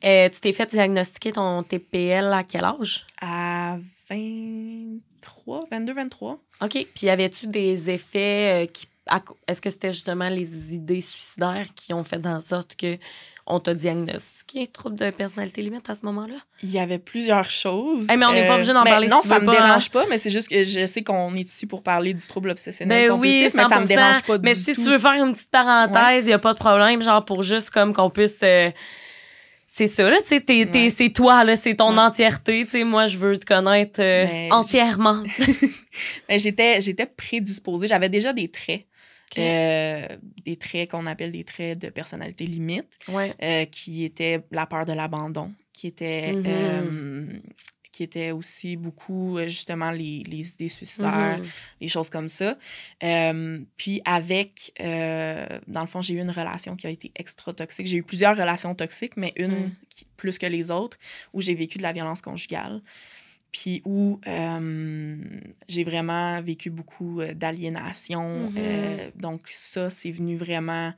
Euh, 0.03 0.29
tu 0.29 0.41
t'es 0.41 0.53
fait 0.53 0.69
diagnostiquer 0.69 1.31
ton 1.31 1.63
TPL 1.63 2.33
à 2.33 2.43
quel 2.43 2.65
âge? 2.65 3.05
À 3.21 3.77
23, 4.09 5.65
22, 5.71 5.93
23. 5.93 6.39
OK, 6.61 6.69
puis 6.71 6.87
y 7.03 7.09
avait-tu 7.09 7.47
des 7.47 7.89
effets 7.89 8.63
euh, 8.63 8.65
qui. 8.67 8.87
Est-ce 9.47 9.61
que 9.61 9.69
c'était 9.69 9.91
justement 9.93 10.29
les 10.29 10.73
idées 10.75 11.01
suicidaires 11.01 11.67
qui 11.75 11.93
ont 11.93 12.03
fait 12.03 12.25
en 12.25 12.39
sorte 12.39 12.75
que 12.75 12.97
on 13.49 13.61
t'a 13.61 13.73
diagnostiqué 13.73 14.67
trouble 14.67 14.97
de 14.97 15.09
personnalité 15.09 15.61
limite 15.61 15.89
à 15.89 15.95
ce 15.95 16.05
moment-là? 16.05 16.35
Il 16.63 16.69
y 16.69 16.79
avait 16.79 16.99
plusieurs 16.99 17.49
choses. 17.49 18.09
Hey, 18.09 18.17
mais 18.17 18.25
on 18.25 18.33
n'est 18.33 18.45
pas 18.45 18.55
obligé 18.55 18.73
d'en 18.73 18.83
ben, 18.83 18.89
parler 18.91 19.07
si 19.07 19.13
Non, 19.13 19.21
tu 19.21 19.29
ça 19.29 19.39
me 19.39 19.45
pas, 19.45 19.51
dérange 19.53 19.89
pas, 19.89 20.05
mais 20.09 20.17
c'est 20.17 20.29
juste 20.29 20.49
que 20.49 20.65
je 20.65 20.85
sais 20.85 21.01
qu'on 21.01 21.33
est 21.33 21.41
ici 21.49 21.65
pour 21.65 21.81
parler 21.81 22.13
du 22.13 22.27
trouble 22.27 22.49
obsessionnel 22.49 23.07
Ben 23.07 23.15
compulsif, 23.15 23.45
oui, 23.45 23.51
mais 23.55 23.63
ça 23.69 23.79
me 23.79 23.85
100%. 23.85 23.87
dérange 23.87 24.23
pas 24.23 24.37
Mais 24.39 24.53
du 24.53 24.59
si 24.61 24.73
tout. 24.73 24.81
tu 24.83 24.89
veux 24.89 24.97
faire 24.97 25.13
une 25.25 25.31
petite 25.33 25.49
parenthèse, 25.49 26.25
il 26.25 26.27
n'y 26.27 26.33
a 26.33 26.39
pas 26.39 26.51
de 26.53 26.59
problème, 26.59 27.01
genre 27.01 27.23
pour 27.23 27.41
juste 27.41 27.69
comme 27.69 27.93
qu'on 27.93 28.09
puisse. 28.09 28.39
euh, 28.43 28.69
c'est 29.69 29.87
ça, 29.87 30.09
là, 30.09 30.17
tu 30.21 30.27
sais, 30.29 30.41
t'es- 30.41 30.65
Ouais. 30.69 30.89
c'est 30.89 31.09
toi, 31.11 31.43
là, 31.45 31.55
c'est 31.55 31.75
ton 31.75 31.93
Ouais. 31.93 31.99
entièreté, 31.99 32.63
tu 32.65 32.71
sais, 32.71 32.83
moi, 32.83 33.07
je 33.07 33.17
veux 33.17 33.37
te 33.37 33.45
connaître 33.45 34.01
euh, 34.01 34.25
Mais 34.25 34.49
entièrement. 34.51 35.23
Ben, 36.29 36.37
j'étais, 36.39 36.79
j'étais 36.81 37.05
prédisposée. 37.07 37.87
J'avais 37.87 38.09
déjà 38.09 38.31
des 38.33 38.49
traits. 38.49 38.83
Euh, 39.37 40.07
des 40.45 40.55
traits 40.57 40.91
qu'on 40.91 41.05
appelle 41.05 41.31
des 41.31 41.43
traits 41.43 41.79
de 41.79 41.89
personnalité 41.89 42.45
limite, 42.45 42.87
Ouais. 43.09 43.33
euh, 43.43 43.65
qui 43.65 44.03
étaient 44.05 44.41
la 44.51 44.65
peur 44.65 44.85
de 44.85 44.93
l'abandon, 44.93 45.53
qui 45.73 45.87
était, 45.87 46.33
Mhm. 46.33 46.43
euh, 46.47 47.29
qui 47.91 48.03
était 48.03 48.31
aussi 48.31 48.77
beaucoup, 48.77 49.37
justement, 49.47 49.89
les, 49.91 50.23
les 50.27 50.53
idées 50.53 50.69
suicidaires, 50.69 51.39
Mhm. 51.39 51.45
les 51.81 51.87
choses 51.87 52.09
comme 52.09 52.29
ça. 52.29 52.55
Puis 53.75 54.01
avec, 54.05 54.71
dans 54.79 55.81
le 55.81 55.87
fond, 55.87 56.01
j'ai 56.01 56.13
eu 56.13 56.19
une 56.21 56.31
relation 56.31 56.75
qui 56.75 56.87
a 56.87 56.89
été 56.91 57.11
extra 57.15 57.53
toxique. 57.53 57.87
J'ai 57.87 57.97
eu 57.97 58.03
plusieurs 58.03 58.35
relations 58.37 58.73
toxiques, 58.75 59.17
mais 59.17 59.31
une 59.35 59.65
Mm. 59.67 59.71
qui- 59.89 60.05
plus 60.15 60.37
que 60.37 60.45
les 60.45 60.71
autres, 60.71 60.97
où 61.33 61.41
j'ai 61.41 61.53
vécu 61.55 61.77
de 61.79 61.83
la 61.83 61.91
violence 61.91 62.21
conjugale. 62.21 62.81
Puis 63.51 63.81
où 63.85 64.19
euh, 64.27 65.17
j'ai 65.67 65.83
vraiment 65.83 66.41
vécu 66.41 66.69
beaucoup 66.69 67.21
euh, 67.21 67.33
d'aliénation. 67.33 68.49
Mhm. 68.49 68.55
Euh, 68.57 69.11
donc 69.15 69.41
ça, 69.47 69.89
c'est 69.89 70.11
venu 70.11 70.37
vraiment 70.37 70.93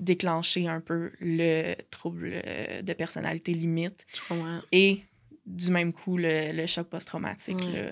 déclencher 0.00 0.66
un 0.66 0.80
peu 0.80 1.12
le 1.20 1.74
trouble 1.90 2.30
de 2.82 2.92
personnalité 2.92 3.52
limite 3.52 4.04
Je 4.12 4.20
comprends. 4.28 4.60
et 4.72 5.02
du 5.48 5.70
même 5.70 5.92
coup 5.92 6.18
le, 6.18 6.52
le 6.52 6.66
choc 6.66 6.88
post-traumatique. 6.88 7.58
Ouais, 7.58 7.90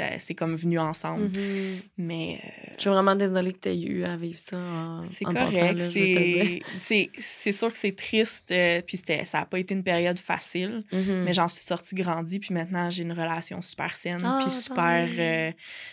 euh, 0.00 0.16
C'est 0.18 0.34
comme 0.34 0.56
venu 0.56 0.78
ensemble. 0.78 1.28
Mhm. 1.28 1.78
Mais 1.96 2.40
euh, 2.44 2.70
Je 2.76 2.80
suis 2.82 2.90
vraiment 2.90 3.14
désolée 3.14 3.52
que 3.52 3.60
tu 3.60 3.68
aies 3.68 3.80
eu 3.80 4.04
à 4.04 4.16
vivre 4.16 4.38
ça 4.38 4.58
c'est 5.06 5.24
correct. 5.24 5.80
C'est 7.20 7.52
sûr 7.52 7.70
que 7.72 7.78
c'est 7.78 7.96
triste. 7.96 8.50
euh, 8.50 8.82
puis 8.86 8.96
ça 9.24 9.38
n'a 9.38 9.46
pas 9.46 9.58
été 9.58 9.74
une 9.74 9.84
période 9.84 10.18
facile. 10.18 10.84
Mhm. 10.92 11.22
Mais 11.24 11.32
j'en 11.32 11.48
suis 11.48 11.64
sortie 11.64 11.94
grandie. 11.94 12.40
Puis 12.40 12.52
maintenant, 12.52 12.90
j'ai 12.90 13.04
une 13.04 13.12
relation 13.12 13.60
super 13.62 13.94
saine. 13.96 14.20
Ah, 14.24 14.38
puis 14.42 14.50
super, 14.50 15.08
euh, 15.18 15.52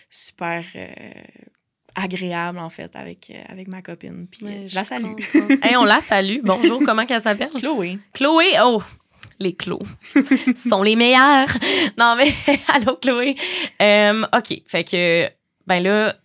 super 0.10 0.64
agréable, 1.96 2.60
en 2.60 2.70
fait, 2.70 2.94
avec, 2.96 3.32
euh, 3.34 3.42
avec 3.48 3.68
ma 3.68 3.82
copine. 3.82 4.28
Puis 4.30 4.46
Ouais, 4.46 4.64
euh, 4.66 4.68
je 4.68 4.76
la 4.76 4.84
salue. 4.84 5.14
Hey, 5.64 5.76
on 5.78 5.86
la 5.86 6.00
salue. 6.02 6.40
Bonjour, 6.44 6.82
comment 6.86 7.06
qu'elle 7.06 7.22
s'appelle? 7.22 7.50
Chloé. 7.58 7.98
Chloé, 8.14 8.46
oh, 8.64 8.82
les 9.40 9.54
Clos 9.54 9.82
sont 10.56 10.84
les 10.84 10.96
meilleurs. 10.96 11.50
Non, 11.98 12.16
mais 12.16 12.34
allô, 12.74 12.96
Chloé. 12.98 13.36
Euh, 13.82 14.26
OK, 14.36 14.62
fait 14.66 14.84
que, 14.84 15.30
ben 15.68 15.82
là, 15.82 16.16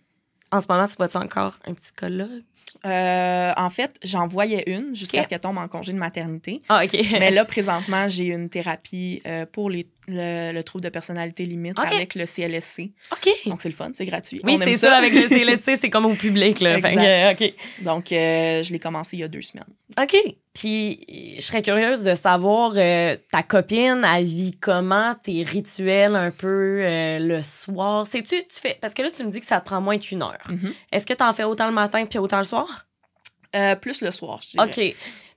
en 0.51 0.59
ce 0.59 0.67
moment, 0.69 0.87
tu 0.87 0.95
vois-tu 0.95 1.17
encore 1.17 1.57
un 1.65 1.73
psychologue? 1.73 2.43
Euh, 2.85 3.51
en 3.57 3.69
fait, 3.69 3.99
j'en 4.03 4.25
voyais 4.25 4.63
une 4.67 4.95
jusqu'à 4.95 5.23
ce 5.23 5.29
qu'elle 5.29 5.39
tombe 5.39 5.57
en 5.57 5.67
congé 5.67 5.93
de 5.93 5.97
maternité. 5.97 6.61
Ah, 6.67 6.83
OK. 6.83 6.97
Mais 7.11 7.29
là, 7.31 7.45
présentement, 7.45 8.07
j'ai 8.07 8.25
une 8.25 8.49
thérapie 8.49 9.21
euh, 9.27 9.45
pour 9.45 9.69
les, 9.69 9.87
le, 10.11 10.51
le 10.53 10.63
trouble 10.63 10.83
de 10.83 10.89
personnalité 10.89 11.45
limite 11.45 11.77
avec 11.79 12.15
le 12.15 12.25
CLSC. 12.25 12.91
OK. 13.11 13.29
Donc, 13.45 13.61
c'est 13.61 13.69
le 13.69 13.75
fun, 13.75 13.91
c'est 13.93 14.05
gratuit. 14.05 14.41
Oui, 14.43 14.57
c'est 14.57 14.73
ça. 14.73 14.97
avec 14.97 15.13
le 15.13 15.27
CLSC, 15.29 15.77
c'est 15.79 15.89
comme 15.89 16.05
au 16.05 16.13
public, 16.13 16.59
là. 16.59 16.79
Fait 16.79 16.95
que, 16.95 17.31
OK. 17.31 17.53
Donc, 17.81 18.11
euh, 18.11 18.63
je 18.63 18.71
l'ai 18.71 18.79
commencé 18.79 19.17
il 19.17 19.21
y 19.21 19.23
a 19.23 19.27
deux 19.27 19.41
semaines. 19.41 19.65
OK. 19.99 20.15
Puis, 20.53 21.35
je 21.37 21.41
serais 21.41 21.61
curieuse 21.61 22.03
de 22.03 22.13
savoir, 22.13 22.73
euh, 22.75 23.15
ta 23.31 23.41
copine, 23.41 24.05
elle 24.05 24.25
vit 24.25 24.51
comment 24.59 25.15
tes 25.15 25.43
rituels 25.43 26.15
un 26.15 26.31
peu 26.31 26.81
euh, 26.83 27.19
le 27.19 27.41
soir? 27.41 28.05
Sais-tu, 28.05 28.35
tu 28.35 28.59
fais. 28.61 28.77
Parce 28.81 28.93
que 28.93 29.01
là, 29.01 29.09
tu 29.11 29.23
me 29.23 29.31
dis 29.31 29.39
que 29.39 29.45
ça 29.45 29.61
te 29.61 29.65
prend 29.65 29.79
moins 29.79 29.97
qu'une 29.97 30.21
heure. 30.21 30.37
Mhm. 30.49 30.73
Est-ce 30.91 31.05
que 31.05 31.13
tu 31.13 31.23
en 31.23 31.31
fais 31.33 31.45
autant 31.45 31.67
le 31.67 31.73
matin 31.73 32.05
puis 32.05 32.19
autant 32.19 32.39
le 32.39 32.43
soir? 32.43 32.87
Euh, 33.55 33.75
plus 33.75 34.01
le 34.01 34.11
soir, 34.11 34.41
je 34.43 34.49
dirais. 34.51 34.89
OK. 34.91 34.95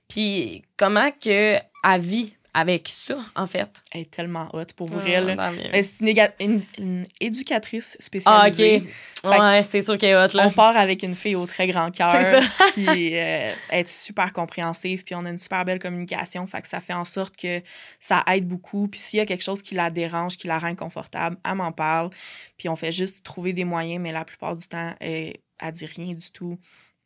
Puis, 0.09 0.63
comment 0.77 1.09
que 1.11 1.57
elle 1.57 2.01
vit 2.01 2.33
avec 2.57 2.87
ça, 2.87 3.17
en 3.35 3.47
fait? 3.47 3.83
Elle 3.91 4.01
est 4.01 4.09
tellement 4.11 4.47
hot, 4.53 4.63
pour 4.77 4.87
Ah, 4.93 5.03
mieux. 5.05 5.35
Mais 5.73 5.83
C'est 5.83 6.05
une, 6.09 6.31
une- 6.39 6.63
une 6.77 7.05
éducatrice 7.19 7.97
Ah, 7.99 8.03
spécialisée. 8.03 8.83
OK. 9.25 9.29
Ouais, 9.37 9.61
c'est 9.61 9.81
sûr 9.81 9.97
qu'elle 9.97 10.11
est 10.11 10.15
hot, 10.15 10.29
là. 10.33 10.47
On 10.47 10.51
part 10.51 10.77
avec 10.77 11.03
une 11.03 11.15
fille 11.15 11.35
au 11.35 11.45
très 11.45 11.67
grand 11.67 11.91
cœur. 11.91 12.09
C'est 12.13 12.39
ça. 12.39 12.47
Puis 12.73 13.17
euh, 13.17 13.51
elle 13.69 13.79
est 13.81 13.87
super 13.89 14.31
compréhensive. 14.31 15.03
Puis 15.03 15.15
on 15.15 15.25
a 15.25 15.29
une 15.31 15.37
super 15.37 15.65
belle 15.65 15.79
communication. 15.79 16.47
Fait 16.47 16.61
que 16.61 16.67
ça 16.69 16.79
fait 16.79 16.93
en 16.93 17.03
sorte 17.03 17.35
que 17.35 17.61
ça 17.99 18.23
aide 18.31 18.47
beaucoup. 18.47 18.87
Puis 18.87 19.01
s'il 19.01 19.17
y 19.17 19.21
a 19.21 19.25
quelque 19.25 19.43
chose 19.43 19.61
qui 19.61 19.75
la 19.75 19.89
dérange, 19.89 20.37
qui 20.37 20.47
la 20.47 20.57
rend 20.57 20.67
inconfortable, 20.67 21.37
elle 21.43 21.55
m'en 21.55 21.73
parle. 21.73 22.09
Puis 22.57 22.69
on 22.69 22.75
fait 22.77 22.91
juste 22.93 23.25
trouver 23.25 23.51
des 23.51 23.65
moyens. 23.65 24.01
Mais 24.01 24.13
la 24.13 24.23
plupart 24.23 24.55
du 24.55 24.65
temps, 24.67 24.95
elle, 25.01 25.33
elle 25.59 25.71
dit 25.73 25.85
rien 25.87 26.13
du 26.13 26.31
tout. 26.31 26.57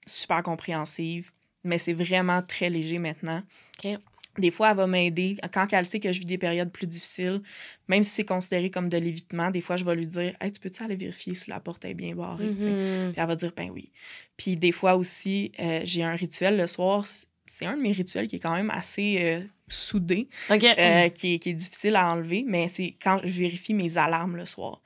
Super 0.05 0.43
compréhensive. 0.43 1.31
Mais 1.63 1.77
c'est 1.77 1.93
vraiment 1.93 2.41
très 2.41 2.69
léger 2.69 2.99
maintenant. 2.99 3.41
OK. 3.83 3.97
Des 4.39 4.51
fois, 4.51 4.71
elle 4.71 4.77
va 4.77 4.87
m'aider. 4.87 5.37
Quand 5.53 5.67
elle 5.71 5.85
sait 5.85 5.99
que 5.99 6.11
je 6.11 6.19
vis 6.19 6.25
des 6.25 6.37
périodes 6.37 6.71
plus 6.71 6.87
difficiles, 6.87 7.41
même 7.87 8.03
si 8.03 8.11
c'est 8.11 8.25
considéré 8.25 8.69
comme 8.69 8.89
de 8.89 8.97
l'évitement, 8.97 9.51
des 9.51 9.61
fois, 9.61 9.77
je 9.77 9.85
vais 9.85 9.95
lui 9.95 10.07
dire 10.07 10.33
Hey, 10.41 10.51
tu 10.51 10.59
peux-tu 10.59 10.83
aller 10.83 10.95
vérifier 10.95 11.35
si 11.35 11.49
la 11.49 11.59
porte 11.59 11.85
est 11.85 11.93
bien 11.93 12.15
barrée? 12.15 12.45
Mhm. 12.45 12.55
Puis 12.57 13.13
elle 13.15 13.27
va 13.27 13.35
dire 13.35 13.51
ben 13.55 13.69
oui. 13.71 13.91
Puis 14.37 14.57
des 14.57 14.71
fois 14.71 14.95
aussi, 14.95 15.51
euh, 15.59 15.81
j'ai 15.83 16.03
un 16.03 16.15
rituel 16.15 16.57
le 16.57 16.67
soir. 16.67 17.05
C'est 17.45 17.65
un 17.65 17.75
de 17.75 17.81
mes 17.81 17.91
rituels 17.91 18.27
qui 18.27 18.37
est 18.37 18.39
quand 18.39 18.55
même 18.55 18.69
assez 18.69 19.17
euh, 19.19 19.41
soudé, 19.69 20.27
OK. 20.49 20.63
euh, 20.63 21.09
qui, 21.09 21.35
est, 21.35 21.39
qui 21.39 21.49
est 21.49 21.53
difficile 21.53 21.95
à 21.95 22.09
enlever, 22.11 22.43
mais 22.47 22.67
c'est 22.67 22.95
quand 23.01 23.19
je 23.23 23.29
vérifie 23.39 23.73
mes 23.73 23.97
alarmes 23.97 24.35
le 24.35 24.45
soir. 24.45 24.81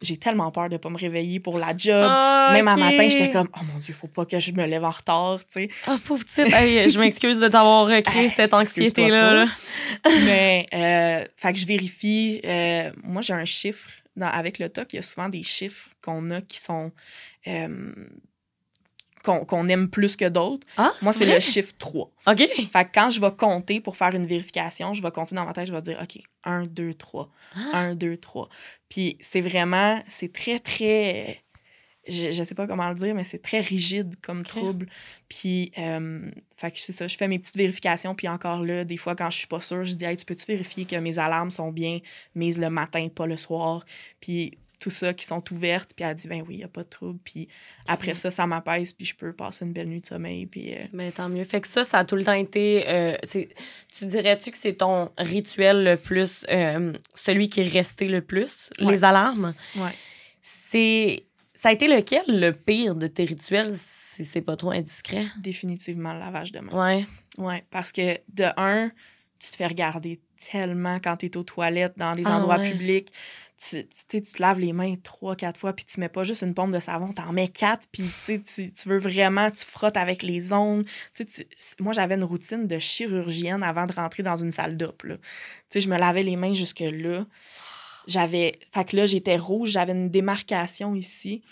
J'ai 0.00 0.16
tellement 0.16 0.50
peur 0.50 0.70
de 0.70 0.78
pas 0.78 0.88
me 0.88 0.96
réveiller 0.96 1.40
pour 1.40 1.58
la 1.58 1.76
job. 1.76 2.10
Même 2.52 2.68
à 2.68 2.72
OK. 2.74 2.78
matin, 2.80 3.08
j'étais 3.10 3.28
comme 3.30 3.48
oh 3.54 3.60
mon 3.70 3.78
dieu, 3.78 3.92
faut 3.92 4.06
pas 4.06 4.24
que 4.24 4.40
je 4.40 4.52
me 4.52 4.64
lève 4.64 4.82
en 4.84 4.90
retard, 4.90 5.40
tu 5.40 5.46
sais. 5.66 5.68
Ah, 5.86 5.96
pauvre 6.06 6.24
petite. 6.24 6.52
Hey, 6.54 6.88
je 6.90 6.98
m'excuse 6.98 7.38
de 7.38 7.48
t'avoir 7.48 7.86
créé 8.02 8.22
Hey, 8.24 8.30
cette 8.30 8.54
anxiété-là. 8.54 9.44
mais 10.24 10.66
euh, 10.72 11.24
fait 11.36 11.52
que 11.52 11.58
je 11.58 11.66
vérifie. 11.66 12.40
euh, 12.44 12.90
moi, 13.02 13.20
j'ai 13.20 13.34
un 13.34 13.44
chiffre 13.44 13.88
dans- 14.16 14.28
avec 14.28 14.58
le 14.58 14.70
TOC. 14.70 14.94
Il 14.94 14.96
y 14.96 14.98
a 15.00 15.02
souvent 15.02 15.28
des 15.28 15.42
chiffres 15.42 15.88
qu'on 16.02 16.30
a 16.30 16.40
qui 16.40 16.58
sont 16.60 16.90
euh, 17.46 17.92
qu'on 19.22 19.68
aime 19.68 19.88
plus 19.88 20.16
que 20.16 20.28
d'autres. 20.28 20.66
Ah, 20.76 20.92
Moi, 21.02 21.12
c'est 21.12 21.26
le 21.26 21.40
chiffre 21.40 21.74
3. 21.78 22.10
OK. 22.26 22.38
Fait 22.38 22.84
que 22.84 22.90
quand 22.92 23.10
je 23.10 23.20
vais 23.20 23.32
compter 23.32 23.80
pour 23.80 23.96
faire 23.96 24.14
une 24.14 24.26
vérification, 24.26 24.94
je 24.94 25.02
vais 25.02 25.10
compter 25.10 25.34
dans 25.34 25.44
ma 25.44 25.52
tête, 25.52 25.66
je 25.66 25.72
vais 25.72 25.82
dire, 25.82 25.98
OK, 26.02 26.20
1, 26.44 26.66
2, 26.66 26.94
3. 26.94 27.30
Ah. 27.72 27.78
1, 27.78 27.94
2, 27.94 28.16
3. 28.16 28.48
Puis 28.88 29.18
c'est 29.20 29.40
vraiment, 29.40 30.02
c'est 30.08 30.32
très, 30.32 30.58
très. 30.58 31.42
Je, 32.06 32.30
je 32.30 32.42
sais 32.42 32.54
pas 32.54 32.66
comment 32.66 32.88
le 32.88 32.94
dire, 32.94 33.14
mais 33.14 33.24
c'est 33.24 33.42
très 33.42 33.60
rigide 33.60 34.14
comme 34.22 34.42
trouble. 34.42 34.88
Puis, 35.28 35.72
euh, 35.76 36.30
fait 36.56 36.70
que 36.70 36.78
c'est 36.78 36.92
ça, 36.92 37.06
je 37.06 37.16
fais 37.18 37.28
mes 37.28 37.38
petites 37.38 37.56
vérifications. 37.56 38.14
Puis 38.14 38.28
encore 38.28 38.64
là, 38.64 38.84
des 38.84 38.96
fois, 38.96 39.14
quand 39.14 39.28
je 39.30 39.38
suis 39.38 39.46
pas 39.46 39.60
sûre, 39.60 39.84
je 39.84 39.94
dis, 39.94 40.06
hey, 40.06 40.16
tu 40.16 40.24
peux-tu 40.24 40.46
vérifier 40.46 40.86
que 40.86 40.96
mes 40.96 41.18
alarmes 41.18 41.50
sont 41.50 41.70
bien 41.70 41.98
mises 42.34 42.58
le 42.58 42.70
matin, 42.70 43.08
pas 43.14 43.26
le 43.26 43.36
soir? 43.36 43.84
Puis 44.20 44.56
tout 44.78 44.90
ça, 44.90 45.12
qui 45.12 45.24
sont 45.24 45.42
ouvertes. 45.52 45.92
Puis 45.96 46.04
elle 46.04 46.14
dit, 46.14 46.28
ben 46.28 46.44
oui, 46.46 46.56
il 46.58 46.64
a 46.64 46.68
pas 46.68 46.84
de 46.84 46.88
trouble. 46.88 47.18
Puis 47.24 47.48
après 47.86 48.14
ça, 48.14 48.30
ça 48.30 48.46
m'apaise. 48.46 48.92
Puis 48.92 49.06
je 49.06 49.16
peux 49.16 49.32
passer 49.32 49.64
une 49.64 49.72
belle 49.72 49.88
nuit 49.88 50.00
de 50.00 50.06
sommeil. 50.06 50.46
Puis. 50.46 50.74
euh, 50.74 50.84
Mais 50.92 51.10
tant 51.12 51.28
mieux. 51.28 51.44
Fait 51.44 51.60
que 51.60 51.66
ça, 51.68 51.82
ça 51.84 51.98
a 51.98 52.04
tout 52.04 52.16
le 52.16 52.24
temps 52.24 52.32
été. 52.32 52.88
euh, 52.88 53.16
tu 53.96 54.06
dirais-tu 54.06 54.50
que 54.50 54.56
c'est 54.58 54.74
ton 54.74 55.10
rituel 55.18 55.82
le 55.84 55.96
plus. 55.96 56.44
euh, 56.48 56.92
celui 57.14 57.48
qui 57.48 57.60
est 57.62 57.68
resté 57.72 58.06
le 58.08 58.20
plus, 58.20 58.70
Ouais. 58.80 58.92
les 58.92 59.04
alarmes? 59.04 59.54
ouais. 59.76 59.90
C'est. 60.42 61.24
Ça 61.54 61.70
a 61.70 61.72
été 61.72 61.88
lequel 61.88 62.22
le 62.28 62.52
pire 62.52 62.94
de 62.94 63.08
tes 63.08 63.24
rituels, 63.24 63.66
si 63.76 64.24
c'est 64.24 64.42
pas 64.42 64.54
trop 64.56 64.70
indiscret? 64.70 65.24
Définitivement 65.38 66.12
le 66.12 66.20
lavage 66.20 66.52
de 66.52 66.60
mains. 66.60 66.72
Ouais. 66.96 67.06
Ouais, 67.36 67.64
parce 67.72 67.90
que 67.90 68.18
de 68.32 68.44
un, 68.56 68.92
tu 69.40 69.50
te 69.50 69.56
fais 69.56 69.66
regarder 69.66 70.20
tellement 70.50 70.98
quand 71.02 71.18
tu 71.18 71.26
es 71.26 71.36
aux 71.36 71.42
toilettes, 71.42 71.94
dans 71.96 72.12
des 72.12 72.24
Ah 72.26 72.36
endroits 72.36 72.58
ouais. 72.58 72.70
publics. 72.70 73.12
Tu, 73.58 73.84
tu, 73.88 74.20
tu 74.20 74.32
te 74.32 74.40
laves 74.40 74.60
les 74.60 74.72
mains 74.72 74.94
trois, 75.02 75.34
quatre 75.34 75.58
fois, 75.58 75.72
puis 75.72 75.84
tu 75.84 75.98
mets 75.98 76.08
pas 76.08 76.22
juste 76.22 76.42
une 76.42 76.54
pompe 76.54 76.72
de 76.72 76.78
savon, 76.78 77.12
tu 77.12 77.20
en 77.20 77.32
mets 77.32 77.48
quatre, 77.48 77.88
puis 77.90 78.04
tu, 78.24 78.40
tu, 78.42 78.72
tu 78.72 78.88
veux 78.88 78.98
vraiment, 78.98 79.50
tu 79.50 79.64
frottes 79.64 79.96
avec 79.96 80.22
les 80.22 80.52
ongles. 80.52 80.84
Moi, 81.80 81.92
j'avais 81.92 82.14
une 82.14 82.22
routine 82.24 82.68
de 82.68 82.78
chirurgienne 82.78 83.64
avant 83.64 83.84
de 83.86 83.92
rentrer 83.92 84.22
dans 84.22 84.36
une 84.36 84.52
salle 84.52 84.76
d'op. 84.76 85.02
je 85.74 85.88
me 85.88 85.98
lavais 85.98 86.22
les 86.22 86.36
mains 86.36 86.54
jusque-là. 86.54 87.26
J'avais. 88.06 88.60
Fait 88.72 88.84
que 88.84 88.96
là, 88.96 89.06
j'étais 89.06 89.36
rouge, 89.36 89.70
j'avais 89.70 89.92
une 89.92 90.08
démarcation 90.08 90.94
ici. 90.94 91.42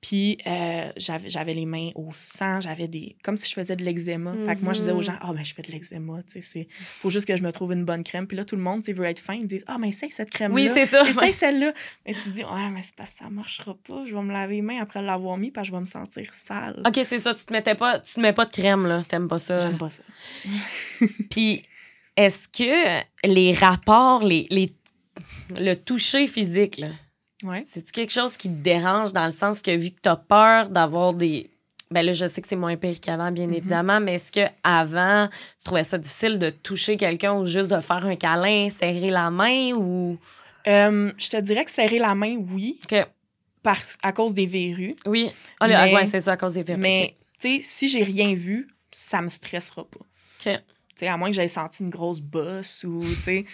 Puis 0.00 0.38
euh, 0.46 0.92
j'avais 0.96 1.54
les 1.54 1.66
mains 1.66 1.90
au 1.94 2.10
sang, 2.14 2.60
j'avais 2.60 2.86
des. 2.88 3.16
comme 3.24 3.36
si 3.36 3.48
je 3.48 3.54
faisais 3.54 3.74
de 3.76 3.84
l'eczéma. 3.84 4.34
Fait 4.46 4.56
que 4.56 4.62
moi, 4.62 4.72
je 4.72 4.78
disais 4.80 4.92
aux 4.92 4.96
Mhm. 4.98 5.02
gens, 5.02 5.16
ah, 5.20 5.32
ben, 5.32 5.44
je 5.44 5.52
fais 5.54 5.62
de 5.62 5.72
l'eczéma, 5.72 6.22
tu 6.22 6.34
sais, 6.34 6.42
c'est. 6.42 6.68
Faut 6.70 7.10
juste 7.10 7.26
que 7.26 7.36
je 7.36 7.42
me 7.42 7.50
trouve 7.52 7.72
une 7.72 7.84
bonne 7.84 8.04
crème. 8.04 8.26
Puis 8.26 8.36
là, 8.36 8.44
tout 8.44 8.56
le 8.56 8.62
monde, 8.62 8.82
tu 8.82 8.92
veut 8.92 9.04
être 9.06 9.18
fin. 9.20 9.34
Ils 9.34 9.46
disent, 9.46 9.64
ah, 9.66 9.76
mais 9.78 9.88
essaye 9.88 10.10
cette 10.12 10.30
crème-là. 10.30 10.54
Oui, 10.54 10.70
c'est 10.72 10.86
ça. 10.86 11.02
Essaye 11.08 11.32
celle-là. 11.32 11.72
Mais 12.06 12.14
tu 12.14 12.22
te 12.22 12.28
dis, 12.30 12.44
ouais, 12.44 12.68
mais 12.74 12.82
c'est 12.82 12.94
parce 12.94 13.12
que 13.12 13.18
ça 13.18 13.30
marchera 13.30 13.74
pas. 13.86 14.04
Je 14.06 14.14
vais 14.14 14.22
me 14.22 14.32
laver 14.32 14.56
les 14.56 14.62
mains 14.62 14.80
après 14.80 15.02
l'avoir 15.02 15.36
mis, 15.36 15.50
parce 15.50 15.66
que 15.66 15.72
je 15.72 15.76
vais 15.76 15.80
me 15.80 15.86
sentir 15.86 16.30
sale. 16.34 16.82
OK, 16.86 17.00
c'est 17.04 17.18
ça. 17.18 17.34
Tu 17.34 17.44
te 17.44 17.52
mettais 17.52 17.74
pas. 17.74 17.98
Tu 18.00 18.14
te 18.14 18.20
mets 18.20 18.32
pas 18.32 18.44
de 18.44 18.52
crème, 18.52 18.86
là. 18.86 19.02
T'aimes 19.02 19.28
pas 19.28 19.38
ça. 19.38 19.60
J'aime 19.60 19.78
pas 19.78 19.90
ça. 19.90 20.02
Puis, 21.30 21.62
est-ce 22.16 22.48
que 22.48 23.02
les 23.26 23.52
rapports, 23.52 24.22
les, 24.24 24.46
les, 24.50 24.72
le 25.50 25.74
toucher 25.74 26.26
physique, 26.26 26.78
là, 26.78 26.88
Ouais. 27.44 27.62
c'est 27.66 27.88
quelque 27.92 28.12
chose 28.12 28.36
qui 28.36 28.48
te 28.48 28.54
dérange 28.62 29.12
dans 29.12 29.24
le 29.26 29.30
sens 29.30 29.62
que 29.62 29.76
vu 29.76 29.90
que 29.90 30.00
tu 30.02 30.08
as 30.08 30.16
peur 30.16 30.68
d'avoir 30.70 31.14
des 31.14 31.50
Ben 31.90 32.04
là, 32.04 32.12
je 32.12 32.26
sais 32.26 32.42
que 32.42 32.48
c'est 32.48 32.54
moins 32.56 32.76
pire 32.76 33.00
qu'avant, 33.00 33.30
bien 33.32 33.46
Mhm. 33.46 33.54
évidemment, 33.54 33.98
mais 34.00 34.14
est-ce 34.16 34.30
que 34.30 34.46
avant 34.62 35.26
tu 35.58 35.64
trouvais 35.64 35.84
ça 35.84 35.96
difficile 35.96 36.38
de 36.38 36.50
toucher 36.50 36.98
quelqu'un 36.98 37.32
ou 37.34 37.46
juste 37.46 37.70
de 37.70 37.80
faire 37.80 38.04
un 38.04 38.14
câlin, 38.16 38.68
serrer 38.68 39.10
la 39.10 39.30
main 39.30 39.72
ou? 39.72 40.18
Euh, 40.66 41.10
je 41.16 41.28
te 41.30 41.38
dirais 41.38 41.64
que 41.64 41.70
serrer 41.70 41.98
la 41.98 42.14
main, 42.14 42.36
oui, 42.52 42.78
parce, 43.62 43.96
à 44.02 44.12
cause 44.12 44.34
des 44.34 44.44
verrues. 44.44 44.96
Oui. 45.06 45.30
Ah, 45.60 45.64
ah, 45.64 45.86
Mais- 45.86 45.94
ouais, 45.94 46.04
c'est 46.04 46.20
ça, 46.20 46.32
à 46.32 46.36
cause 46.36 46.52
des 46.54 46.62
verrues. 46.62 46.78
Mais, 46.80 47.16
tu 47.40 47.56
sais, 47.56 47.60
si 47.62 47.88
j'ai 47.88 48.02
rien 48.04 48.34
vu, 48.34 48.68
ça 48.92 49.22
me 49.22 49.28
stressera 49.28 49.84
pas. 49.84 50.00
OK. 50.00 50.04
Tu 50.44 50.50
sais, 50.94 51.08
à 51.08 51.16
moins 51.16 51.30
que 51.30 51.36
j'aie 51.36 51.48
senti 51.48 51.82
une 51.84 51.90
grosse 51.90 52.20
bosse 52.20 52.84
ou, 52.84 53.00
tu 53.02 53.14
sais. 53.22 53.44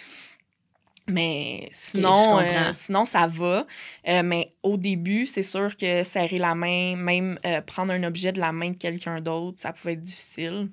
Mais 1.07 1.69
sinon, 1.71 2.39
euh, 2.39 2.71
sinon, 2.71 3.05
ça 3.05 3.27
va. 3.27 3.67
Euh, 4.07 4.23
mais 4.23 4.55
au 4.63 4.75
début, 4.75 5.27
c'est 5.27 5.43
sûr 5.43 5.77
que 5.77 6.03
serrer 6.03 6.39
la 6.39 6.55
main, 6.55 6.95
même 6.95 7.39
euh, 7.45 7.61
prendre 7.61 7.93
un 7.93 8.03
objet 8.03 8.31
de 8.31 8.39
la 8.39 8.51
main 8.51 8.71
de 8.71 8.77
quelqu'un 8.77 9.21
d'autre, 9.21 9.59
ça 9.59 9.71
pouvait 9.71 9.93
être 9.93 10.01
difficile 10.01 10.71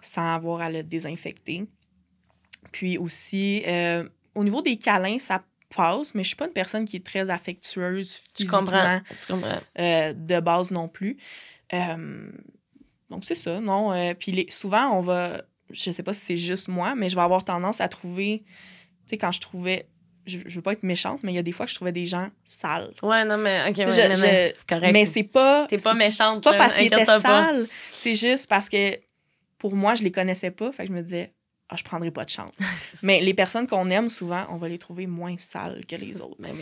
sans 0.00 0.34
avoir 0.34 0.62
à 0.62 0.70
le 0.70 0.82
désinfecter. 0.82 1.66
Puis 2.72 2.98
aussi, 2.98 3.62
au 4.34 4.42
niveau 4.42 4.62
des 4.62 4.76
câlins, 4.76 5.18
ça 5.18 5.44
passe, 5.74 6.14
mais 6.14 6.22
je 6.22 6.28
suis 6.28 6.36
pas 6.36 6.46
une 6.46 6.52
personne 6.52 6.84
qui 6.86 6.96
est 6.96 7.06
très 7.06 7.30
affectueuse 7.30 8.14
physiquement 8.14 8.58
comprends. 8.60 9.00
Je 9.22 9.32
comprends. 9.32 9.60
de 9.76 10.40
base 10.40 10.70
non 10.70 10.88
plus. 10.88 11.16
Donc, 11.72 13.24
c'est 13.24 13.34
ça, 13.34 13.60
non. 13.60 14.14
puis 14.18 14.32
les- 14.32 14.50
souvent, 14.50 14.90
on 14.96 15.00
va, 15.00 15.42
je 15.70 15.90
sais 15.90 16.02
pas 16.02 16.12
si 16.12 16.20
c'est 16.20 16.36
juste 16.36 16.68
moi, 16.68 16.94
mais 16.94 17.08
je 17.08 17.14
vais 17.14 17.22
avoir 17.22 17.44
tendance 17.44 17.80
à 17.80 17.88
trouver, 17.88 18.44
sais, 19.10 19.18
quand 19.18 19.32
je 19.32 19.40
trouvais, 19.40 19.86
je, 20.26 20.38
je 20.46 20.54
veux 20.56 20.62
pas 20.62 20.72
être 20.72 20.82
méchante, 20.82 21.20
mais 21.22 21.32
il 21.32 21.34
y 21.36 21.38
a 21.38 21.42
des 21.42 21.52
fois 21.52 21.66
que 21.66 21.70
je 21.70 21.76
trouvais 21.76 21.92
des 21.92 22.06
gens 22.06 22.28
sales. 22.44 22.92
Ouais, 23.02 23.24
non, 23.24 23.36
mais 23.36 23.68
OK, 23.68 23.74
Tu 23.74 23.80
ouais, 23.84 23.92
je- 23.92 24.22
mais- 24.22 24.48
je- 24.52 24.56
c'est 24.58 24.66
correct. 24.66 24.92
Mais 24.92 25.04
c'est 25.06 25.22
pas. 25.24 25.66
T'es 25.68 25.76
pas 25.78 25.92
méchante, 25.94 26.34
C'est 26.34 26.42
pas 26.44 26.54
parce 26.54 26.74
qu'ils 26.74 26.86
étaient 26.86 27.04
sales, 27.04 27.66
c'est 27.94 28.14
juste 28.14 28.48
parce 28.48 28.68
que 28.70 28.98
pour 29.58 29.74
moi, 29.74 29.94
je 29.94 30.02
les 30.02 30.10
connaissais 30.12 30.50
pas, 30.50 30.72
fait 30.72 30.84
que 30.84 30.88
je 30.88 30.96
me 30.96 31.02
disais, 31.02 31.33
ah, 31.70 31.76
je 31.76 31.82
prendrai 31.82 32.10
pas 32.10 32.24
de 32.24 32.30
chance. 32.30 32.50
mais 33.02 33.20
les 33.20 33.32
personnes 33.32 33.66
qu'on 33.66 33.88
aime, 33.88 34.10
souvent, 34.10 34.44
on 34.50 34.56
va 34.56 34.68
les 34.68 34.78
trouver 34.78 35.06
moins 35.06 35.34
sales 35.38 35.80
que 35.88 35.96
les 35.96 36.20
autres. 36.20 36.36
Ben 36.38 36.54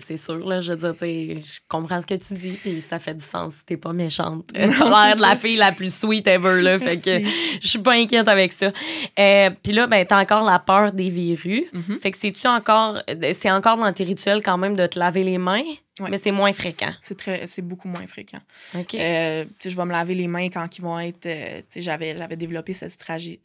c'est 0.00 0.16
sûr, 0.16 0.46
là. 0.46 0.60
Je 0.60 0.72
veux 0.72 0.92
dire, 0.92 1.38
je 1.44 1.60
comprends 1.68 2.00
ce 2.00 2.06
que 2.06 2.14
tu 2.14 2.34
dis, 2.34 2.52
puis 2.52 2.80
ça 2.80 2.98
fait 2.98 3.14
du 3.14 3.24
sens 3.24 3.54
si 3.54 3.64
t'es 3.64 3.76
pas 3.76 3.92
méchante. 3.92 4.50
T'as 4.54 4.66
l'air 4.66 5.16
de 5.16 5.20
la 5.20 5.36
fille 5.36 5.56
la 5.56 5.72
plus 5.72 5.94
sweet 5.94 6.26
ever, 6.26 6.60
là. 6.60 6.78
Fait 6.88 7.00
que 7.00 7.24
je 7.60 7.66
suis 7.66 7.78
pas 7.78 7.92
inquiète 7.92 8.28
avec 8.28 8.52
ça. 8.52 8.72
Euh, 9.18 9.50
puis 9.62 9.72
là, 9.72 9.86
ben, 9.86 10.04
t'as 10.04 10.20
encore 10.20 10.44
la 10.44 10.58
peur 10.58 10.92
des 10.92 11.10
verrues. 11.10 11.66
Mhm. 11.72 11.98
Fait 12.00 12.10
que 12.10 12.18
c'est-tu 12.18 12.46
encore. 12.46 13.00
C'est 13.32 13.50
encore 13.50 13.78
dans 13.78 13.92
tes 13.92 14.04
rituels 14.04 14.42
quand 14.42 14.58
même 14.58 14.76
de 14.76 14.86
te 14.86 14.98
laver 14.98 15.24
les 15.24 15.38
mains, 15.38 15.64
Ouais. 16.00 16.10
mais 16.10 16.16
c'est 16.18 16.30
moins 16.32 16.52
fréquent. 16.52 16.92
C'est 17.02 17.16
très, 17.16 17.46
c'est 17.46 17.62
beaucoup 17.62 17.88
moins 17.88 18.06
fréquent. 18.06 18.38
OK. 18.76 18.94
Euh, 18.94 19.44
je 19.64 19.68
vais 19.76 19.84
me 19.84 19.92
laver 19.92 20.14
les 20.14 20.28
mains 20.28 20.48
quand 20.48 20.78
ils 20.78 20.82
vont 20.82 20.98
être. 20.98 21.26
euh, 21.26 21.58
tu 21.60 21.64
sais, 21.70 21.80
j'avais, 21.82 22.16
j'avais 22.16 22.36
développé 22.36 22.72
cette 22.72 22.92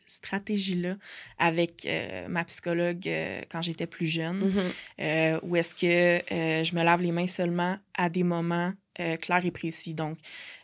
stratégie-là 0.06 0.96
avec 1.40 1.86
euh, 1.86 2.28
ma 2.28 2.44
psychologue 2.46 3.08
euh, 3.08 3.42
quand 3.50 3.62
j'étais 3.62 3.88
plus 3.88 4.08
jeune, 4.08 4.52
euh, 5.00 5.40
où 5.44 5.56
est-ce 5.56 5.74
que 5.76 6.22
je 6.64 6.76
me 6.76 6.84
lave 6.84 7.02
les 7.02 7.12
mains 7.12 7.28
seulement 7.28 7.78
à 7.96 8.10
des 8.10 8.24
moments 8.24 8.74
clairs 9.22 9.44
et 9.46 9.50
précis. 9.52 9.96
Donc, 9.96 10.18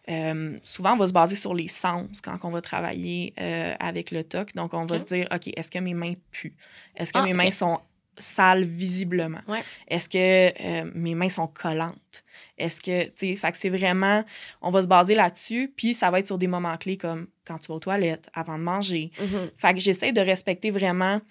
euh, 0.08 0.58
souvent, 0.64 0.94
on 0.94 0.98
va 0.98 1.08
se 1.08 1.14
baser 1.14 1.36
sur 1.36 1.56
les 1.56 1.68
sens 1.68 2.22
quand 2.22 2.38
on 2.44 2.52
va 2.52 2.62
travailler 2.62 3.34
euh, 3.40 3.74
avec 3.80 4.12
le 4.12 4.24
TOC. 4.24 4.54
Donc, 4.54 4.74
on 4.76 4.86
va 4.86 5.00
se 5.00 5.06
dire, 5.06 5.28
OK, 5.34 5.50
est-ce 5.56 5.72
que 5.72 5.80
mes 5.80 5.94
mains 5.96 6.14
puent? 6.32 6.54
Est-ce 6.96 7.12
que 7.12 7.18
Ah, 7.20 7.24
mes 7.24 7.34
mains 7.34 7.50
sont 7.52 7.80
sales 8.20 8.64
visiblement? 8.64 9.42
Ouais. 9.48 9.64
Est-ce 9.88 10.08
que 10.10 10.18
euh, 10.62 10.92
mes 10.94 11.16
mains 11.16 11.30
sont 11.30 11.48
collantes? 11.48 12.24
Est-ce 12.58 12.82
que, 12.82 13.06
tu 13.08 13.30
sais, 13.32 13.36
fait 13.36 13.52
que 13.52 13.58
c'est 13.58 13.70
vraiment, 13.70 14.24
on 14.62 14.70
va 14.70 14.82
se 14.82 14.88
baser 14.88 15.16
là-dessus, 15.16 15.74
puis 15.76 15.94
ça 15.94 16.12
va 16.12 16.20
être 16.20 16.28
sur 16.28 16.38
des 16.38 16.48
moments 16.48 16.78
clés 16.78 16.98
comme 16.98 17.28
quand 17.46 17.58
tu 17.58 17.68
vas 17.68 17.76
aux 17.76 17.80
toilettes, 17.80 18.30
avant 18.34 18.58
de 18.58 18.64
manger. 18.64 19.12
Mhm. 19.20 19.52
Fait 19.58 19.74
que 19.74 19.80
j'essaie 19.80 20.12
de 20.12 20.22
respecter 20.22 20.70
vraiment 20.72 21.22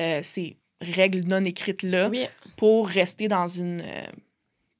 euh, 0.00 0.20
ces 0.22 0.56
règles 0.80 1.20
non 1.28 1.44
écrites-là 1.44 2.08
Oui. 2.08 2.26
pour 2.56 2.88
rester 2.88 3.28
dans 3.28 3.46
une 3.46 3.82
euh, 3.84 4.06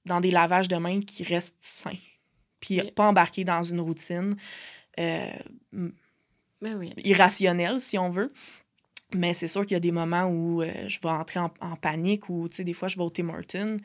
dans 0.06 0.20
des 0.20 0.30
lavages 0.30 0.68
de 0.68 0.76
mains 0.76 1.00
qui 1.00 1.22
restent 1.22 1.56
sains. 1.61 1.92
Puis 2.61 2.80
Oui. 2.80 2.90
pas 2.92 3.06
embarquer 3.06 3.44
dans 3.44 3.62
une 3.62 3.80
routine 3.80 4.34
euh, 4.98 5.30
Ben 5.72 6.74
oui. 6.76 6.92
irrationnelle, 7.04 7.80
si 7.80 7.98
on 7.98 8.11
veut. 8.11 8.32
Mais 9.14 9.34
c'est 9.34 9.48
sûr 9.48 9.62
qu'il 9.62 9.72
y 9.72 9.76
a 9.76 9.80
des 9.80 9.92
moments 9.92 10.24
où 10.24 10.62
euh, 10.62 10.70
je 10.88 10.98
vais 11.00 11.08
entrer 11.08 11.40
en, 11.40 11.50
en 11.61 11.76
panique 11.76 12.28
ou, 12.28 12.48
tu 12.48 12.56
sais, 12.56 12.64
des 12.64 12.74
fois, 12.74 12.88
je 12.88 12.96
vais 12.96 13.02
au 13.02 13.11
Tim 13.11 13.28
Hortons, 13.28 13.76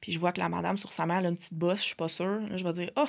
puis 0.00 0.12
je 0.12 0.18
vois 0.18 0.32
que 0.32 0.40
la 0.40 0.48
madame 0.48 0.76
sur 0.76 0.92
sa 0.92 1.06
main, 1.06 1.18
elle 1.18 1.26
a 1.26 1.28
une 1.30 1.36
petite 1.36 1.54
bosse, 1.54 1.80
je 1.80 1.84
suis 1.84 1.94
pas 1.94 2.08
sûre. 2.08 2.40
Là, 2.50 2.56
je 2.56 2.64
vais 2.64 2.72
dire, 2.72 2.90
oh! 2.96 3.08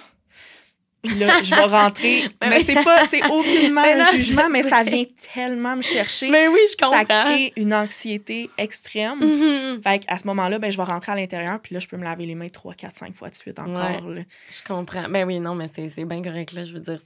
Puis 1.03 1.20
là, 1.20 1.41
je 1.43 1.53
vais 1.53 1.61
rentrer. 1.61 2.24
Mais 2.41 2.59
c'est 2.61 2.84
pas, 2.84 3.05
c'est 3.05 3.24
aucunement 3.26 3.82
non, 3.95 4.03
un 4.05 4.11
jugement, 4.11 4.49
mais 4.49 4.63
ça 4.63 4.84
vient 4.84 5.05
tellement 5.34 5.76
me 5.76 5.82
chercher. 5.82 6.30
Mais 6.30 6.47
oui, 6.47 6.59
je 6.72 6.84
comprends. 6.84 6.97
ça 6.97 7.05
crée 7.05 7.53
une 7.55 7.74
anxiété 7.74 8.49
extrême. 8.57 9.20
Mhm. 9.20 9.82
Fait 9.84 9.99
qu'à 9.99 10.18
ce 10.18 10.26
moment-là, 10.28 10.57
ben, 10.59 10.72
je 10.72 10.78
vais 10.78 10.84
rentrer 10.84 11.11
à 11.11 11.16
l'intérieur, 11.16 11.59
puis 11.61 11.74
là, 11.74 11.80
je 11.80 11.88
peux 11.88 11.97
me 11.97 12.03
laver 12.03 12.26
les 12.26 12.36
mains 12.36 12.49
3, 12.49 12.74
4, 12.74 12.95
5 12.95 13.16
fois 13.16 13.30
de 13.30 13.36
suite 13.36 13.59
encore. 13.59 14.01
Je 14.49 14.63
comprends. 14.68 15.07
Ben 15.09 15.26
oui, 15.26 15.39
non, 15.39 15.53
mais 15.55 15.68
c'est 15.68 16.05
bien 16.05 16.22
correct, 16.22 16.53
là. 16.53 16.66
Je 16.66 16.74
veux 16.74 16.80
dire, 16.80 16.99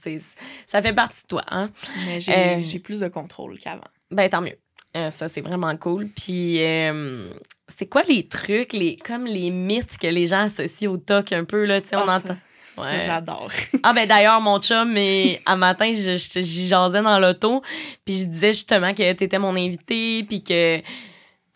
ça 0.66 0.80
fait 0.80 0.94
partie 0.94 1.22
de 1.22 1.26
toi, 1.28 1.44
hein? 1.48 1.70
Mais 2.06 2.20
j'ai 2.20 2.32
Euh, 2.32 2.60
j'ai 2.60 2.78
plus 2.78 3.00
de 3.00 3.08
contrôle 3.08 3.58
qu'avant. 3.58 3.82
Ben 4.10 4.28
tant 4.28 4.40
mieux. 4.40 4.56
Euh, 4.96 5.10
ça, 5.10 5.28
c'est 5.28 5.40
vraiment 5.40 5.76
cool. 5.76 6.08
Puis, 6.08 6.62
euh, 6.64 7.30
c'est 7.68 7.86
quoi 7.86 8.02
les 8.08 8.26
trucs, 8.26 8.72
les, 8.72 8.96
comme 8.96 9.24
les 9.24 9.50
mythes 9.50 9.98
que 9.98 10.08
les 10.08 10.26
gens 10.26 10.40
associent 10.44 10.90
au 10.90 10.96
TOC 10.96 11.32
un 11.32 11.44
peu, 11.44 11.64
là? 11.64 11.80
Tu 11.80 11.88
sais, 11.88 11.96
on 11.96 12.08
Ah, 12.08 12.16
entend. 12.16 12.36
Ouais. 12.78 13.02
j'adore. 13.06 13.50
Ah, 13.82 13.92
ben 13.92 14.08
d'ailleurs, 14.08 14.40
mon 14.40 14.58
chum, 14.60 14.92
mais 14.92 15.38
un 15.46 15.56
matin, 15.56 15.92
je- 15.92 16.16
je- 16.18 16.42
j'y 16.42 16.66
jasais 16.66 17.02
dans 17.02 17.18
l'auto, 17.18 17.62
puis 18.04 18.14
je 18.14 18.24
disais 18.26 18.52
justement 18.52 18.92
que 18.94 19.12
t'étais 19.12 19.38
mon 19.38 19.54
invité, 19.56 20.24
puis 20.24 20.42
que. 20.42 20.80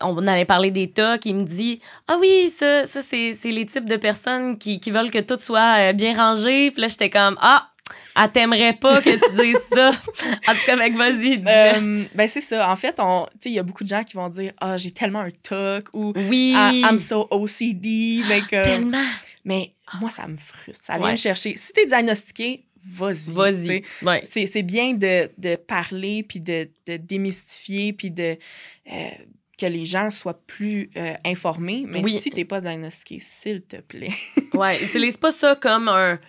On 0.01 0.27
allait 0.27 0.43
parler 0.45 0.71
des 0.71 0.91
TOC. 0.91 1.25
Il 1.25 1.35
me 1.35 1.43
dit 1.45 1.79
Ah 2.09 2.17
oui, 2.19 2.49
ça, 2.49 2.85
ça 2.85 3.01
c'est 3.01 3.33
c'est 3.33 3.51
les 3.51 3.65
types 3.65 3.87
de 3.89 3.95
personnes 3.95 4.57
qui, 4.57 4.81
qui 4.81 4.91
veulent 4.91 5.09
que 5.09 5.19
tout 5.19 5.37
soit 5.39 5.79
euh, 5.89 5.93
bien 5.93 6.13
rangé. 6.15 6.69
Puis 6.71 6.81
là, 6.81 6.89
j'étais 6.89 7.09
comme 7.09 7.37
Ah, 7.41 7.69
elle 8.15 8.31
t'aimerait 8.31 8.73
pas 8.73 9.01
que 9.01 9.09
tu 9.09 9.43
dises 9.43 9.59
ça. 9.73 9.89
En 10.47 10.53
tout 10.53 10.65
cas, 10.65 10.75
mec, 10.75 10.95
vas-y, 10.95 11.37
dis 11.39 11.47
Euh, 11.47 12.05
ben, 12.15 12.27
c'est 12.27 12.41
ça. 12.41 12.69
En 12.71 12.75
fait, 12.75 12.99
il 13.45 13.51
y 13.51 13.59
a 13.59 13.63
beaucoup 13.63 13.83
de 13.83 13.89
gens 13.89 14.03
qui 14.03 14.13
vont 14.15 14.29
dire 14.29 14.53
Ah, 14.59 14.77
j'ai 14.77 14.91
tellement 14.91 15.19
un 15.19 15.31
TOC 15.31 15.89
ou 15.93 16.13
Oui. 16.29 16.53
Ah, 16.55 16.71
I'm 16.73 16.99
so 16.99 17.27
OCD. 17.31 18.21
Que- 18.49 18.63
Tellement. 18.63 18.97
mais 19.43 19.73
moi, 19.99 20.09
ça 20.09 20.27
me 20.27 20.37
frustre. 20.37 20.85
Ça 20.85 20.95
vient 20.97 21.05
Ouais. 21.05 21.11
me 21.11 21.17
chercher. 21.17 21.55
Si 21.57 21.73
t'es 21.73 21.85
diagnostiqué, 21.85 22.65
vas-y. 22.87 23.31
Vas-y. 23.33 23.83
Ouais. 24.01 24.21
C'est 24.23 24.45
c'est 24.45 24.63
bien 24.63 24.93
de, 24.93 25.29
de 25.37 25.55
parler, 25.55 26.23
puis 26.23 26.39
de, 26.39 26.69
de 26.87 26.97
démystifier, 26.97 27.93
puis 27.93 28.11
de. 28.11 28.37
euh, 28.91 29.09
que 29.57 29.65
les 29.65 29.85
gens 29.85 30.11
soient 30.11 30.37
plus 30.47 30.89
euh, 30.97 31.13
informés. 31.25 31.85
Mais 31.87 32.01
Oui. 32.03 32.19
si 32.19 32.29
t'es 32.29 32.43
pas 32.43 32.59
diagnostiqué, 32.59 33.19
s'il 33.21 33.61
te 33.61 33.77
plaît. 33.77 34.11
Ouais. 34.53 34.77
Utilise 34.83 35.15
pas 35.15 35.31
ça 35.31 35.55
comme 35.55 35.87
un. 35.87 36.19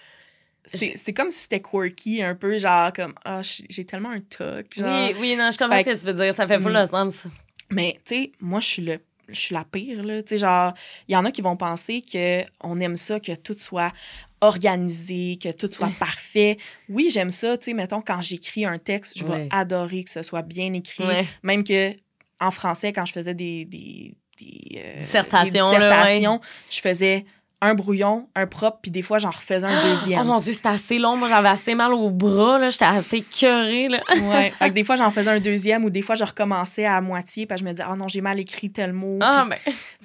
C'est 0.67 1.13
comme 1.15 1.31
si 1.31 1.41
c'était 1.43 1.61
quirky, 1.61 2.23
un 2.23 2.35
peu, 2.35 2.59
genre 2.59 2.93
comme 2.93 3.15
Ah, 3.25 3.41
j'ai 3.43 3.65
j'ai 3.71 3.85
tellement 3.85 4.11
un 4.11 4.21
toc. 4.21 4.67
Genre. 4.77 5.11
Oui, 5.11 5.17
oui, 5.21 5.37
non, 5.37 5.51
je 5.51 5.59
comprends 5.59 5.79
ce 5.79 5.85
que 5.85 5.99
tu 5.99 6.07
veux 6.07 6.13
dire. 6.25 6.35
Ça 6.35 6.47
fait 6.47 6.61
full 6.61 6.73
Mm. 6.73 6.83
de 6.83 6.87
sens. 6.91 7.27
Mais, 7.71 7.99
tu 8.05 8.15
sais, 8.15 8.33
moi, 8.41 8.61
je 8.61 8.67
suis 8.67 8.83
le. 8.83 8.99
Je 9.29 9.41
suis 9.41 9.55
la 9.55 9.65
pire, 9.65 10.05
là. 10.05 10.23
Tu 10.23 10.29
sais, 10.31 10.39
genre, 10.39 10.73
il 11.09 11.13
y 11.13 11.17
en 11.17 11.25
a 11.25 11.33
qui 11.33 11.43
vont 11.43 11.57
penser 11.57 12.01
qu'on 12.13 12.79
aime 12.81 12.97
ça, 12.97 13.19
que 13.19 13.35
tout 13.35 13.57
soit 13.59 13.93
organisé, 14.41 15.39
que 15.43 15.51
tout 15.53 15.69
soit 15.71 15.91
parfait. 15.99 16.59
Oui, 16.89 17.09
j'aime 17.11 17.31
ça, 17.31 17.59
tu 17.59 17.67
sais, 17.67 17.75
mettons, 17.75 18.01
quand 18.01 18.21
j'écris 18.23 18.65
un 18.65 18.79
texte, 18.79 19.15
je 19.19 19.25
vais 19.25 19.31
Ouais. 19.33 19.49
adorer 19.51 20.05
que 20.05 20.11
ce 20.11 20.23
soit 20.23 20.43
bien 20.43 20.73
écrit. 20.73 21.05
Ouais. 21.05 21.27
Même 21.43 21.65
que 21.65 21.93
en 22.41 22.51
français, 22.51 22.93
quand 22.93 23.05
je 23.07 23.13
faisais 23.13 23.35
des, 23.35 23.65
des, 23.65 24.15
des, 24.39 24.79
euh, 24.79 24.99
Dissertations, 24.99 25.71
des 25.71 25.79
là, 25.79 25.89
dissertations, 26.05 26.41
je 26.71 26.81
faisais 26.81 27.25
un 27.63 27.75
brouillon, 27.75 28.29
un 28.35 28.47
propre, 28.47 28.79
puis 28.83 28.91
des 28.91 29.01
fois, 29.03 29.19
j'en 29.19 29.31
refaisais 29.31 29.67
un 29.67 29.71
Oh 29.73 29.89
deuxième. 29.89 30.27
mon 30.27 30.41
Dieu, 30.41 30.53
c'était 30.53 30.69
assez 30.69 30.99
long. 30.99 31.17
Moi, 31.17 31.29
j'avais 31.29 31.49
assez 31.49 31.75
mal 31.75 31.95
au 31.95 32.11
bras. 32.11 32.59
là. 32.59 32.69
J'étais 32.69 32.85
assez 32.85 33.23
curée. 33.23 33.89
Là. 33.89 33.99
ouais. 34.23 34.51
Fait 34.59 34.69
que 34.69 34.75
des 34.75 34.85
fois, 34.85 34.97
j'en 34.97 35.11
faisais 35.11 35.31
un 35.31 35.41
deuxième 35.41 35.85
ou 35.85 35.91
des 35.91 36.03
fois, 36.03 36.17
je 36.17 36.25
recommençais 36.25 36.85
à 36.85 37.01
moitié, 37.01 37.47
puis 37.47 37.57
je 37.57 37.65
me 37.65 37.71
disais, 37.71 37.89
oh 37.91 37.97
non, 37.97 38.09
j'ai 38.09 38.21
mal 38.21 38.39
écrit 38.39 38.71
tel 38.71 38.93
mot. 38.93 39.19
Ah, 39.23 39.47
ben. 39.49 39.57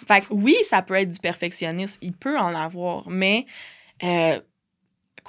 Fait 0.07 0.21
que 0.21 0.27
oui, 0.31 0.55
ça 0.67 0.81
peut 0.81 0.93
être 0.95 1.09
du 1.11 1.19
perfectionnisme. 1.19 1.99
Il 2.01 2.13
peut 2.13 2.37
en 2.39 2.55
avoir, 2.55 3.09
mais 3.09 3.45
euh, 4.03 4.39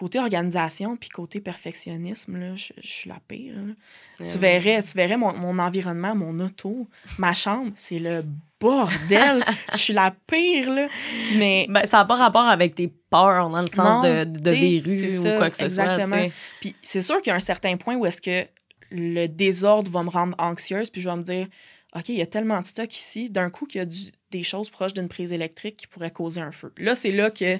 côté 0.02 0.18
organisation 0.18 0.96
puis 0.96 1.08
côté 1.10 1.40
perfectionnisme, 1.40 2.36
là, 2.36 2.56
je, 2.56 2.72
je 2.82 2.88
suis 2.88 3.08
la 3.08 3.18
pire. 3.28 3.54
là. 3.54 4.24
Tu 4.26 4.36
verrais, 4.38 4.82
tu 4.82 4.96
verrais 4.96 5.16
mon, 5.16 5.32
mon 5.32 5.58
environnement, 5.60 6.16
mon 6.16 6.40
auto, 6.40 6.88
ma 7.18 7.32
chambre, 7.34 7.72
c'est 7.76 8.00
le 8.00 8.24
bordel. 8.60 9.44
je 9.72 9.78
suis 9.78 9.92
la 9.92 10.12
pire, 10.26 10.70
là. 10.70 10.88
Mais 11.36 11.66
Ben, 11.68 11.84
ça 11.84 11.98
n'a 11.98 12.04
pas 12.04 12.16
rapport 12.16 12.46
avec 12.48 12.74
tes 12.74 12.88
peurs 13.10 13.48
dans 13.48 13.60
le 13.60 13.66
sens 13.68 13.76
Non, 13.78 14.00
de, 14.02 14.24
de 14.24 14.50
verrues 14.50 15.10
c'est 15.12 15.18
ou 15.18 15.22
ça, 15.22 15.36
quoi 15.36 15.50
que 15.50 15.56
ce 15.56 15.64
exactement. 15.64 16.06
soit. 16.16 16.28
t'sais. 16.28 16.32
puis 16.60 16.74
c'est 16.82 17.02
sûr 17.02 17.18
qu'il 17.22 17.28
y 17.28 17.32
a 17.32 17.36
un 17.36 17.40
certain 17.40 17.76
point 17.76 17.94
où 17.96 18.04
est-ce 18.04 18.20
que 18.20 18.44
le 18.90 19.26
désordre 19.28 19.88
va 19.90 20.02
me 20.02 20.10
rendre 20.10 20.34
anxieuse, 20.38 20.90
puis 20.90 21.00
je 21.00 21.08
vais 21.08 21.16
me 21.16 21.22
dire, 21.22 21.46
OK, 21.94 22.08
il 22.08 22.16
y 22.16 22.22
a 22.22 22.26
tellement 22.26 22.60
de 22.60 22.66
stock 22.66 22.92
ici, 22.94 23.30
d'un 23.30 23.50
coup 23.50 23.66
qu'il 23.66 23.78
y 23.78 23.82
a 23.82 23.86
du- 23.86 24.10
des 24.32 24.42
choses 24.42 24.68
proches 24.70 24.94
d'une 24.94 25.08
prise 25.08 25.32
électrique 25.32 25.76
qui 25.76 25.86
pourraient 25.86 26.10
causer 26.10 26.40
un 26.40 26.50
feu. 26.50 26.72
Là, 26.78 26.94
c'est 26.96 27.12
là 27.12 27.30
que 27.30 27.58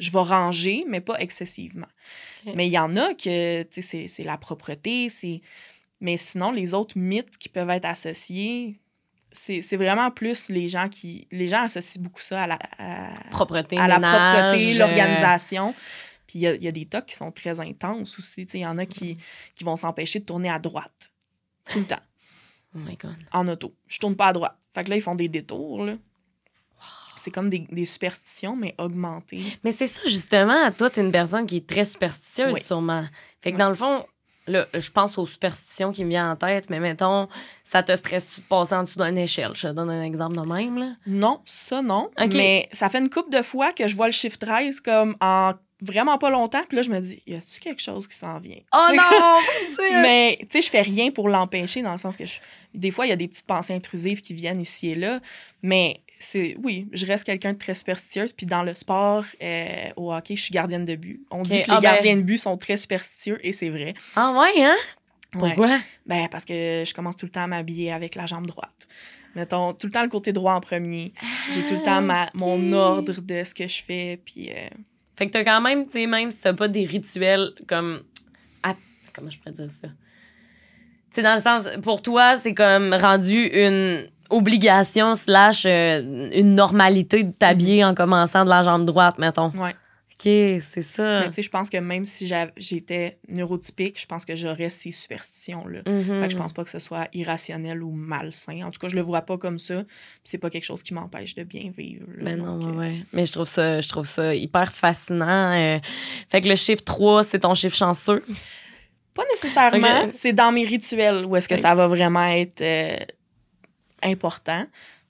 je 0.00 0.10
vais 0.10 0.18
ranger, 0.20 0.84
mais 0.88 1.00
pas 1.00 1.18
excessivement. 1.20 1.86
Mais 2.56 2.66
il 2.66 2.72
y 2.72 2.78
en 2.78 2.96
a 2.96 3.14
que, 3.14 3.62
tu 3.64 3.82
sais, 3.82 4.08
c'est- 4.08 4.24
la 4.24 4.36
propreté, 4.38 5.08
c'est... 5.10 5.40
Mais 6.00 6.16
sinon, 6.16 6.50
les 6.50 6.72
autres 6.74 6.96
mythes 6.98 7.36
qui 7.36 7.48
peuvent 7.50 7.68
être 7.70 7.84
associés, 7.84 8.80
c'est 9.32 9.76
vraiment 9.76 10.10
plus 10.10 10.48
les 10.48 10.68
gens 10.68 10.88
qui... 10.88 11.28
Les 11.30 11.46
gens 11.46 11.62
associent 11.62 12.02
beaucoup 12.02 12.22
ça 12.22 12.42
à 12.42 12.46
la, 12.46 12.58
à, 12.78 13.12
Propreté, 13.30 13.76
à 13.78 13.86
la 13.86 14.00
propreté, 14.00 14.74
euh, 14.74 14.78
l'organisation. 14.78 15.74
Puis 16.26 16.38
il 16.38 16.42
y 16.42 16.46
a, 16.46 16.54
il 16.54 16.64
y 16.64 16.68
a 16.68 16.72
des 16.72 16.86
tocs 16.86 17.06
qui 17.06 17.14
sont 17.14 17.30
très 17.30 17.60
intenses 17.60 18.18
aussi. 18.18 18.46
Tu 18.46 18.52
sais, 18.52 18.58
Il 18.58 18.62
y 18.62 18.66
en 18.66 18.78
a 18.78 18.86
qui, 18.86 19.18
qui 19.54 19.64
vont 19.64 19.76
s'empêcher 19.76 20.20
de 20.20 20.24
tourner 20.24 20.48
à 20.48 20.58
droite 20.58 21.12
tout 21.70 21.78
le 21.78 21.84
temps, 21.84 22.00
Oh 22.74 22.78
my 22.78 22.96
God. 22.96 23.14
en 23.32 23.46
auto. 23.48 23.74
Je 23.86 23.98
tourne 23.98 24.16
pas 24.16 24.28
à 24.28 24.32
droite. 24.32 24.56
Fait 24.74 24.84
que 24.84 24.90
là, 24.90 24.96
ils 24.96 25.02
font 25.02 25.14
des 25.14 25.28
détours. 25.28 25.84
là. 25.84 25.96
C'est 27.20 27.30
comme 27.30 27.48
des, 27.50 27.60
des 27.70 27.84
superstitions, 27.84 28.56
mais 28.56 28.74
augmentées. 28.78 29.42
Mais 29.64 29.72
c'est 29.72 29.86
ça, 29.86 30.02
justement. 30.06 30.70
Toi, 30.72 30.90
t'es 30.90 31.00
une 31.02 31.12
personne 31.12 31.46
qui 31.46 31.58
est 31.58 31.66
très 31.66 31.84
superstitieuse, 31.84 32.54
Oui. 32.54 32.62
sûrement. 32.62 33.04
Fait 33.42 33.52
que 33.52 33.58
dans 33.58 33.68
le 33.68 33.74
fond, 33.74 34.04
là, 34.46 34.66
je 34.74 34.90
pense 34.90 35.16
aux 35.18 35.26
superstitions 35.26 35.92
qui 35.92 36.04
me 36.04 36.10
viennent 36.10 36.26
en 36.26 36.36
tête, 36.36 36.70
mais 36.70 36.80
mettons, 36.80 37.28
ça 37.62 37.82
te 37.82 37.94
stresse-tu 37.94 38.40
de 38.40 38.46
passer 38.46 38.74
en 38.74 38.82
dessous 38.82 38.98
d'une 38.98 39.18
échelle? 39.18 39.52
Je 39.54 39.68
te 39.68 39.72
donne 39.72 39.90
un 39.90 40.02
exemple 40.02 40.36
de 40.36 40.42
même, 40.42 40.78
là. 40.78 40.92
Non, 41.06 41.40
ça 41.46 41.82
non. 41.82 42.10
Mais 42.32 42.68
ça 42.72 42.88
fait 42.88 42.98
une 42.98 43.10
couple 43.10 43.30
de 43.30 43.42
fois 43.42 43.72
que 43.72 43.86
je 43.86 43.94
vois 43.96 44.06
le 44.06 44.12
chiffre 44.12 44.38
13 44.38 44.80
comme 44.80 45.16
en 45.20 45.52
vraiment 45.82 46.18
pas 46.18 46.28
longtemps. 46.28 46.60
Puis 46.68 46.76
là, 46.76 46.82
je 46.82 46.90
me 46.90 47.00
dis, 47.00 47.22
y 47.26 47.34
a-tu 47.34 47.58
quelque 47.58 47.80
chose 47.80 48.06
qui 48.06 48.14
s'en 48.14 48.38
vient? 48.38 48.58
Oh 48.74 48.88
non! 48.94 49.38
Mais, 50.02 50.36
tu 50.42 50.48
sais, 50.50 50.62
je 50.62 50.70
fais 50.70 50.82
rien 50.82 51.10
pour 51.10 51.28
l'empêcher 51.30 51.80
dans 51.80 51.92
le 51.92 51.98
sens 51.98 52.16
que 52.16 52.26
je- 52.26 52.38
des 52.74 52.90
fois, 52.90 53.06
il 53.06 53.08
y 53.08 53.12
a 53.12 53.16
des 53.16 53.28
petites 53.28 53.46
pensées 53.46 53.74
intrusives 53.74 54.20
qui 54.20 54.34
viennent 54.34 54.60
ici 54.60 54.90
et 54.90 54.94
là. 54.94 55.20
Mais 55.62 56.02
c'est, 56.22 56.54
oui, 56.62 56.86
je 56.92 57.06
reste 57.06 57.24
quelqu'un 57.24 57.54
de 57.54 57.58
très 57.58 57.74
superstitieuse. 57.74 58.32
Puis 58.34 58.44
dans 58.46 58.62
le 58.62 58.74
sport, 58.74 59.24
euh, 59.42 59.88
au 59.96 60.12
hockey, 60.12 60.36
je 60.36 60.42
suis 60.42 60.52
gardienne 60.52 60.84
de 60.84 60.94
but. 60.94 61.22
On 61.30 61.42
dit 61.42 61.48
que 61.48 61.54
les 61.54 61.64
ah 61.70 61.80
ben- 61.80 61.92
gardiens 61.94 62.16
de 62.16 62.22
but 62.22 62.36
sont 62.38 62.56
très 62.58 62.76
superstitieux 62.76 63.38
et 63.42 63.52
c'est 63.52 63.70
vrai. 63.70 63.94
Ah 64.14 64.30
ouais, 64.38 64.62
hein? 64.62 64.76
Ouais. 65.34 65.54
Pourquoi? 65.54 65.78
Ben, 66.06 66.28
parce 66.28 66.44
que 66.44 66.84
je 66.86 66.92
commence 66.92 67.16
tout 67.16 67.24
le 67.24 67.30
temps 67.32 67.42
à 67.44 67.46
m'habiller 67.46 67.90
avec 67.90 68.16
la 68.16 68.26
jambe 68.26 68.46
droite. 68.46 68.86
Mettons, 69.34 69.72
tout 69.72 69.86
le 69.86 69.92
temps 69.92 70.02
le 70.02 70.08
côté 70.08 70.32
droit 70.32 70.52
en 70.54 70.60
premier. 70.60 71.12
J'ai 71.54 71.64
tout 71.64 71.74
le 71.74 71.82
temps 71.82 72.02
ma, 72.02 72.28
mon 72.34 72.68
ok. 72.70 72.74
ordre 72.74 73.20
de 73.22 73.42
ce 73.44 73.54
que 73.54 73.66
je 73.66 73.82
fais. 73.82 74.20
Puis, 74.22 74.50
euh, 74.50 74.68
Fait 75.16 75.26
que 75.26 75.32
t'as 75.32 75.44
quand 75.44 75.60
même, 75.62 75.86
tu 75.86 75.92
sais, 75.92 76.06
même 76.06 76.30
si 76.32 76.40
t'as 76.40 76.52
pas 76.52 76.68
des 76.68 76.84
rituels 76.84 77.52
comme. 77.66 78.02
à- 78.62 78.74
Comment 79.14 79.30
je 79.30 79.38
pourrais 79.38 79.52
dire 79.52 79.70
ça? 79.70 79.88
Tu 79.88 79.94
sais, 81.12 81.22
dans 81.22 81.34
le 81.34 81.40
sens, 81.40 81.68
pour 81.82 82.02
toi, 82.02 82.36
c'est 82.36 82.54
comme 82.54 82.92
rendu 82.92 83.46
une 83.46 84.06
obligation 84.30 85.14
slash 85.14 85.64
euh, 85.66 86.30
une 86.32 86.54
normalité 86.54 87.24
de 87.24 87.32
t'habiller 87.32 87.84
en 87.84 87.94
commençant 87.94 88.44
de 88.44 88.50
la 88.50 88.62
jambe 88.62 88.84
droite, 88.86 89.18
mettons. 89.18 89.50
ouais. 89.56 89.74
OK, 90.22 90.26
c'est 90.26 90.82
ça. 90.82 91.20
Mais 91.20 91.28
tu 91.28 91.36
sais, 91.36 91.42
je 91.42 91.48
pense 91.48 91.70
que 91.70 91.78
même 91.78 92.04
si 92.04 92.30
j'étais 92.58 93.18
neurotypique, 93.30 93.98
je 93.98 94.04
pense 94.04 94.26
que 94.26 94.36
j'aurais 94.36 94.68
ces 94.68 94.90
superstitions-là. 94.90 95.80
Mhm. 95.90 96.20
Fait 96.20 96.26
que 96.26 96.32
je 96.34 96.36
pense 96.36 96.52
pas 96.52 96.62
que 96.62 96.68
ce 96.68 96.78
soit 96.78 97.08
irrationnel 97.14 97.82
ou 97.82 97.90
malsain. 97.90 98.60
En 98.66 98.70
tout 98.70 98.78
cas, 98.78 98.88
je 98.88 98.96
le 98.96 99.00
vois 99.00 99.22
pas 99.22 99.38
comme 99.38 99.58
ça. 99.58 99.82
C'est 100.22 100.36
pas 100.36 100.50
quelque 100.50 100.64
chose 100.66 100.82
qui 100.82 100.92
m'empêche 100.92 101.34
de 101.36 101.42
bien 101.42 101.70
vivre. 101.74 102.04
là. 102.18 102.24
Ben 102.24 102.38
non, 102.38 102.58
Donc, 102.58 102.76
ouais, 102.76 102.76
euh, 102.76 102.78
ouais. 102.80 103.02
Mais 103.14 103.24
je 103.24 103.32
trouve 103.32 103.48
ça, 103.48 103.80
je 103.80 103.88
trouve 103.88 104.04
ça 104.04 104.34
hyper 104.34 104.74
fascinant. 104.74 105.54
euh. 105.54 105.78
Fait 106.28 106.42
que 106.42 106.48
le 106.50 106.54
chiffre 106.56 106.84
3, 106.84 107.22
c'est 107.22 107.38
ton 107.38 107.54
chiffre 107.54 107.76
chanceux? 107.78 108.22
Pas 109.14 109.22
nécessairement. 109.32 110.10
C'est 110.12 110.34
dans 110.34 110.52
mes 110.52 110.64
rituels 110.66 111.24
où 111.24 111.34
est-ce 111.34 111.48
que 111.48 111.56
ça 111.56 111.74
va 111.74 111.86
vraiment 111.88 112.26
être 112.26 112.60
euh, 112.60 112.96
important. 114.02 114.64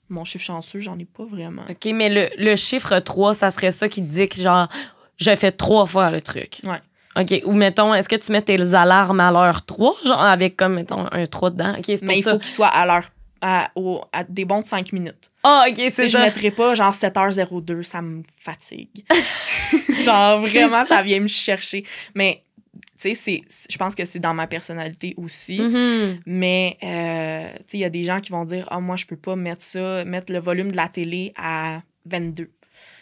Mon 0.09 0.25
chiffre 0.25 0.43
chanceux, 0.45 0.79
j'en 0.79 0.97
ai 0.99 1.05
pas 1.05 1.23
vraiment. 1.25 1.63
OK, 1.69 1.85
mais 1.93 2.09
le, 2.09 2.29
le 2.37 2.55
chiffre 2.57 2.99
3, 2.99 3.33
ça 3.33 3.49
serait 3.51 3.71
ça 3.71 3.87
qui 3.87 4.01
te 4.01 4.11
dit 4.11 4.27
que, 4.27 4.41
genre, 4.41 4.67
je 5.17 5.33
fais 5.35 5.51
trois 5.51 5.85
fois 5.85 6.11
le 6.11 6.21
truc. 6.21 6.59
Ouais. 6.65 6.79
OK. 7.21 7.41
Ou, 7.45 7.53
mettons, 7.53 7.93
est-ce 7.93 8.09
que 8.09 8.15
tu 8.17 8.31
mets 8.31 8.41
tes 8.41 8.73
alarmes 8.73 9.19
à 9.21 9.31
l'heure 9.31 9.65
3, 9.65 9.95
genre, 10.03 10.21
avec, 10.21 10.57
comme, 10.57 10.73
mettons, 10.75 11.07
un 11.11 11.25
3 11.25 11.49
dedans? 11.51 11.73
OK, 11.77 11.83
c'est 11.85 12.01
Mais 12.03 12.17
il 12.19 12.23
ça. 12.23 12.31
faut 12.33 12.39
qu'il 12.39 12.49
soit 12.49 12.67
à 12.67 12.85
l'heure, 12.85 13.09
à, 13.41 13.69
au- 13.75 14.01
à 14.11 14.23
des 14.25 14.43
bons 14.45 14.59
de 14.61 14.65
5 14.65 14.91
minutes. 14.91 15.31
Ah, 15.43 15.65
OK, 15.69 15.75
c'est 15.93 16.05
je 16.09 16.17
ça. 16.17 16.19
mettrais 16.19 16.51
pas 16.51 16.75
genre 16.75 16.93
7h02, 16.93 17.81
ça 17.83 18.01
me 18.01 18.21
fatigue. 18.39 19.05
genre 20.03 20.39
vraiment, 20.47 20.85
ça. 20.85 21.01
vient 21.01 21.19
me 21.19 21.27
chercher. 21.27 21.85
Mais 22.15 22.43
tu 23.01 23.15
sais, 23.15 23.41
je 23.69 23.77
pense 23.77 23.95
que 23.95 24.05
c'est 24.05 24.19
dans 24.19 24.33
ma 24.33 24.47
personnalité 24.47 25.13
aussi. 25.17 25.59
Mhm. 25.59 26.19
Mais 26.25 26.77
euh, 26.83 27.57
tu 27.59 27.63
sais, 27.67 27.77
il 27.77 27.79
y 27.81 27.85
a 27.85 27.89
des 27.89 28.03
gens 28.03 28.19
qui 28.19 28.31
vont 28.31 28.45
dire 28.45 28.67
Ah, 28.69 28.79
moi, 28.79 28.95
je 28.95 29.05
peux 29.05 29.15
pas 29.15 29.35
mettre 29.35 29.63
ça, 29.63 30.05
mettre 30.05 30.31
le 30.31 30.39
volume 30.39 30.71
de 30.71 30.77
la 30.77 30.87
télé 30.87 31.33
à 31.35 31.81
22. 32.05 32.49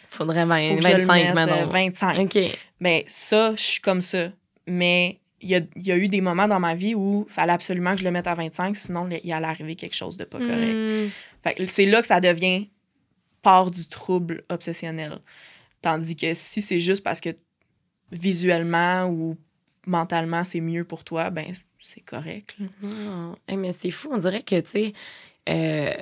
Faudrait 0.08 0.42
Faut 0.42 0.48
20, 0.48 0.76
que 0.76 0.82
je 0.82 0.88
le 0.88 0.94
25 0.98 1.14
mette, 1.14 1.30
euh, 1.30 1.34
maintenant. 1.34 1.66
25. 1.68 2.18
OK. 2.18 2.38
Mais 2.80 3.04
ça, 3.08 3.54
je 3.56 3.62
suis 3.62 3.80
comme 3.80 4.00
ça. 4.00 4.30
Mais 4.66 5.20
il 5.40 5.50
y 5.50 5.54
a, 5.54 5.60
il 5.76 5.86
y 5.86 5.92
a 5.92 5.96
eu 5.96 6.08
des 6.08 6.20
moments 6.20 6.48
dans 6.48 6.60
ma 6.60 6.74
vie 6.74 6.94
où 6.94 7.26
il 7.28 7.32
fallait 7.32 7.52
absolument 7.52 7.92
que 7.92 8.00
je 8.00 8.04
le 8.04 8.10
mette 8.10 8.26
à 8.26 8.34
25, 8.34 8.76
sinon 8.76 9.08
il 9.22 9.32
allait 9.32 9.46
arriver 9.46 9.74
quelque 9.74 9.96
chose 9.96 10.16
de 10.16 10.24
pas 10.24 10.38
correct. 10.38 11.12
Fait 11.42 11.54
que 11.54 11.66
c'est 11.66 11.86
là 11.86 12.00
que 12.00 12.06
ça 12.06 12.20
devient 12.20 12.68
part 13.42 13.70
du 13.70 13.88
trouble 13.88 14.42
obsessionnel. 14.50 15.18
Tandis 15.80 16.14
que 16.14 16.34
si 16.34 16.60
c'est 16.60 16.80
juste 16.80 17.02
parce 17.02 17.20
que 17.20 17.30
visuellement 18.12 19.06
ou 19.06 19.36
mentalement 19.90 20.44
c'est 20.44 20.60
mieux 20.60 20.84
pour 20.84 21.04
toi, 21.04 21.30
ben 21.30 21.46
c'est 21.82 22.00
correct. 22.00 22.56
Ah. 22.84 23.34
Hey, 23.48 23.56
mais 23.56 23.72
c'est 23.72 23.90
fou, 23.90 24.10
on 24.12 24.18
dirait 24.18 24.42
que, 24.42 24.60
tu 24.60 24.70
sais, 24.70 24.92
euh, 25.48 25.94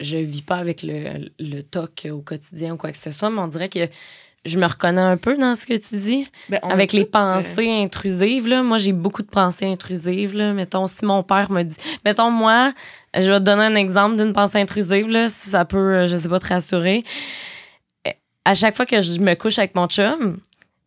je 0.00 0.18
vis 0.18 0.42
pas 0.42 0.56
avec 0.56 0.82
le, 0.82 1.30
le 1.38 1.62
TOC 1.62 2.08
au 2.12 2.20
quotidien 2.20 2.74
ou 2.74 2.76
quoi 2.76 2.92
que 2.92 2.98
ce 2.98 3.10
soit, 3.10 3.30
mais 3.30 3.40
on 3.40 3.48
dirait 3.48 3.68
que 3.68 3.88
je 4.44 4.58
me 4.58 4.66
reconnais 4.66 5.00
un 5.00 5.16
peu 5.16 5.36
dans 5.36 5.54
ce 5.54 5.66
que 5.66 5.74
tu 5.74 5.96
dis. 5.96 6.26
Ben, 6.48 6.58
avec 6.62 6.92
les 6.92 7.02
euh, 7.02 7.10
pensées 7.10 7.70
intrusives, 7.70 8.48
là. 8.48 8.62
Moi, 8.62 8.76
j'ai 8.76 8.92
beaucoup 8.92 9.22
de 9.22 9.28
pensées 9.28 9.66
intrusives, 9.66 10.34
là. 10.36 10.52
Mettons, 10.52 10.86
si 10.88 11.04
mon 11.04 11.22
père 11.22 11.50
me 11.50 11.62
dit... 11.62 11.76
Mettons, 12.04 12.30
moi, 12.30 12.72
je 13.14 13.30
vais 13.30 13.38
te 13.38 13.44
donner 13.44 13.62
un 13.62 13.76
exemple 13.76 14.16
d'une 14.16 14.32
pensée 14.32 14.58
intrusive, 14.58 15.08
là, 15.08 15.28
si 15.28 15.50
ça 15.50 15.64
peut, 15.64 15.78
euh, 15.78 16.08
je 16.08 16.16
sais 16.16 16.28
pas, 16.28 16.40
te 16.40 16.48
rassurer. 16.48 17.04
À 18.44 18.54
chaque 18.54 18.74
fois 18.74 18.86
que 18.86 19.00
je 19.00 19.20
me 19.20 19.34
couche 19.34 19.58
avec 19.58 19.76
mon 19.76 19.86
chum, 19.86 20.38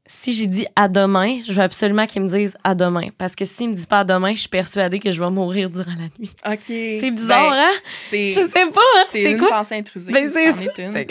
si 0.08 0.34
j'ai 0.34 0.46
dit 0.46 0.68
à 0.76 0.88
demain, 0.88 1.42
je 1.48 1.52
veux 1.54 1.62
absolument 1.64 2.06
qu'il 2.06 2.22
me 2.22 2.28
dise 2.28 2.56
à 2.64 2.76
demain. 2.76 3.08
Parce 3.18 3.36
que 3.36 3.44
s'il 3.44 3.70
me 3.70 3.74
dit 3.76 3.88
pas 3.88 4.02
à 4.02 4.04
demain, 4.04 4.34
je 4.34 4.40
suis 4.42 4.50
persuadée 4.50 5.00
que 5.00 5.10
je 5.12 5.20
vais 5.20 5.30
mourir 5.32 5.70
durant 5.70 5.94
la 5.98 6.08
nuit. 6.20 6.30
OK. 6.46 6.60
C'est 6.68 7.12
bizarre, 7.12 7.50
Ben, 7.52 7.58
hein? 7.58 7.72
C'est 8.08 8.30
Je 8.30 8.42
sais 8.42 8.66
pas, 8.66 8.82
hein? 8.98 9.04
c'est 9.10 9.32
une 9.32 9.40
quoi? 9.40 9.50
pensée 9.50 9.76
intrusive. 9.76 10.14
Ben, 10.14 10.30
c'est 10.32 10.50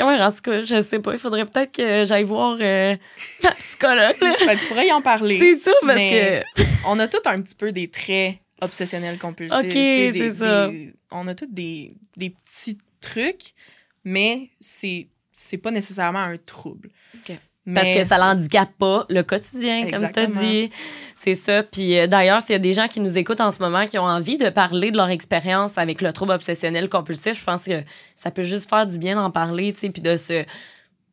en 0.02 0.32
tout 0.32 0.42
cas, 0.42 0.62
je 0.62 0.80
sais 0.80 1.00
pas. 1.00 1.12
Il 1.12 1.18
faudrait 1.18 1.44
peut-être 1.44 1.72
que 1.72 2.04
j'aille 2.04 2.22
voir 2.24 2.56
euh, 2.60 2.94
ma 3.42 3.50
psychologue. 3.52 4.16
Ben, 4.20 4.56
tu 4.58 4.66
pourrais 4.66 4.86
y 4.86 4.92
en 4.92 5.02
parler. 5.02 5.38
C'est 5.38 5.56
ça, 5.58 5.72
parce 5.82 5.94
mais- 5.94 6.44
que... 6.56 6.62
On 6.86 6.98
a 7.00 7.08
tous 7.08 7.20
un 7.26 7.40
petit 7.42 7.54
peu 7.54 7.72
des 7.72 7.88
traits 7.88 8.36
obsessionnels 8.60 9.18
compulsifs. 9.18 9.58
Ok, 9.58 9.72
c'est 9.72 10.30
ça. 10.32 10.68
des- 10.68 10.92
on 11.10 11.26
a 11.26 11.34
tous 11.34 11.46
des, 11.50 11.94
des 12.16 12.30
petits 12.30 12.78
trucs, 13.00 13.54
mais 14.04 14.50
c'est 14.60 15.08
c'est 15.32 15.58
pas 15.58 15.72
nécessairement 15.72 16.20
un 16.20 16.36
trouble. 16.36 16.90
Parce 17.72 17.88
que 17.88 18.04
ça 18.04 18.18
l'handicape 18.18 18.72
pas 18.78 19.06
le 19.08 19.22
quotidien, 19.22 19.88
comme 19.90 20.06
tu 20.12 20.18
as 20.20 20.26
dit. 20.26 20.70
C'est 21.14 21.34
ça. 21.34 21.62
Puis 21.62 21.98
euh, 21.98 22.06
d'ailleurs, 22.06 22.42
s'il 22.42 22.50
y 22.52 22.56
a 22.56 22.58
des 22.58 22.74
gens 22.74 22.88
qui 22.88 23.00
nous 23.00 23.16
écoutent 23.16 23.40
en 23.40 23.50
ce 23.50 23.60
moment 23.60 23.86
qui 23.86 23.96
ont 23.98 24.04
envie 24.04 24.36
de 24.36 24.50
parler 24.50 24.90
de 24.90 24.98
leur 24.98 25.08
expérience 25.08 25.78
avec 25.78 26.02
le 26.02 26.12
trouble 26.12 26.32
obsessionnel 26.32 26.90
compulsif, 26.90 27.38
je 27.40 27.44
pense 27.44 27.64
que 27.64 27.82
ça 28.14 28.30
peut 28.30 28.42
juste 28.42 28.68
faire 28.68 28.86
du 28.86 28.98
bien 28.98 29.16
d'en 29.16 29.30
parler, 29.30 29.72
tu 29.72 29.80
sais, 29.80 29.90
puis 29.90 30.02
de 30.02 30.16
se. 30.16 30.44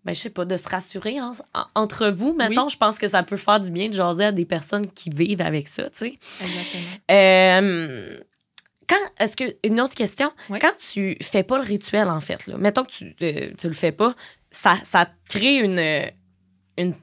Ben, 0.03 0.13
je 0.15 0.19
sais 0.19 0.29
pas, 0.31 0.45
de 0.45 0.57
se 0.57 0.67
rassurer 0.67 1.21
en- 1.21 1.31
en- 1.53 1.65
entre 1.75 2.09
vous. 2.09 2.33
Mettons, 2.33 2.67
je 2.67 2.75
pense 2.75 2.97
que 2.97 3.07
ça 3.07 3.21
peut 3.23 3.37
faire 3.37 3.59
du 3.59 3.69
bien 3.71 3.87
de 3.87 3.93
jaser 3.93 4.25
à 4.25 4.31
des 4.31 4.45
personnes 4.45 4.87
qui 4.91 5.11
vivent 5.11 5.41
avec 5.43 5.67
ça, 5.67 5.83
tu 5.91 5.97
sais. 5.99 6.13
Exactement. 6.41 6.83
Euh, 7.11 8.19
quand, 8.89 8.95
est-ce 9.19 9.37
que, 9.37 9.55
une 9.63 9.79
autre 9.79 9.95
question, 9.95 10.31
Oui. 10.49 10.59
quand 10.59 10.73
tu 10.91 11.15
fais 11.21 11.43
pas 11.43 11.57
le 11.57 11.63
rituel, 11.63 12.09
en 12.09 12.19
fait, 12.19 12.47
là, 12.47 12.57
mettons 12.57 12.83
que 12.83 12.91
tu, 12.91 13.15
euh, 13.21 13.51
tu 13.57 13.67
le 13.67 13.73
fais 13.73 13.91
pas, 13.91 14.13
ça, 14.49 14.75
ça 14.83 15.07
crée 15.29 15.57
une, 15.59 15.79
une, 16.77 16.95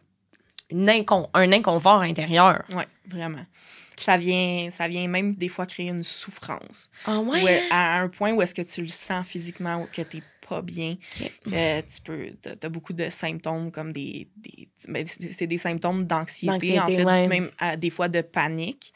une 0.71 0.89
incon- 0.89 1.29
un 1.35 1.53
inconfort 1.53 2.03
intérieur. 2.03 2.64
Oui, 2.71 2.85
vraiment. 3.07 3.45
Ça 3.97 4.16
vient, 4.16 4.69
ça 4.71 4.87
vient 4.87 5.09
même 5.09 5.35
des 5.35 5.49
fois 5.49 5.66
créer 5.66 5.89
une 5.89 6.05
souffrance. 6.05 6.89
Ah 7.05 7.19
Où, 7.19 7.33
à 7.71 7.99
un 7.99 8.09
point 8.09 8.33
où 8.33 8.41
est-ce 8.43 8.55
que 8.55 8.62
tu 8.62 8.83
le 8.83 8.89
sens 8.89 9.27
physiquement 9.27 9.83
ou 9.83 9.87
que 9.93 10.03
t'es 10.03 10.23
pas 10.49 10.62
bien. 10.62 10.97
Euh, 11.53 11.83
tu 11.83 12.01
peux, 12.03 12.31
t'as 12.41 12.69
beaucoup 12.69 12.93
de 12.93 13.11
symptômes 13.11 13.71
comme 13.71 13.93
des, 13.93 14.29
des 14.37 14.69
ben, 14.89 15.05
c'est 15.07 15.47
des 15.47 15.59
symptômes 15.59 16.05
d'anxiété, 16.07 16.81
en 16.81 16.87
fait, 16.87 17.05
ouais. 17.05 17.27
même 17.29 17.51
à- 17.59 17.77
des 17.77 17.91
fois 17.91 18.09
de 18.09 18.21
panique. 18.23 18.95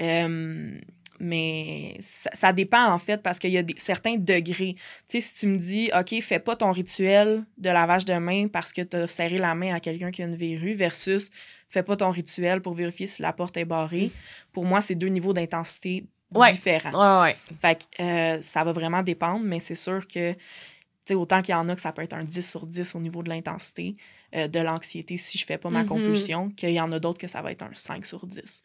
Euh, 0.00 0.78
mais 1.20 1.96
ça, 2.00 2.30
ça 2.32 2.52
dépend 2.52 2.86
en 2.92 2.98
fait 2.98 3.22
parce 3.22 3.38
qu'il 3.38 3.50
y 3.50 3.58
a 3.58 3.62
des, 3.62 3.74
certains 3.76 4.16
degrés. 4.16 4.74
Tu 4.76 4.82
sais, 5.08 5.20
si 5.20 5.34
tu 5.34 5.46
me 5.46 5.58
dis, 5.58 5.90
OK, 5.98 6.20
fais 6.22 6.38
pas 6.40 6.56
ton 6.56 6.70
rituel 6.72 7.44
de 7.58 7.68
lavage 7.70 8.04
de 8.04 8.14
main 8.14 8.48
parce 8.48 8.72
que 8.72 8.82
tu 8.82 8.96
as 8.96 9.06
serré 9.06 9.38
la 9.38 9.54
main 9.54 9.74
à 9.74 9.80
quelqu'un 9.80 10.10
qui 10.10 10.22
a 10.22 10.26
une 10.26 10.36
verrue 10.36 10.74
versus 10.74 11.30
fais 11.68 11.82
pas 11.82 11.96
ton 11.96 12.10
rituel 12.10 12.60
pour 12.62 12.74
vérifier 12.74 13.06
si 13.06 13.22
la 13.22 13.32
porte 13.32 13.56
est 13.56 13.64
barrée. 13.64 14.12
Pour 14.52 14.64
moi, 14.64 14.80
c'est 14.80 14.94
deux 14.94 15.08
niveaux 15.08 15.32
d'intensité 15.32 16.06
Ouais. 16.34 16.50
différents. 16.52 17.22
Ouais, 17.22 17.30
ouais. 17.30 17.36
Fait 17.60 17.78
que 17.78 18.02
euh, 18.02 18.42
ça 18.42 18.64
va 18.64 18.72
vraiment 18.72 19.02
dépendre, 19.02 19.44
mais 19.44 19.60
c'est 19.60 19.74
sûr 19.76 20.06
que, 20.08 20.32
tu 20.32 20.38
sais, 21.06 21.14
autant 21.14 21.40
qu'il 21.40 21.52
y 21.52 21.54
en 21.54 21.68
a 21.68 21.74
que 21.76 21.80
ça 21.80 21.92
peut 21.92 22.02
être 22.02 22.14
un 22.14 22.24
10 22.24 22.42
sur 22.48 22.66
10 22.66 22.94
au 22.96 23.00
niveau 23.00 23.22
de 23.22 23.28
l'intensité, 23.28 23.96
euh, 24.34 24.48
de 24.48 24.58
l'anxiété 24.58 25.16
si 25.18 25.38
je 25.38 25.44
fais 25.46 25.56
pas 25.56 25.70
ma 25.70 25.82
Mhm. 25.82 25.86
compulsion, 25.88 26.50
qu'il 26.50 26.70
y 26.70 26.80
en 26.80 26.90
a 26.92 26.98
d'autres 26.98 27.18
que 27.18 27.28
ça 27.28 27.42
va 27.42 27.52
être 27.52 27.62
un 27.62 27.70
5 27.74 28.04
sur 28.04 28.26
10. 28.26 28.64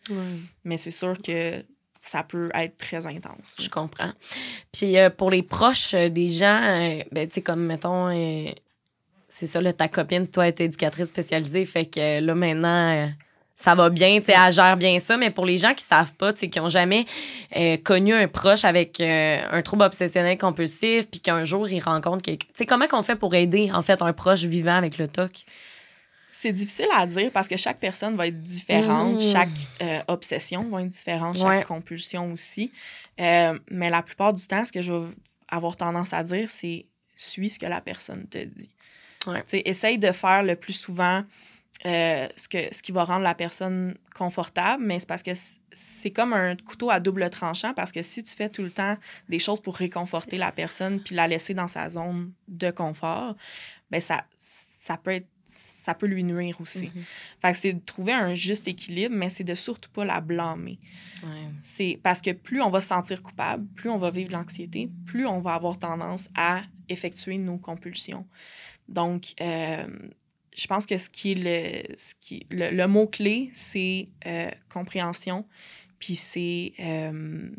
Mais 0.64 0.78
c'est 0.78 0.90
sûr 0.92 1.22
que 1.22 1.64
ça 2.02 2.24
peut 2.24 2.50
être 2.56 2.78
très 2.78 3.06
intense. 3.06 3.56
Je 3.60 3.70
comprends. 3.70 4.12
Puis 4.74 4.98
euh, 4.98 5.12
pour 5.12 5.30
les 5.30 5.44
proches 5.44 5.94
euh, 5.94 6.10
des 6.10 6.30
gens, 6.30 6.60
euh, 6.64 7.04
ben, 7.12 7.28
tu 7.28 7.36
sais, 7.36 7.42
comme 7.42 7.64
mettons, 7.64 8.10
c'est 9.30 9.48
ça, 9.48 9.62
là, 9.62 9.72
ta 9.72 9.88
copine, 9.88 10.28
toi, 10.28 10.48
est 10.48 10.60
éducatrice 10.60 11.10
spécialisée, 11.10 11.64
fait 11.64 11.86
que 11.86 12.20
là, 12.20 12.34
maintenant, 12.34 13.08
ça 13.54 13.76
va 13.76 13.92
bien, 13.92 14.20
tu 14.20 14.26
sais, 14.26 14.34
elle 14.36 14.52
gère 14.52 14.76
bien 14.78 15.00
ça. 15.00 15.16
Mais 15.16 15.30
pour 15.30 15.46
les 15.46 15.58
gens 15.58 15.76
qui 15.76 15.86
savent 15.86 16.14
pas, 16.16 16.34
tu 16.34 16.40
sais, 16.40 16.50
qui 16.50 16.60
ont 16.60 16.70
jamais 16.70 17.06
connu 17.84 18.14
un 18.14 18.28
proche 18.28 18.66
avec 18.66 19.00
un 19.00 19.62
trouble 19.62 19.84
obsessionnel 19.84 20.38
compulsif, 20.38 21.08
puis 21.08 21.22
qu'un 21.22 21.44
jour, 21.44 21.70
ils 21.70 21.80
rencontrent 21.80 22.24
quelqu'un. 22.24 22.48
Tu 22.48 22.58
sais, 22.58 22.66
comment 22.66 22.88
qu'on 22.88 23.04
fait 23.04 23.16
pour 23.16 23.36
aider, 23.36 23.72
en 23.72 23.84
fait, 23.84 24.02
un 24.02 24.12
proche 24.12 24.44
vivant 24.44 24.76
avec 24.76 24.98
le 24.98 25.08
TOC? 25.08 25.46
C'est 26.32 26.54
difficile 26.54 26.88
à 26.96 27.06
dire 27.06 27.30
parce 27.32 27.48
que 27.48 27.58
chaque 27.58 27.80
personne 27.80 28.16
va 28.16 28.28
être 28.28 28.42
différente, 28.42 29.14
Mhm. 29.14 29.20
chaque 29.20 29.50
euh, 29.82 30.00
obsession 30.08 30.70
va 30.70 30.82
être 30.82 30.90
différente, 30.90 31.38
chaque 31.38 31.46
Ouais. 31.48 31.64
compulsion 31.64 32.32
aussi. 32.32 32.72
Euh, 33.20 33.60
mais 33.70 33.90
la 33.90 34.02
plupart 34.02 34.32
du 34.34 34.46
temps, 34.48 34.66
ce 34.66 34.72
que 34.72 34.82
je 34.82 34.94
vais 34.94 35.14
avoir 35.50 35.76
tendance 35.76 36.14
à 36.14 36.24
dire, 36.24 36.50
c'est 36.50 36.86
suis 37.16 37.50
ce 37.52 37.60
que 37.60 37.66
la 37.66 37.82
personne 37.82 38.28
te 38.28 38.44
dit. 38.44 38.70
Ouais. 39.28 39.44
Essaye 39.66 40.00
de 40.00 40.12
faire 40.12 40.42
le 40.44 40.56
plus 40.56 40.74
souvent 40.74 41.24
euh, 41.86 42.28
ce, 42.38 42.48
que, 42.48 42.74
ce 42.74 42.82
qui 42.84 42.92
va 42.92 43.04
rendre 43.04 43.22
la 43.24 43.34
personne 43.34 43.98
confortable, 44.16 44.84
mais 44.84 45.00
c'est 45.00 45.08
parce 45.10 45.24
que 45.24 45.32
c'est 45.74 46.12
comme 46.12 46.32
un 46.34 46.56
couteau 46.56 46.92
à 46.92 47.00
double 47.00 47.28
tranchant 47.32 47.74
parce 47.74 47.92
que 47.92 48.04
si 48.04 48.24
tu 48.24 48.34
fais 48.36 48.50
tout 48.50 48.62
le 48.62 48.70
temps 48.70 48.98
des 49.30 49.40
choses 49.40 49.60
pour 49.60 49.76
réconforter 49.76 50.38
la 50.38 50.52
personne 50.52 51.00
puis 51.02 51.16
la 51.16 51.28
laisser 51.28 51.54
dans 51.56 51.68
sa 51.68 51.90
zone 51.90 52.32
de 52.48 52.70
confort, 52.72 53.36
ben 53.90 54.00
ça, 54.00 54.26
ça 54.38 54.96
peut 54.98 55.12
être 55.12 55.28
ça 55.82 55.96
peut 55.96 56.06
lui 56.06 56.24
nuire 56.24 56.62
aussi. 56.62 56.92
Fait 57.42 57.52
que 57.52 57.58
c'est 57.58 57.74
de 57.74 57.80
trouver 57.80 58.14
un 58.14 58.36
juste 58.36 58.68
équilibre, 58.68 59.16
mais 59.16 59.30
c'est 59.30 59.44
de 59.44 59.56
surtout 59.56 59.90
pas 59.90 60.06
la 60.06 60.22
blâmer. 60.22 60.78
Ouais. 61.24 61.48
C'est 61.64 62.00
parce 62.04 62.22
que 62.22 62.32
plus 62.32 62.62
on 62.62 62.70
va 62.70 62.82
se 62.82 62.90
sentir 62.90 63.24
coupable, 63.24 63.66
plus 63.76 63.90
on 63.90 63.98
va 63.98 64.12
vivre 64.12 64.30
de 64.30 64.34
l'anxiété, 64.34 64.92
plus 65.08 65.26
on 65.26 65.42
va 65.42 65.56
avoir 65.56 65.80
tendance 65.80 66.30
à 66.36 66.62
effectuer 66.88 67.40
nos 67.40 67.58
compulsions. 67.58 68.28
Donc, 68.88 69.34
euh, 69.42 69.88
je 70.56 70.68
pense 70.68 70.86
que 70.86 71.00
ce 71.00 71.10
qui 71.10 71.32
est 71.32 71.36
le, 71.36 71.96
ce 71.96 72.14
qui, 72.20 72.46
le, 72.52 72.70
le 72.70 72.88
mot-clé, 72.88 73.50
c'est 73.54 74.10
euh, 74.28 74.52
compréhension, 74.70 75.48
puis 75.98 76.16
c'est 76.16 76.74
euh, 76.80 77.50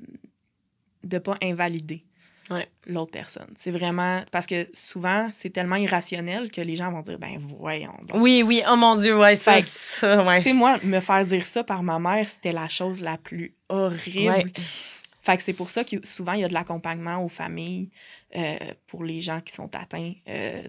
de 1.02 1.18
pas 1.18 1.36
invalider 1.42 2.04
Ouais. 2.50 2.68
l'autre 2.86 3.12
personne. 3.12 3.48
C'est 3.54 3.70
vraiment... 3.70 4.22
Parce 4.30 4.46
que 4.46 4.66
souvent, 4.72 5.28
c'est 5.32 5.50
tellement 5.50 5.76
irrationnel 5.76 6.50
que 6.50 6.60
les 6.60 6.76
gens 6.76 6.90
vont 6.90 7.00
dire, 7.02 7.18
ben 7.18 7.38
voyons 7.38 7.94
donc. 8.08 8.20
Oui, 8.20 8.42
oui, 8.44 8.62
oh 8.68 8.76
mon 8.76 8.96
Dieu, 8.96 9.18
ouais, 9.18 9.36
que- 9.36 9.60
ça, 9.62 10.24
ouais. 10.24 10.38
Tu 10.38 10.44
sais, 10.44 10.52
moi, 10.52 10.76
me 10.84 11.00
faire 11.00 11.24
dire 11.24 11.46
ça 11.46 11.62
par 11.64 11.82
ma 11.82 11.98
mère, 11.98 12.28
c'était 12.28 12.52
la 12.52 12.68
chose 12.68 13.00
la 13.00 13.16
plus 13.16 13.54
horrible. 13.68 14.28
Ouais. 14.30 14.52
Fait 15.24 15.36
que 15.36 15.42
c'est 15.44 15.52
pour 15.52 15.70
ça 15.70 15.84
que 15.84 16.04
souvent, 16.04 16.32
il 16.32 16.40
y 16.40 16.44
a 16.44 16.48
de 16.48 16.52
l'accompagnement 16.52 17.24
aux 17.24 17.28
familles 17.28 17.90
euh, 18.34 18.56
pour 18.88 19.04
les 19.04 19.20
gens 19.20 19.38
qui 19.40 19.52
sont 19.52 19.72
atteints 19.76 20.14
euh, 20.28 20.62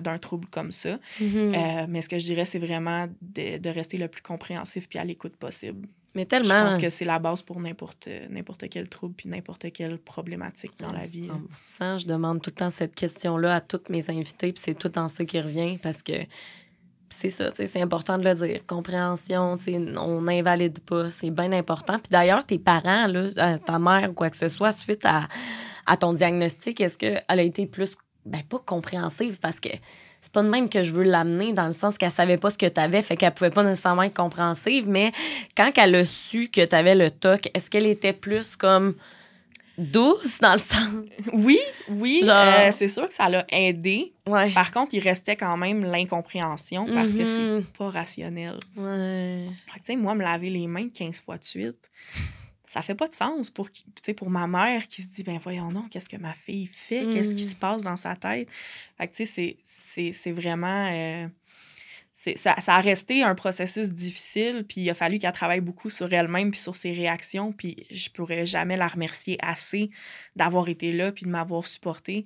d'un 0.00 0.18
trouble 0.18 0.46
comme 0.48 0.70
ça. 0.70 0.98
Mhm. 1.18 1.54
Euh, 1.54 1.86
mais 1.88 2.02
ce 2.02 2.10
que 2.10 2.18
je 2.18 2.26
dirais, 2.26 2.44
c'est 2.44 2.58
vraiment 2.58 3.06
de, 3.22 3.56
de 3.56 3.70
rester 3.70 3.96
le 3.96 4.08
plus 4.08 4.20
compréhensif 4.22 4.86
puis 4.86 4.98
à 4.98 5.04
l'écoute 5.04 5.36
possible. 5.36 5.88
Mais 6.16 6.22
Je 6.22 6.28
tellement. 6.28 6.70
pense 6.70 6.78
que 6.78 6.88
c'est 6.90 7.04
la 7.04 7.18
base 7.18 7.42
pour 7.42 7.60
n'importe 7.60 8.08
n'importe 8.30 8.68
quel 8.70 8.88
trouble 8.88 9.14
puis 9.14 9.28
n'importe 9.28 9.70
quelle 9.72 9.98
problématique 9.98 10.72
dans 10.80 10.90
la 10.90 11.04
vie. 11.06 11.28
100%. 11.78 11.98
je 12.00 12.06
demande 12.06 12.40
tout 12.42 12.50
le 12.50 12.56
temps 12.56 12.70
cette 12.70 12.94
question-là 12.94 13.54
à 13.56 13.60
toutes 13.60 13.90
mes 13.90 14.08
invités, 14.10 14.52
puis 14.52 14.62
c'est 14.64 14.74
tout 14.74 14.88
le 14.88 14.92
temps 14.92 15.08
ça 15.08 15.24
qui 15.24 15.38
revient 15.40 15.78
parce 15.82 16.02
que 16.02 16.14
c'est 17.08 17.30
ça, 17.30 17.50
c'est 17.54 17.80
important 17.80 18.18
de 18.18 18.24
le 18.24 18.34
dire. 18.34 18.66
Compréhension, 18.66 19.56
on 19.98 20.22
n'invalide 20.22 20.80
pas, 20.80 21.08
c'est 21.10 21.30
bien 21.30 21.52
important. 21.52 21.94
Puis 21.98 22.10
d'ailleurs, 22.10 22.44
tes 22.44 22.58
parents, 22.58 23.06
là, 23.06 23.28
euh, 23.36 23.58
ta 23.58 23.78
mère 23.78 24.10
ou 24.10 24.12
quoi 24.12 24.28
que 24.28 24.36
ce 24.36 24.48
soit, 24.48 24.72
suite 24.72 25.04
à, 25.04 25.28
à 25.86 25.96
ton 25.96 26.12
diagnostic, 26.14 26.80
est-ce 26.80 26.98
qu'elle 26.98 27.22
a 27.28 27.42
été 27.42 27.66
plus, 27.66 27.94
ben 28.26 28.42
pas 28.42 28.58
compréhensive 28.58 29.38
parce 29.40 29.60
que 29.60 29.68
c'est 30.20 30.32
pas 30.32 30.42
de 30.42 30.48
même 30.48 30.68
que 30.68 30.82
je 30.82 30.90
veux 30.92 31.04
l'amener 31.04 31.52
dans 31.52 31.66
le 31.66 31.72
sens 31.72 31.96
qu'elle 31.96 32.10
savait 32.10 32.36
pas 32.36 32.50
ce 32.50 32.58
que 32.58 32.66
tu 32.66 32.80
avais, 32.80 33.00
fait 33.02 33.16
qu'elle 33.16 33.32
pouvait 33.32 33.50
pas 33.50 33.62
nécessairement 33.62 34.02
être 34.02 34.14
compréhensive, 34.16 34.88
mais 34.88 35.12
quand 35.56 35.70
elle 35.78 35.94
a 35.94 36.04
su 36.04 36.48
que 36.48 36.64
tu 36.64 36.74
avais 36.74 36.94
le 36.94 37.10
TOC, 37.10 37.50
est-ce 37.54 37.70
qu'elle 37.70 37.86
était 37.86 38.12
plus 38.12 38.56
comme 38.56 38.94
douce 39.78 40.40
dans 40.40 40.54
le 40.54 40.58
sens? 40.58 40.88
Oui, 41.32 41.58
oui, 41.88 42.22
Genre- 42.24 42.34
euh, 42.36 42.72
c'est 42.72 42.88
sûr 42.88 43.06
que 43.08 43.14
ça 43.14 43.28
l'a 43.28 43.44
aidé. 43.50 44.12
Ouais. 44.26 44.50
Par 44.50 44.70
contre, 44.72 44.94
il 44.94 45.00
restait 45.00 45.36
quand 45.36 45.56
même 45.56 45.84
l'incompréhension 45.84 46.86
parce 46.92 47.12
que 47.14 47.24
c'est 47.24 47.72
pas 47.78 47.90
rationnel. 47.90 48.58
Ouais. 48.76 49.46
Tu 49.74 49.80
sais, 49.84 49.96
moi, 49.96 50.14
me 50.14 50.22
laver 50.22 50.50
les 50.50 50.66
mains 50.66 50.88
15 50.88 51.20
fois 51.20 51.36
de 51.38 51.44
suite, 51.44 51.76
ça 52.66 52.82
fait 52.82 52.94
pas 52.96 53.06
de 53.08 53.14
sens 53.14 53.50
pour, 53.50 53.70
pour 54.16 54.28
ma 54.30 54.46
mère 54.46 54.86
qui 54.88 55.02
se 55.02 55.08
dit, 55.08 55.22
ben 55.22 55.38
voyons 55.38 55.70
non, 55.70 55.86
qu'est-ce 55.88 56.08
que 56.08 56.16
ma 56.16 56.34
fille 56.34 56.66
fait? 56.66 57.06
Qu'est-ce 57.12 57.34
qui 57.34 57.44
Mhm. 57.44 57.48
se 57.50 57.56
passe 57.56 57.82
dans 57.82 57.96
sa 57.96 58.16
tête? 58.16 58.48
Fait 58.98 59.06
que, 59.08 59.12
tu 59.14 59.24
sais, 59.24 59.32
c'est- 59.32 59.56
c'est- 59.62 60.12
c'est 60.12 60.32
vraiment... 60.32 60.88
euh, 60.92 61.28
ça, 62.12 62.58
ça 62.60 62.74
a 62.76 62.80
resté 62.80 63.22
un 63.22 63.34
processus 63.34 63.92
difficile, 63.92 64.64
puis 64.66 64.80
il 64.80 64.88
a 64.90 64.94
fallu 64.94 65.18
qu'elle 65.18 65.32
travaille 65.32 65.60
beaucoup 65.60 65.90
sur 65.90 66.10
elle-même 66.10 66.50
puis 66.50 66.58
sur 66.58 66.74
ses 66.74 66.92
réactions, 66.92 67.52
puis 67.52 67.86
je 67.90 68.08
pourrais 68.08 68.46
jamais 68.46 68.78
la 68.78 68.88
remercier 68.88 69.36
assez 69.42 69.90
d'avoir 70.34 70.68
été 70.70 70.92
là 70.92 71.12
puis 71.12 71.26
de 71.26 71.30
m'avoir 71.30 71.66
supporté 71.66 72.24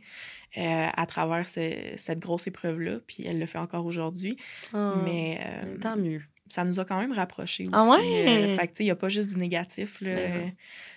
euh, 0.56 0.88
à 0.94 1.06
travers 1.06 1.46
ce- 1.46 1.92
cette 1.96 2.18
grosse 2.20 2.46
épreuve-là, 2.46 2.98
puis 3.06 3.24
elle 3.26 3.38
le 3.40 3.46
fait 3.46 3.58
encore 3.58 3.84
aujourd'hui. 3.84 4.36
Ah. 4.72 4.94
Mais 5.04 5.40
euh, 5.44 5.76
Tant 5.78 5.96
mieux. 5.96 6.22
Ça 6.50 6.64
nous 6.64 6.78
a 6.80 6.84
quand 6.84 6.98
même 6.98 7.12
rapprochés 7.12 7.64
aussi. 7.64 7.72
Ah 7.74 7.90
ouais? 7.90 8.56
Fait 8.58 8.66
que, 8.66 8.72
tu 8.72 8.76
sais, 8.78 8.82
il 8.84 8.86
n'y 8.86 8.90
a 8.90 8.96
pas 8.96 9.08
juste 9.08 9.30
du 9.30 9.36
négatif. 9.36 10.00
Là. 10.00 10.14
Ben 10.14 10.52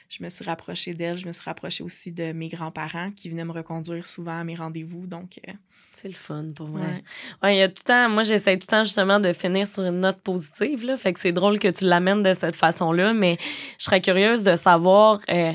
je 0.10 0.24
me 0.24 0.30
suis 0.30 0.46
rapprochée 0.46 0.94
d'elle. 0.94 1.18
Je 1.18 1.26
me 1.26 1.32
suis 1.32 1.44
rapprochée 1.44 1.84
aussi 1.84 2.12
de 2.12 2.34
mes 2.34 2.48
grands-parents 2.48 3.10
qui 3.12 3.30
venaient 3.30 3.46
me 3.46 3.52
reconduire 3.52 4.06
souvent 4.06 4.40
à 4.40 4.44
mes 4.44 4.54
rendez-vous. 4.54 5.08
Donc, 5.08 5.40
euh, 5.48 5.54
C'est 5.96 6.08
le 6.08 6.14
fun 6.14 6.52
pour 6.56 6.68
vrai. 6.68 6.82
Ouais. 6.86 7.04
Ouais, 7.42 7.56
il 7.56 7.60
y 7.60 7.62
a 7.64 7.68
tout 7.68 7.82
le 7.84 7.88
temps. 7.88 8.10
Moi, 8.10 8.22
j'essaie 8.22 8.56
tout 8.58 8.68
le 8.70 8.72
temps 8.78 8.84
justement 8.84 9.20
de 9.20 9.34
finir 9.34 9.66
sur 9.66 9.84
une 9.84 10.02
note 10.02 10.22
positive. 10.22 10.86
Là, 10.86 10.98
fait 10.98 11.14
que 11.14 11.20
c'est 11.20 11.32
drôle 11.32 11.58
que 11.58 11.68
tu 11.68 11.86
l'amènes 11.86 12.22
de 12.22 12.36
cette 12.36 12.56
façon-là, 12.56 13.14
mais 13.14 13.38
je 13.80 13.86
serais 13.86 14.02
curieuse 14.02 14.44
de 14.44 14.56
savoir. 14.56 15.20
euh, 15.30 15.54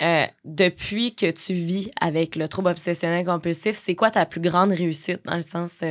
euh, 0.00 0.26
depuis 0.44 1.14
que 1.14 1.28
tu 1.30 1.52
vis 1.52 1.90
avec 2.00 2.36
le 2.36 2.46
trouble 2.48 2.68
obsessionnel 2.68 3.26
compulsif, 3.26 3.76
c'est 3.76 3.96
quoi 3.96 4.10
ta 4.12 4.24
plus 4.26 4.40
grande 4.40 4.70
réussite 4.70 5.20
dans 5.24 5.34
le 5.34 5.42
sens. 5.42 5.82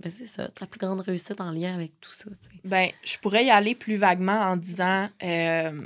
Ben 0.00 0.10
c'est 0.10 0.26
ça, 0.26 0.48
ta 0.48 0.66
plus 0.66 0.78
grande 0.78 1.00
réussite 1.00 1.40
en 1.40 1.50
lien 1.50 1.74
avec 1.74 1.98
tout 2.00 2.10
ça. 2.12 2.30
ben, 2.64 2.88
je 3.04 3.16
pourrais 3.18 3.44
y 3.44 3.50
aller 3.50 3.74
plus 3.74 3.96
vaguement 3.96 4.40
en 4.40 4.56
disant 4.56 5.08
euh, 5.22 5.80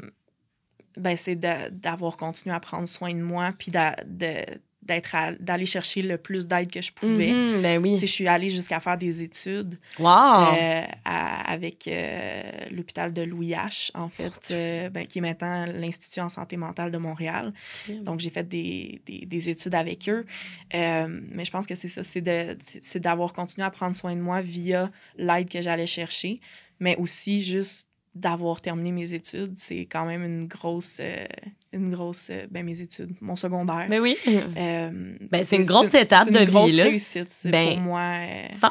ben, 0.97 1.17
c'est 1.17 1.37
de- 1.37 1.71
d'avoir 1.71 2.17
continué 2.17 2.55
à 2.55 2.61
prendre 2.61 2.87
soin 2.87 3.15
de 3.15 3.21
moi 3.23 3.53
puis 3.59 3.71
d'a- 3.71 3.97
de- 4.05 4.45
d'être 4.83 5.15
d'aller 5.41 5.67
chercher 5.67 6.03
le 6.03 6.19
plus 6.19 6.47
d'aide 6.47 6.71
que 6.71 6.83
je 6.83 6.91
pouvais. 6.93 7.33
Mhm, 7.33 7.63
ben 7.63 7.81
Tu 7.83 7.89
sais, 7.89 7.95
oui. 7.95 7.99
Je 8.01 8.07
suis 8.07 8.27
allée 8.29 8.51
jusqu'à 8.51 8.81
faire 8.81 8.97
des 8.97 9.23
études. 9.23 9.79
Wow! 9.99 10.09
euh, 10.09 10.83
à- 11.05 11.53
avec 11.53 11.87
euh, 11.89 12.43
l'hôpital 12.71 13.13
de 13.13 13.23
Louis 13.23 13.51
H, 13.53 13.91
en 13.95 14.09
fait, 14.09 14.49
euh, 14.51 14.89
ben, 14.91 15.07
qui 15.07 15.19
est 15.19 15.23
maintenant 15.23 15.67
l'Institut 15.67 16.21
en 16.21 16.29
santé 16.29 16.57
mentale 16.57 16.91
de 16.91 16.99
Montréal. 16.99 17.53
Donc, 18.03 18.21
j'ai 18.21 18.31
fait 18.31 18.49
des, 18.49 19.01
des, 19.07 19.25
des 19.27 19.49
études 19.49 19.75
avec 19.75 20.09
eux. 20.09 20.27
Mais 20.73 21.45
je 21.45 21.51
pense 21.51 21.67
que 21.67 21.75
c'est 21.75 21.89
ça, 21.89 22.03
c'est 22.05 22.99
d'avoir 23.01 23.33
continué 23.33 23.65
à 23.67 23.71
prendre 23.71 23.95
soin 23.95 24.15
de 24.17 24.21
moi 24.21 24.41
via 24.41 24.91
l'aide 25.17 25.49
que 25.49 25.63
j'allais 25.63 25.87
chercher, 25.87 26.41
mais 26.81 26.97
aussi 26.97 27.43
juste 27.45 27.89
d'avoir 28.15 28.61
terminé 28.61 28.93
mes 28.93 29.13
études. 29.15 29.55
C'est 29.57 29.87
quand 29.87 30.05
même 30.07 30.25
une 30.25 30.47
grosse, 30.47 31.01
une 31.73 31.91
grosse, 31.91 32.29
euh, 32.31 32.47
ben 32.51 32.65
mes 32.65 32.81
études, 32.81 33.15
mon 33.21 33.35
secondaire. 33.37 33.87
ben 33.89 34.01
oui. 34.01 34.17
Euh, 34.27 34.91
Ben, 35.31 35.45
c'est 35.45 35.57
une 35.57 35.65
grosse 35.65 35.95
étape 35.95 36.29
une 36.29 36.35
de 36.35 36.45
grosse 36.45 36.71
vie, 36.71 36.77
là. 36.77 36.85
réussite 36.85 37.29
Ben, 37.47 37.75
pour 37.75 37.81
moi. 37.81 38.01
euh, 38.01 38.47
100 38.51 38.69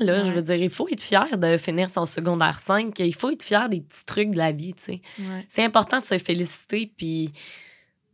là, 0.00 0.24
je 0.24 0.30
veux 0.32 0.42
dire, 0.42 0.56
il 0.56 0.70
faut 0.70 0.88
être 0.88 1.02
fier 1.02 1.38
de 1.38 1.56
finir 1.56 1.88
son 1.90 2.04
secondaire 2.04 2.58
5. 2.60 2.98
Il 3.00 3.14
faut 3.14 3.30
être 3.30 3.42
fier 3.42 3.68
des 3.68 3.80
petits 3.80 4.04
trucs 4.04 4.30
de 4.30 4.38
la 4.38 4.52
vie, 4.52 4.74
tu 4.74 4.82
sais. 4.82 5.00
ouais. 5.18 5.46
C'est 5.48 5.64
important 5.64 6.00
de 6.00 6.04
se 6.04 6.18
féliciter 6.18 6.92
puis 6.96 7.30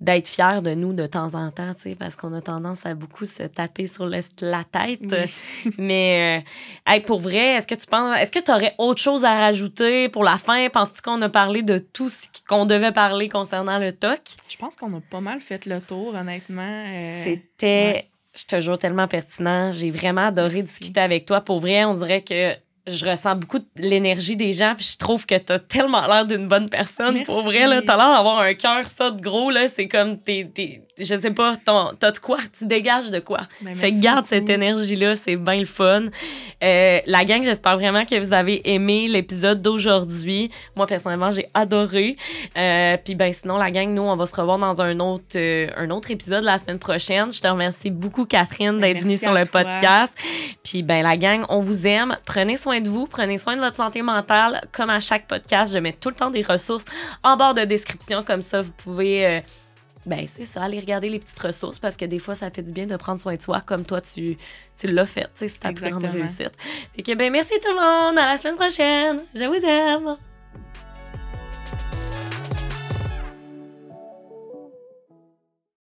d'être 0.01 0.27
fier 0.29 0.63
de 0.63 0.75
nous 0.75 0.95
de 0.95 1.07
temps 1.07 1.35
en 1.35 1.51
temps, 1.51 1.75
tu 1.75 1.83
sais, 1.83 1.95
parce 1.95 2.17
qu'on 2.17 2.33
a 2.33 2.41
tendance 2.41 2.87
à 2.87 2.95
beaucoup 2.95 3.27
se 3.27 3.43
taper 3.43 3.87
sur 3.87 4.07
le- 4.07 4.21
la 4.41 4.65
tête. 4.65 5.01
Oui. 5.03 5.73
Mais, 5.79 6.41
euh, 6.41 6.91
hey, 6.93 7.01
pour 7.03 7.21
vrai, 7.21 7.57
est-ce 7.57 7.67
que 7.67 7.75
tu 7.75 7.87
penses, 7.87 8.19
est-ce 8.19 8.33
que 8.33 8.39
tu 8.39 8.51
aurais 8.51 8.75
autre 8.79 9.03
chose 9.03 9.25
à 9.27 9.35
rajouter 9.35 10.09
pour 10.09 10.25
la 10.25 10.39
fin? 10.39 10.67
Penses-tu 10.69 11.03
qu'on 11.03 11.21
a 11.21 11.29
parlé 11.29 11.63
de 11.63 11.77
tout 11.77 12.09
ce 12.09 12.29
qu'on 12.49 12.65
devait 12.65 12.93
parler 12.93 13.29
concernant 13.29 13.79
le 13.79 13.93
TOC? 13.93 14.21
Je 14.49 14.57
pense 14.57 14.75
qu'on 14.77 14.93
a 14.97 15.01
pas 15.03 15.21
mal 15.21 15.41
fait 15.43 15.67
le 15.67 15.81
tour, 15.83 16.15
honnêtement. 16.15 16.85
Euh, 16.87 17.23
C'était, 17.25 17.67
ouais. 17.67 18.11
je 18.35 18.45
te 18.47 18.59
jure, 18.59 18.79
tellement 18.79 19.07
pertinent. 19.07 19.71
J'ai 19.71 19.91
vraiment 19.91 20.29
adoré 20.29 20.55
Merci. 20.63 20.69
discuter 20.81 21.01
avec 21.01 21.27
toi. 21.27 21.43
Pour 21.43 21.61
vrai, 21.61 21.85
on 21.85 21.93
dirait 21.95 22.23
que 22.23 22.55
je 22.87 23.05
ressens 23.07 23.37
beaucoup 23.37 23.59
de 23.59 23.67
l'énergie 23.77 24.37
des 24.37 24.53
gens, 24.53 24.75
puis 24.77 24.87
je 24.93 24.99
trouve 24.99 25.27
que 25.27 25.37
t'as 25.37 25.59
tellement 25.59 26.07
l'air 26.07 26.25
d'une 26.27 26.49
bonne 26.49 26.69
personne. 26.69 27.15
Merci. 27.15 27.25
Pour 27.27 27.43
vrai, 27.43 27.67
là, 27.67 27.83
t'as 27.83 27.97
l'air 27.97 28.17
d'avoir 28.17 28.39
un 28.41 28.55
cœur 28.55 28.87
ça 28.87 29.11
de 29.11 29.21
gros, 29.21 29.51
là. 29.51 29.69
C'est 29.69 29.89
comme, 29.89 30.19
t'es, 30.21 30.51
t'es- 30.53 30.83
je 31.05 31.17
sais 31.17 31.31
pas, 31.31 31.55
t'as 31.57 32.11
de 32.13 32.19
quoi, 32.19 32.39
tu 32.57 32.67
dégages 32.67 33.11
de 33.11 33.19
quoi? 33.21 33.41
Ben, 33.63 33.75
Fait 33.75 33.91
que 33.91 34.01
garde 34.01 34.19
beaucoup. 34.19 34.29
cette 34.29 34.49
énergie-là, 34.49 35.15
c'est 35.15 35.37
bien 35.37 35.59
le 35.61 35.65
fun. 35.67 36.05
Euh, 36.63 37.01
la 37.07 37.25
gang, 37.25 37.43
j'espère 37.43 37.77
vraiment 37.79 38.05
que 38.05 38.19
vous 38.19 38.33
avez 38.33 38.61
aimé 38.73 39.09
l'épisode 39.09 39.63
d'aujourd'hui. 39.63 40.51
Moi, 40.77 40.87
personnellement, 40.87 41.31
j'ai 41.31 41.47
adoré. 41.55 42.17
Euh, 42.57 42.97
Puis 43.05 43.15
ben 43.15 43.33
sinon, 43.33 43.57
la 43.57 43.71
gang, 43.71 43.89
nous, 43.93 44.03
on 44.03 44.17
va 44.17 44.27
se 44.27 44.35
revoir 44.35 44.59
dans 44.59 44.81
un 44.83 44.99
autre, 45.01 45.37
euh, 45.37 45.69
un 45.77 45.91
autre 45.91 46.11
épisode 46.11 46.45
la 46.45 46.59
semaine 46.59 46.79
prochaine. 46.79 47.33
Je 47.33 47.41
te 47.41 47.49
remercie 47.49 47.91
beaucoup, 47.91 48.25
Catherine, 48.27 48.73
Ben, 48.79 48.93
d'être 48.93 49.03
venue 49.03 49.17
sur 49.17 49.33
le 49.33 49.47
toi. 49.47 49.63
podcast. 49.65 50.17
Puis 50.63 50.83
ben 50.83 51.03
la 51.03 51.17
gang, 51.17 51.45
on 51.49 51.61
vous 51.61 51.87
aime. 51.87 52.17
Prenez 52.27 52.57
soin 52.57 52.81
de 52.81 52.89
vous, 52.89 53.07
prenez 53.07 53.39
soin 53.39 53.57
de 53.57 53.61
votre 53.61 53.77
santé 53.77 54.03
mentale. 54.03 54.61
Comme 54.73 54.91
à 54.91 55.01
chaque 55.01 55.27
podcast, 55.27 55.73
je 55.75 55.79
mets 55.79 55.93
tout 55.93 56.11
le 56.11 56.15
temps 56.15 56.31
des 56.31 56.43
ressources 56.43 56.85
en 57.23 57.37
barre 57.37 57.55
de 57.55 57.63
description. 57.65 58.23
Comme 58.23 58.43
ça, 58.43 58.61
vous 58.61 58.73
pouvez... 58.73 59.43
ben, 60.07 60.27
c'est 60.27 60.45
ça, 60.45 60.63
aller 60.63 60.81
regarder 60.81 61.09
les 61.09 61.19
petites 61.19 61.39
ressources 61.39 61.79
parce 61.79 61.97
que 61.97 62.05
des 62.07 62.19
fois, 62.19 62.35
ça 62.35 62.51
fait 62.51 62.63
du 62.63 62.73
bien 62.73 62.87
de 62.87 62.97
prendre 62.97 63.21
soin 63.21 63.35
de 63.35 63.43
soi 63.43 63.61
comme 63.61 63.85
toi, 63.85 64.01
tu, 64.01 64.39
tu 64.79 64.87
l'as 64.87 65.07
fait. 65.07 65.29
C'est 65.35 65.61
ta 65.61 65.73
plus 65.73 65.91
grande 65.91 66.05
réussite. 66.05 66.53
Fait 66.95 67.03
que, 67.03 67.15
ben, 67.15 67.31
merci 67.31 67.53
tout 67.63 67.71
le 67.71 67.77
monde. 67.77 68.19
À 68.19 68.33
la 68.33 68.39
semaine 68.39 68.57
prochaine. 68.57 69.21
Je 69.35 69.45
vous 69.45 69.65
aime. 69.65 70.17